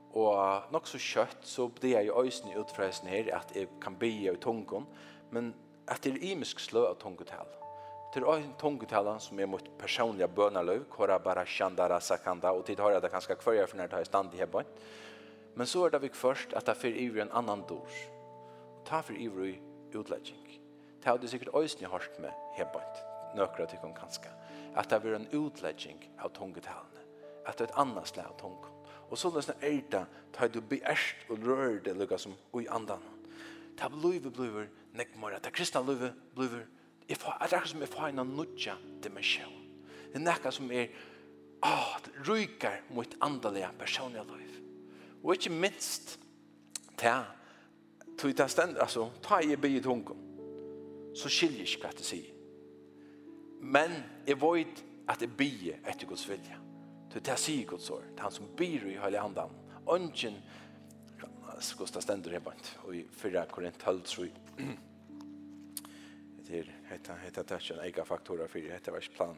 Og 0.10 0.72
nok 0.72 0.88
så 0.88 0.98
kjøtt 0.98 1.46
så 1.46 1.68
blir 1.68 1.92
jeg 1.98 2.06
ju 2.06 2.22
øyne 2.22 2.60
utfräsen 2.60 3.08
her 3.08 3.36
at 3.36 3.52
jeg 3.56 3.68
kan 3.82 3.96
be 3.96 4.08
i 4.08 4.36
tungon, 4.42 4.88
men 5.32 5.54
at 5.88 6.04
det 6.04 6.14
er 6.14 6.32
imisk 6.32 6.60
slø 6.60 6.88
av 6.88 6.96
tungotal 7.00 7.46
til 8.14 8.26
en 8.26 8.54
tungetalan 8.58 9.20
som 9.22 9.40
er 9.40 9.46
mot 9.46 9.70
personliga 9.78 10.28
bönalöv, 10.28 10.86
kora 10.90 11.20
bara 11.20 11.46
shandara 11.46 12.00
sakanda, 12.00 12.52
og 12.52 12.66
tid 12.66 12.80
har 12.80 12.92
jeg 12.92 13.02
det 13.02 13.12
ganske 13.12 13.36
kvarje 13.36 13.68
for 13.68 13.78
når 13.78 13.88
det 13.88 14.02
i 14.02 14.06
stand 14.06 14.34
i 14.34 14.38
hebban. 14.38 14.66
Men 15.56 15.68
så 15.68 15.86
er 15.86 15.90
det 15.90 16.02
vi 16.02 16.10
først 16.10 16.54
at 16.54 16.66
det 16.66 16.78
fyr 16.78 16.96
iver 16.96 17.22
en 17.22 17.32
annan 17.32 17.66
dors. 17.70 17.94
Ta 18.86 19.02
for 19.02 19.14
iver 19.14 19.46
i 19.46 19.62
utlegging. 19.94 20.48
Ta 21.04 21.18
det 21.18 21.30
sikkert 21.30 21.54
øyne 21.56 21.92
hørt 21.92 22.20
med 22.20 22.32
hebban, 22.58 22.98
nøkra 23.36 23.66
til 23.66 23.80
kom 23.82 23.94
ganske. 23.94 24.30
At 24.76 24.90
det 24.90 25.02
fyr 25.02 25.16
en 25.16 25.30
utlegging 25.34 26.10
av 26.20 26.34
tungetalene. 26.34 27.06
At 27.46 27.58
det 27.58 27.68
er 27.68 27.74
et 27.74 27.78
annet 27.78 28.08
slag 28.08 28.26
av 28.26 28.38
tungen. 28.40 28.74
Og 29.10 29.18
så 29.18 29.30
løsne 29.34 29.56
er 29.62 29.82
det, 29.92 30.06
ta 30.34 30.48
du 30.48 30.62
beerst 30.62 31.30
og 31.30 31.46
rør 31.46 31.80
det 31.86 31.96
lukka 31.98 32.18
som 32.18 32.36
ui 32.54 32.68
andan. 32.70 33.02
Ta 33.78 33.90
blivet 33.90 34.34
blivet, 34.34 34.70
nek 34.94 35.16
mora, 35.18 35.40
ta 35.40 35.50
kristna 35.50 35.82
blivet 35.82 36.14
blivet, 36.36 36.68
jeg 37.10 37.18
får, 37.18 37.38
det 37.42 37.54
er 37.54 37.58
akkurat 37.58 37.72
som 37.72 37.82
jeg 37.82 37.90
får 37.90 38.08
en 38.08 38.36
nødja 38.38 38.76
dimensjon. 39.04 39.58
Det 40.10 40.20
er 40.20 40.26
noe 40.26 40.52
som 40.54 40.72
er 40.72 40.88
ah, 41.66 41.98
ryker 42.28 42.84
mot 42.96 43.16
andelige 43.22 43.70
personlige 43.80 44.26
liv. 44.38 44.56
Og 45.24 45.36
ikke 45.36 45.54
minst 45.54 46.20
til 46.98 47.26
til 48.20 48.38
det 48.38 48.50
stend, 48.52 48.78
altså, 48.78 49.10
ta 49.24 49.40
i 49.40 49.56
bygget 49.56 49.86
hungen, 49.86 50.18
så 51.16 51.30
skiljer 51.32 51.64
ikke 51.64 51.86
hva 51.86 51.92
det 51.96 52.06
sier. 52.06 52.34
Men 53.62 53.96
jeg 54.28 54.40
vet 54.42 54.84
at 55.10 55.22
jeg 55.24 55.38
bygget 55.38 55.88
etter 55.88 56.08
Guds 56.08 56.26
vilje. 56.30 56.58
Til 57.12 57.24
det 57.26 57.38
sier 57.40 57.66
Guds 57.66 57.90
år, 57.90 58.04
til 58.12 58.26
han 58.26 58.36
som 58.36 58.52
byr 58.58 58.90
i 58.92 58.98
hele 59.00 59.22
andan, 59.24 59.56
Ønsken, 59.90 60.36
hvordan 61.18 61.94
det 61.94 62.04
stender 62.04 62.36
i 62.36 62.40
bant, 62.40 62.68
og 62.84 62.96
i 62.96 63.06
4 63.12 63.46
Korint 63.50 63.80
12, 63.80 64.04
tror 64.04 64.28
jeg 64.28 64.78
det 66.50 66.66
hetta 66.86 67.14
hetta 67.14 67.44
touch 67.44 67.72
en 67.72 67.80
ega 67.80 68.06
faktora 68.06 68.48
för 68.48 68.60
hetta 68.60 68.92
vars 68.92 69.10
plan. 69.10 69.36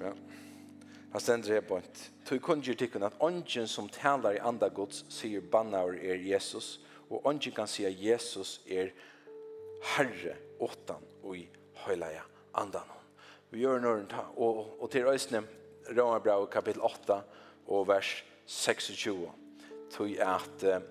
Ja. 0.00 0.12
Har 1.12 1.20
sen 1.20 1.42
det 1.42 1.62
på. 1.62 1.80
Tu 2.24 2.38
kunjer 2.38 2.74
tycker 2.74 3.00
att 3.00 3.14
ongen 3.18 3.68
som 3.68 3.88
talar 3.88 4.34
i 4.34 4.38
anda 4.38 4.68
Guds 4.68 5.04
säger 5.08 5.40
bannar 5.40 5.94
er 5.94 6.14
Jesus 6.14 6.80
och 7.08 7.26
ongen 7.26 7.52
kan 7.52 7.68
säga 7.68 7.88
Jesus 7.88 8.60
är 8.66 8.94
Herre 9.82 10.36
åttan 10.58 11.02
och 11.22 11.36
i 11.36 11.48
heliga 11.74 12.22
andan. 12.52 12.82
Vi 13.50 13.60
gör 13.60 13.80
några 13.80 14.04
ta 14.04 14.22
och 14.34 14.82
och 14.82 14.90
till 14.90 15.04
ösnen 15.04 15.46
Romarbrev 15.88 16.46
kapitel 16.46 16.80
8 16.80 17.22
og 17.66 17.88
vers 17.88 18.24
26. 18.46 19.02
Tui 19.90 20.18
at 20.20 20.62
er 20.62 20.82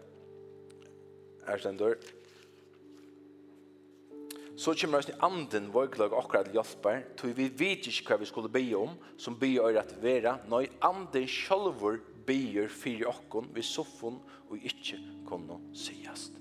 stendur 1.58 1.96
så 4.60 4.74
kommer 4.76 5.02
det 5.02 5.16
anden 5.24 5.70
våglag 5.72 6.12
akkurat 6.14 6.50
til 6.50 6.58
hjelper, 6.58 7.04
tog 7.16 7.32
vi 7.38 7.46
vet 7.48 7.86
ikke 7.88 8.12
hva 8.12 8.18
vi 8.20 8.28
skulle 8.28 8.52
be 8.52 8.66
om, 8.76 8.98
som 9.16 9.38
be 9.40 9.54
å 9.62 9.70
at 9.80 9.94
vera, 10.04 10.36
når 10.52 10.68
anden 10.84 11.28
sjølver 11.32 12.02
ber 12.28 12.68
fyrir 12.68 13.08
okkon 13.08 13.48
vi 13.56 13.64
soffon 13.64 14.20
og 14.50 14.58
ikke 14.60 15.00
kunne 15.30 15.62
siast. 15.72 16.36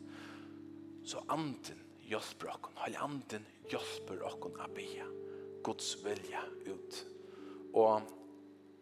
Så 1.06 1.22
anden 1.30 1.78
hjelper 2.08 2.50
okkon, 2.56 2.74
hele 2.82 3.06
anden 3.06 3.46
hjelper 3.70 4.26
okkon 4.26 4.58
a 4.64 4.66
be, 4.66 4.88
Guds 5.62 5.94
vilja 6.02 6.42
ut. 6.66 7.00
Og 7.78 8.02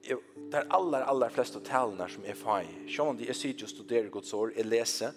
det 0.06 0.62
er 0.62 0.72
aller, 0.72 1.04
aller 1.04 1.32
fleste 1.34 1.60
talene 1.66 2.08
som 2.08 2.24
er 2.24 2.38
fag. 2.38 2.72
Sjån, 2.88 3.20
jeg 3.20 3.36
sitter 3.36 3.68
og 3.68 3.74
studerer 3.74 4.10
Guds 4.16 4.32
år, 4.32 4.56
jeg 4.56 4.68
leser, 4.70 5.12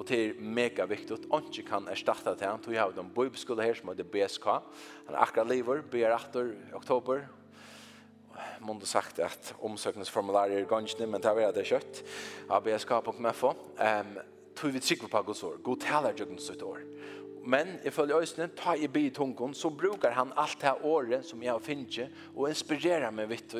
Og 0.00 0.08
det 0.08 0.18
er 0.20 0.38
mega 0.40 0.86
viktigt. 0.88 1.26
Ikke 1.28 1.66
kan 1.68 1.88
erstatte 1.92 2.32
det. 2.32 2.48
Han 2.48 2.62
Vi 2.64 2.76
har 2.76 2.88
en 2.96 3.12
bibelskolen 3.12 3.64
her 3.64 3.74
som 3.74 3.88
heter 3.92 4.04
BSK. 4.04 4.46
Han 5.06 5.14
er 5.14 5.20
akkurat 5.20 5.48
lever, 5.48 5.82
ber 5.82 6.14
8. 6.14 6.56
oktober. 6.74 7.20
Månde 8.60 8.86
sagt 8.86 9.18
at 9.18 9.54
omsøkningsformularer 9.60 10.58
er 10.58 10.64
ganskene, 10.64 11.06
men 11.06 11.20
det 11.20 11.28
er 11.28 11.52
det 11.52 11.66
kjøtt. 11.68 12.02
Av 12.48 12.64
bsk.fo. 12.64 13.52
Um, 13.76 14.16
tog 14.56 14.72
vi 14.72 14.80
trykker 14.80 15.08
på 15.08 15.22
Guds 15.22 15.42
år. 15.42 15.60
God 15.62 15.80
taler 15.84 16.16
jøkken 16.16 16.40
sitt 16.40 16.62
år. 16.62 16.80
Men 17.44 17.78
ifølge 17.84 18.16
øyne, 18.16 18.48
ta 18.56 18.74
i 18.74 18.88
bi 18.88 19.10
tungen, 19.10 19.54
så 19.54 19.68
brukar 19.68 20.10
han 20.10 20.32
alt 20.36 20.60
det 20.60 20.74
året 20.82 21.26
som 21.26 21.42
jeg 21.42 21.52
har 21.52 21.60
finnet, 21.60 22.08
og 22.36 22.48
inspirerer 22.48 23.10
meg 23.10 23.28
vitt, 23.28 23.54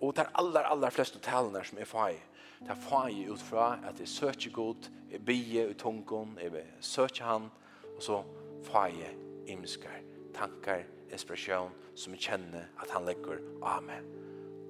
og 0.00 0.14
tar 0.14 0.30
aller, 0.34 0.66
aller 0.70 0.90
fleste 0.90 1.18
talene 1.18 1.64
som 1.64 1.78
jeg 1.78 1.86
får 1.86 2.10
i 2.14 2.29
Det 2.66 2.76
får 2.76 3.08
jeg 3.08 3.30
ut 3.30 3.42
fra 3.42 3.78
at 3.88 4.00
jeg 4.00 4.08
søker 4.08 4.50
godt, 4.52 4.90
jeg 5.10 5.24
bier 5.24 5.70
i 5.70 5.74
tungen, 5.74 6.38
jeg 6.42 6.64
søker 6.80 7.24
han, 7.24 7.48
og 7.96 8.02
så 8.02 8.22
får 8.62 8.86
jeg 8.86 9.16
imskar, 9.46 10.00
tankar, 10.34 10.84
expression 11.10 11.72
som 11.94 12.14
jeg 12.14 12.20
kjenner 12.20 12.68
at 12.82 12.92
han 12.94 13.04
legger 13.08 13.40
av 13.62 13.82
meg. 13.82 14.04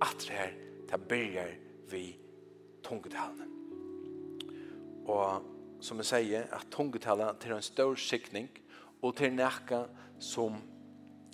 At 0.00 0.16
det 0.22 0.36
her, 0.36 0.54
det 0.88 1.00
begynner 1.08 1.52
vi 1.90 2.04
tungetalene. 2.86 3.48
Og 5.10 5.44
som 5.80 6.00
jeg 6.00 6.08
sier, 6.08 6.48
at 6.52 6.70
tungetalene 6.72 7.34
til 7.40 7.56
en 7.56 7.64
stor 7.64 7.94
sikning, 8.00 8.48
og 9.02 9.16
til 9.16 9.32
nekka 9.32 9.84
som 10.20 10.58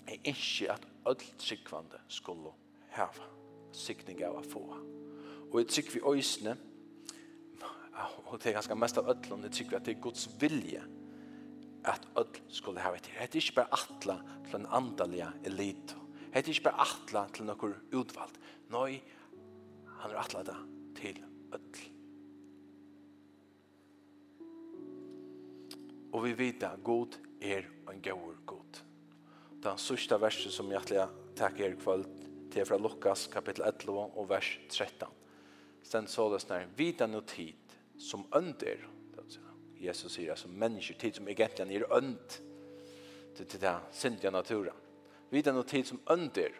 er 0.06 0.20
ikke 0.22 0.70
at 0.72 0.86
alt 1.06 1.34
sikvande 1.42 1.98
skulle 2.08 2.54
hava 2.94 3.26
sikning 3.74 4.22
av 4.24 4.38
å 4.40 4.46
få. 4.46 4.62
Og 5.56 5.62
jeg 5.62 5.68
tykker 5.72 5.92
vi 5.92 6.00
øysene, 6.04 6.52
og 8.26 8.42
det 8.42 8.50
er 8.50 8.56
ganske 8.58 8.76
mest 8.76 8.98
av 9.00 9.06
ødlån, 9.08 9.46
jeg 9.46 9.54
tykker 9.56 9.70
vi 9.70 9.76
at 9.78 9.86
det 9.86 9.94
er 9.94 10.02
Guds 10.04 10.26
vilje 10.40 10.82
at 11.88 12.04
ødl 12.20 12.42
skulle 12.52 12.84
ha 12.84 12.90
vært. 12.92 13.08
Det 13.08 13.22
er 13.24 13.40
ikke 13.40 13.54
bare 13.62 13.78
atla 13.78 14.18
til 14.50 14.58
en 14.58 14.68
andalige 14.68 15.30
elit. 15.48 15.96
Det 16.34 16.42
er 16.42 16.52
ikke 16.52 16.66
bare 16.68 16.84
atla 16.84 17.24
til 17.32 17.48
noen 17.48 17.74
utvalgt. 17.96 18.36
Nei, 18.68 19.00
han 20.02 20.12
er 20.12 20.20
atla 20.26 20.44
det 20.44 20.60
til 21.00 21.24
ødl. 21.56 21.82
Og 26.12 26.24
vi 26.28 26.38
vet 26.44 26.68
at 26.68 26.84
god 26.84 27.16
er 27.40 27.64
en 27.88 28.02
god 28.02 28.64
Det 28.76 29.64
Den 29.64 29.78
sørste 29.78 30.20
verset 30.20 30.52
som 30.52 30.70
jeg 30.70 31.08
takker 31.36 31.70
er 31.70 31.80
kvalt 31.80 32.26
til 32.52 32.66
fra 32.66 32.76
Lukas 32.76 33.26
kapittel 33.26 33.64
11 33.64 34.18
og 34.18 34.28
vers 34.28 34.58
13 34.68 35.24
sen 35.86 36.06
så 36.06 36.28
det 36.32 36.40
sådär, 36.40 36.68
vita 36.76 37.06
nu 37.06 37.20
tid 37.20 37.54
som 37.98 38.26
önder. 38.32 38.88
Jesus 39.78 40.12
sier 40.12 40.30
altså, 40.30 40.48
mennesker 40.48 40.94
tid 40.94 41.14
som 41.14 41.28
egentligen 41.28 41.70
är 41.70 41.92
önd. 41.92 42.32
Det 43.36 43.54
är 43.54 44.20
det 44.20 44.30
naturen. 44.30 44.74
Vita 45.30 45.52
nu 45.52 45.62
tid 45.62 45.86
som 45.86 46.00
önder 46.06 46.52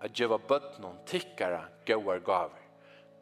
at 0.00 0.18
djeva 0.20 0.38
bötnon 0.38 0.96
tickara 1.06 1.68
gåar 1.86 2.18
gaver. 2.18 2.62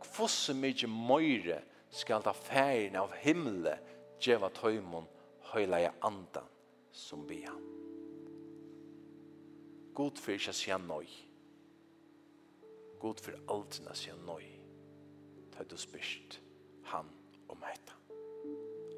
Kvosse 0.01 0.55
mykje 0.55 0.89
møyre 0.89 1.61
skal 1.91 2.23
ta 2.23 2.33
færgen 2.33 2.97
av 3.01 3.15
himle 3.23 3.77
djeva 4.21 4.51
tøymon 4.53 5.07
høylaja 5.53 5.93
andan 6.05 6.49
som 6.93 7.27
bia. 7.27 7.55
God 9.95 10.19
for 10.19 10.41
seg 10.41 10.59
sier 10.59 10.83
nøy. 10.83 11.07
God 13.01 13.21
for 13.23 13.39
alt 13.49 13.81
sin 13.95 14.21
nøy 14.27 14.54
tar 15.57 15.65
du 15.71 15.77
spyrst 15.79 16.41
han 16.91 17.09
om 17.49 17.63
heita. 17.63 17.97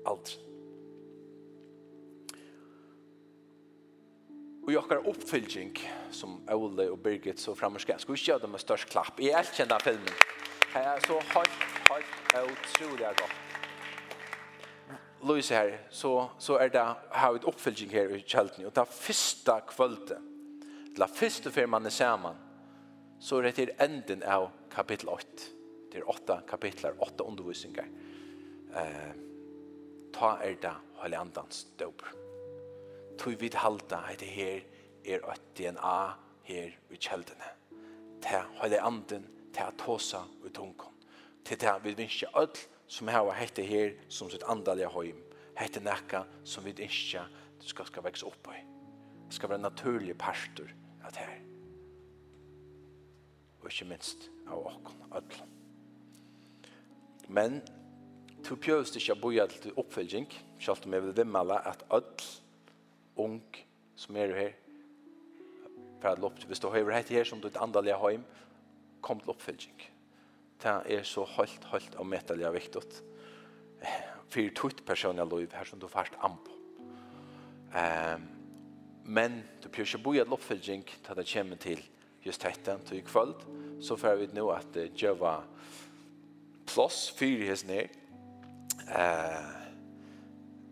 Aldri. 0.06 0.42
Og 4.66 4.72
jeg 4.72 4.82
har 4.90 5.04
oppfylging 5.06 5.76
som 6.10 6.40
Ole 6.50 6.88
og 6.90 6.98
Birgit 6.98 7.38
så 7.38 7.54
frammerskar, 7.54 8.00
skal 8.02 8.14
vi 8.14 8.18
ikke 8.18 8.32
gjøre 8.32 8.42
det 8.42 8.50
med 8.50 8.62
størst 8.62 8.88
klapp. 8.90 9.20
Jeg 9.22 9.38
elkjenner 9.38 9.78
filmen. 9.78 10.14
Jeg 10.74 10.88
er 10.90 11.04
så 11.06 11.20
høyt, 11.30 11.60
høyt, 11.86 12.16
utrolig 12.50 13.12
godt. 13.20 13.36
Louise 15.22 15.54
her, 15.54 15.78
så, 15.90 16.28
så 16.38 16.58
er 16.58 16.68
det 16.74 16.82
her 17.14 17.38
et 17.38 17.46
oppfylging 17.46 17.94
her 17.94 18.10
i 18.14 18.24
kjelten. 18.26 18.66
Og 18.66 18.74
det 18.74 18.88
første 18.90 19.54
kvølte, 19.70 20.18
det 20.96 21.10
første 21.14 21.52
før 21.52 21.70
man 21.70 21.86
er 21.86 21.94
sammen, 21.94 22.34
så 23.20 23.38
er 23.38 23.48
det 23.48 23.54
til 23.54 23.70
enden 23.80 24.22
av 24.22 24.50
kapittel 24.70 25.08
8 25.14 25.55
det 25.96 26.02
er 26.04 26.10
åtta 26.12 26.42
kapitler, 26.48 26.96
åtta 27.00 27.24
undervisninger. 27.24 27.86
Eh, 28.76 29.12
ta 30.12 30.36
er 30.44 30.58
det 30.60 30.74
Hellandans 31.00 31.64
døper. 31.80 32.12
Tog 33.18 33.40
vid 33.40 33.56
halta 33.56 34.02
at 34.10 34.20
det 34.20 34.28
her 34.28 34.60
er 35.06 35.24
et 35.32 35.46
DNA 35.56 35.96
her 36.44 36.76
i 36.90 37.00
kjeldene. 37.00 37.48
Ta 38.20 38.44
Hellanden, 38.60 39.24
ta 39.56 39.70
tåsa 39.78 40.26
og 40.44 40.52
tunkon. 40.52 40.92
Til 41.44 41.60
det 41.60 41.74
vi 41.84 41.94
vinskje 41.96 42.28
öll 42.36 42.56
som 42.88 43.08
har 43.08 43.32
hette 43.32 43.62
her 43.62 43.96
som 44.08 44.30
sitt 44.30 44.44
andalige 44.44 44.92
høym. 44.92 45.24
Hette 45.56 45.80
nekka 45.80 46.26
som 46.44 46.64
vi 46.64 46.76
vinskje 46.76 47.24
du 47.62 47.68
skal, 47.68 47.86
skal 47.88 48.04
vekse 48.04 48.28
opp 48.28 48.52
i. 48.52 48.60
Det 49.26 49.34
skal 49.34 49.48
være 49.48 49.62
en 49.64 49.68
naturlig 49.70 50.18
pastor 50.18 50.68
at 51.06 51.16
her. 51.16 51.38
Og 53.62 53.70
ikke 53.72 53.88
minst 53.88 54.28
av 54.46 54.66
åkken, 54.66 55.06
ödlen. 55.10 55.55
Men 57.28 57.60
to 58.46 58.56
pjøst 58.60 58.98
ikke 58.98 59.16
å 59.16 59.20
boja 59.20 59.46
til 59.50 59.74
oppfølging, 59.80 60.28
selv 60.62 60.86
om 60.86 60.94
jeg 60.94 61.04
vil 61.06 61.16
vimmele 61.16 61.58
at 61.66 61.82
alle 61.90 62.30
ung 63.18 63.40
som 63.96 64.16
er 64.20 64.34
her, 64.36 64.54
for 66.00 66.12
at 66.12 66.20
lopp, 66.22 66.38
hvis 66.46 66.60
du 66.60 66.68
har 66.70 66.86
vært 66.86 67.10
her 67.14 67.26
som 67.26 67.40
du 67.40 67.48
er 67.48 67.62
andalig 67.62 67.96
heim, 67.96 68.24
kom 69.02 69.20
til 69.22 69.32
oppfølging. 69.32 69.86
Det 70.62 70.74
er 70.92 71.02
så 71.04 71.24
holdt, 71.36 71.64
holdt 71.72 71.96
og 72.00 72.08
metallig 72.08 72.52
viktig. 72.54 72.84
For 74.32 74.54
tutt 74.58 74.84
personlig 74.86 75.26
liv 75.32 75.52
her 75.54 75.68
som 75.68 75.80
du 75.80 75.88
først 75.88 76.16
an 76.24 76.38
på. 76.44 76.54
Um, 77.76 78.24
men 79.06 79.42
du 79.62 79.68
bjør 79.68 79.86
ikke 79.86 80.02
boja 80.02 80.24
til 80.24 80.34
oppfølging 80.36 80.86
til 80.86 81.18
det 81.18 81.26
kommer 81.32 81.60
til 81.62 81.82
just 82.24 82.42
dette, 82.42 82.78
til 82.86 82.98
i 82.98 83.04
kvöld, 83.06 83.36
så 83.80 83.96
får 83.96 84.16
vi 84.18 84.28
nå 84.34 84.48
at 84.50 84.78
djeva 84.96 85.36
uh, 85.42 85.66
plass 86.66 87.10
fyra 87.16 87.50
hos 87.50 87.64
ner 87.64 87.88
eh, 88.88 89.52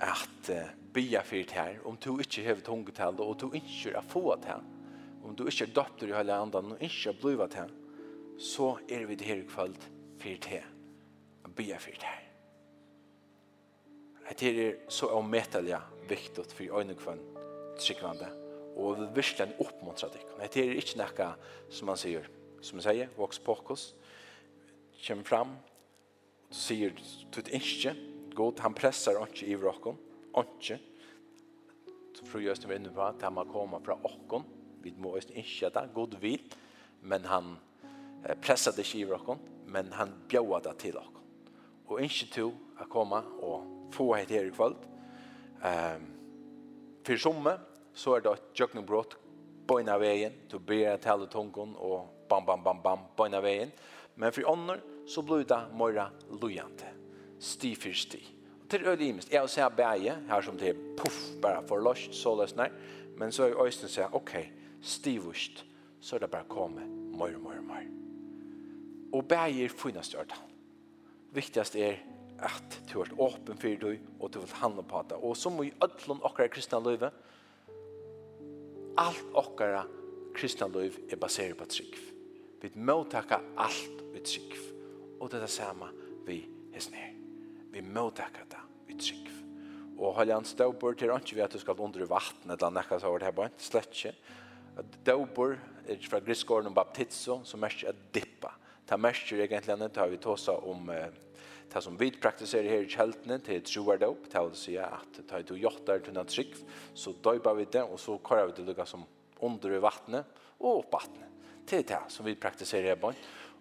at 0.05 0.51
eh, 0.51 0.73
bya 0.95 1.23
fyrt 1.27 1.55
her 1.57 1.79
om 1.85 1.97
du 1.97 2.13
ikke 2.21 2.45
har 2.47 2.61
tungetall 2.65 3.21
og 3.21 3.29
och 3.29 3.37
du 3.41 3.57
inte 3.57 3.95
har 3.95 4.03
fått 4.03 4.45
här 4.45 4.63
om 5.25 5.37
du 5.37 5.47
ikke 5.47 5.65
är 5.65 5.75
dotter 5.75 6.09
i 6.09 6.13
hele 6.13 6.35
andan 6.35 6.73
og 6.73 6.83
ikke 6.83 7.13
har 7.13 7.21
blivit 7.21 7.55
här 7.55 7.71
så 8.39 8.79
er 8.89 9.07
vi 9.07 9.15
det 9.15 9.25
her 9.25 9.37
i 9.37 9.47
kvöld 9.49 9.79
fyrt 10.19 10.45
här 10.45 10.67
att 11.45 11.55
bya 11.55 11.79
fyrt 11.79 12.03
här 12.03 12.21
Det 14.39 14.43
er 14.43 14.77
så 14.89 15.07
omätliga 15.07 15.83
viktigt 16.09 16.53
för 16.53 16.65
ögonen 16.65 16.97
kvann 16.97 17.21
tryggvande 17.79 18.29
og 18.77 18.99
vi 18.99 19.07
verkligen 19.15 19.53
uppmuntrar 19.59 20.11
dig. 20.11 20.21
Det 20.53 20.57
er 20.57 20.75
ikke 20.75 20.99
något 20.99 21.37
som 21.71 21.87
man 21.87 21.97
sier 21.97 22.25
som 22.65 22.77
man 22.77 22.83
sier, 22.83 23.09
vox 23.17 23.39
pocus, 23.39 23.95
kommer 25.07 25.25
fram 25.25 25.57
så 26.51 26.61
sier 26.69 26.95
tut 27.35 27.51
ikke, 27.55 27.95
god, 28.35 28.61
han 28.65 28.77
pressar 28.77 29.21
ikke 29.25 29.49
i 29.51 29.57
vrokken, 29.59 29.99
ikke, 30.39 30.79
så 32.15 32.27
tror 32.27 32.43
jeg 32.43 32.63
vi 32.67 32.73
er 32.73 32.81
inne 32.81 32.93
på 32.95 33.03
at 33.05 33.23
han 33.23 33.35
må 33.37 33.47
komme 33.51 33.81
fra 33.85 33.97
okken, 34.07 34.47
vi 34.85 34.93
må 35.01 35.17
ikke 35.19 35.71
det, 35.73 35.89
god 35.95 36.19
vil, 36.23 36.43
men 37.03 37.27
han 37.29 37.55
pressar 38.43 38.75
det 38.77 38.87
ikke 38.87 39.03
i 39.03 39.09
vrokken, 39.09 39.41
men 39.67 39.93
han 39.93 40.13
bjøver 40.29 40.65
det 40.65 40.77
til 40.83 40.99
okken. 41.01 41.23
Og 41.89 42.01
ikke 42.01 42.31
to 42.33 42.49
å 42.81 42.87
komme 42.91 43.21
og 43.45 43.91
få 43.95 44.09
hit 44.17 44.33
her 44.33 44.49
i 44.49 44.53
kveld. 44.55 44.79
Um, 45.65 46.07
for 47.05 47.21
somme, 47.21 47.55
så 47.95 48.17
er 48.17 48.25
det 48.25 48.33
et 48.33 48.61
jøkningbrott 48.61 49.17
på 49.69 49.79
en 49.81 49.91
av 49.93 50.03
veien, 50.03 50.35
du 50.51 50.59
ber 50.59 50.83
jeg 50.83 51.03
tale 51.05 51.29
tungen 51.33 51.75
og 51.81 52.27
bam, 52.29 52.45
bam, 52.45 52.65
bam, 52.65 52.81
bam, 52.85 53.07
på 53.17 53.27
en 53.29 53.37
av 53.39 53.45
veien. 53.45 53.73
Men 54.17 54.33
for 54.35 54.49
ånder, 54.51 54.83
så 55.07 55.23
blir 55.23 55.45
det 55.45 55.61
mer 55.77 56.11
lojante. 56.41 56.89
Sti 57.39 57.75
for 57.75 57.93
sti. 57.93 58.21
Til 58.71 58.87
øde 58.87 59.05
imest. 59.05 59.33
Jeg 59.33 59.49
ser 59.51 59.69
bæge, 59.69 60.17
her 60.29 60.41
som 60.41 60.59
det 60.59 60.69
er 60.69 60.81
puff, 60.97 61.19
bare 61.43 61.63
for 61.69 61.79
løst, 61.79 62.15
så 62.15 62.47
nei 62.57 62.71
Men 63.17 63.33
så 63.33 63.45
er 63.45 63.63
øyne 63.63 63.89
sier, 63.89 64.15
ok, 64.15 64.33
sti 64.83 65.19
vust, 65.19 65.65
så 66.01 66.17
er 66.17 66.21
det 66.21 66.31
bare 66.31 66.45
komme 66.49 66.87
mer, 67.19 67.39
mer, 67.39 67.61
mer. 67.61 67.87
Og 69.13 69.29
bæge 69.29 69.65
er 69.65 69.69
finnes 69.69 70.09
til. 70.09 70.27
Viktigast 71.33 71.77
er 71.77 71.97
at 72.39 72.83
du 72.93 73.01
er 73.01 73.15
åpen 73.19 73.59
for 73.59 73.69
deg, 73.69 74.01
og 74.21 74.35
du 74.35 74.41
vil 74.41 74.57
handle 74.61 74.83
på 74.83 75.05
det. 75.09 75.19
Og 75.23 75.37
som 75.37 75.63
i 75.63 75.73
ødlån 75.83 76.23
okkara 76.23 76.49
kristne 76.49 76.83
løyve, 76.83 77.11
alt 78.99 79.25
okkara 79.35 79.85
kristna 80.35 80.67
løyve 80.67 81.07
er 81.11 81.17
baseret 81.17 81.57
på 81.57 81.65
trygg. 81.65 81.99
Vi 82.63 82.73
må 82.75 83.05
alt 83.15 84.05
i 84.15 84.21
trygg 84.21 84.74
og 85.25 85.31
det 85.33 85.41
er 85.41 85.47
det 85.47 85.55
samme 85.55 85.89
vi 86.27 86.43
hesten 86.75 86.97
her. 86.99 87.13
Vi 87.73 87.81
mottaka 87.81 88.45
det, 88.51 88.61
vi 88.89 88.97
trygg. 89.01 89.31
Og 89.97 90.19
han 90.19 90.45
Staubor 90.45 90.93
til 90.99 91.13
ikke 91.15 91.39
vi 91.39 91.45
at 91.45 91.53
du 91.53 91.59
skal 91.63 91.81
under 91.81 92.05
vatten 92.07 92.51
eller 92.51 92.75
nekka 92.75 92.99
så 93.01 93.09
over 93.09 93.23
det 93.23 93.31
her 93.31 93.37
bare, 93.39 93.55
slett 93.57 93.95
ikke. 93.95 94.13
Daubor 95.07 95.57
er 95.87 96.09
fra 96.11 96.21
griskåren 96.21 96.67
om 96.67 96.75
baptizo, 96.75 97.41
som 97.45 97.63
mest 97.63 97.87
er 97.87 97.97
dippa. 98.13 98.53
Det 98.85 98.99
mest 99.01 99.33
er 99.33 99.47
egentlig 99.47 99.73
annet, 99.73 99.95
det 99.95 100.03
har 100.03 100.11
vi 100.13 100.21
tåsa 100.21 100.59
om 100.67 100.91
det 100.91 101.83
som 101.83 101.97
vi 101.99 102.11
praktiserer 102.11 102.69
her 102.69 102.85
i 102.85 102.91
kjeltene 102.91 103.39
til 103.43 103.63
troardåp, 103.65 104.27
det 104.31 104.43
å 104.43 104.51
si 104.59 104.77
at 104.79 105.23
det 105.23 105.31
er 105.31 105.47
to 105.47 105.57
jotter 105.57 106.03
til 106.05 106.19
en 106.19 106.29
trygg, 106.29 106.59
så 106.95 107.15
døyper 107.25 107.57
vi 107.57 107.71
det, 107.71 107.87
og 107.87 107.99
så 108.03 108.19
kører 108.19 108.51
vi 108.51 108.59
det 108.59 108.67
lukka 108.69 108.87
som 108.87 109.07
under 109.45 109.81
vattnet 109.83 110.43
og 110.61 110.83
opp 110.83 110.99
vattnet. 110.99 111.31
Det 111.65 111.81
er 111.81 111.89
det 111.95 112.03
som 112.13 112.27
vi 112.27 112.37
praktiserer 112.37 112.93
her 112.93 113.01
på. 113.01 113.15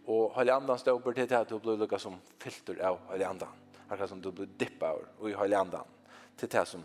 Og 0.08 0.34
Heilig 0.36 0.54
Andan 0.54 0.80
stod 0.80 1.00
på 1.04 1.14
det 1.16 1.32
at 1.32 1.50
du 1.50 1.60
blir 1.64 1.78
lukket 1.80 2.02
som 2.02 2.18
filter 2.42 2.82
av 2.84 3.00
Heilig 3.12 3.28
Andan. 3.28 3.62
Akkurat 3.90 4.10
som 4.10 4.22
du 4.22 4.32
blir 4.32 4.50
dippet 4.60 4.84
av 4.84 5.30
i 5.30 5.36
Heilig 5.38 5.58
Andan. 5.58 5.88
Til 6.38 6.52
det 6.52 6.66
som 6.68 6.84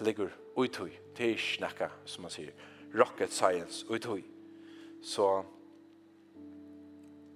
ligger 0.00 0.30
utøy. 0.56 0.92
Det 1.16 1.32
er 1.32 1.42
snakka, 1.42 1.90
som 2.04 2.26
man 2.26 2.34
sier. 2.34 2.52
Rocket 2.94 3.32
science 3.32 3.86
utøy. 3.90 4.22
Så 5.02 5.26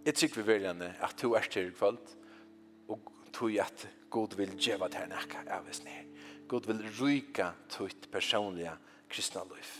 jeg 0.04 0.14
tykker 0.14 0.42
vi 0.42 0.52
veljende 0.52 0.94
at 1.02 1.18
du 1.22 1.34
er 1.34 1.46
til 1.50 1.72
kvalt 1.74 2.16
og 2.88 3.11
tog 3.34 3.58
at 3.61 3.88
God 4.11 4.36
vil 4.38 4.54
djeva 4.58 4.88
til 4.88 5.02
her 5.02 5.11
nakka 5.11 5.42
av 5.50 5.68
oss 5.70 5.82
ned. 5.84 6.06
God 6.48 6.66
vil 6.66 6.82
ryka 6.98 7.52
tøyt 7.70 8.08
personliga 8.11 8.76
kristna 9.11 9.42
liv. 9.50 9.74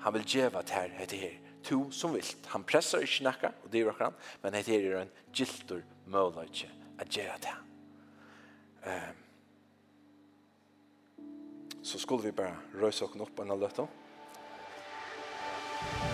Han 0.00 0.14
vil 0.14 0.24
djeva 0.26 0.62
det 0.62 0.76
her 0.76 0.94
etter 1.02 1.20
her 1.20 1.49
to 1.64 1.90
som 1.94 2.14
vilt. 2.14 2.46
Han 2.54 2.64
pressar 2.64 3.04
ikke 3.04 3.26
nekka, 3.28 3.52
og 3.64 3.72
det 3.72 3.80
er 3.80 3.90
akkurat, 3.92 4.28
men 4.42 4.54
det 4.56 4.68
er 4.68 5.00
en 5.00 5.16
gildur 5.34 5.82
møløyke 6.10 6.70
at 7.00 7.08
gjøre 7.08 7.40
det. 7.46 7.56
Um, 8.86 9.18
så 11.82 11.98
skulle 11.98 12.28
vi 12.28 12.36
bare 12.36 12.56
røyse 12.80 13.04
oss 13.04 13.20
opp 13.20 13.40
en 13.40 13.58
løtta. 13.60 13.88
Musikk 15.80 16.09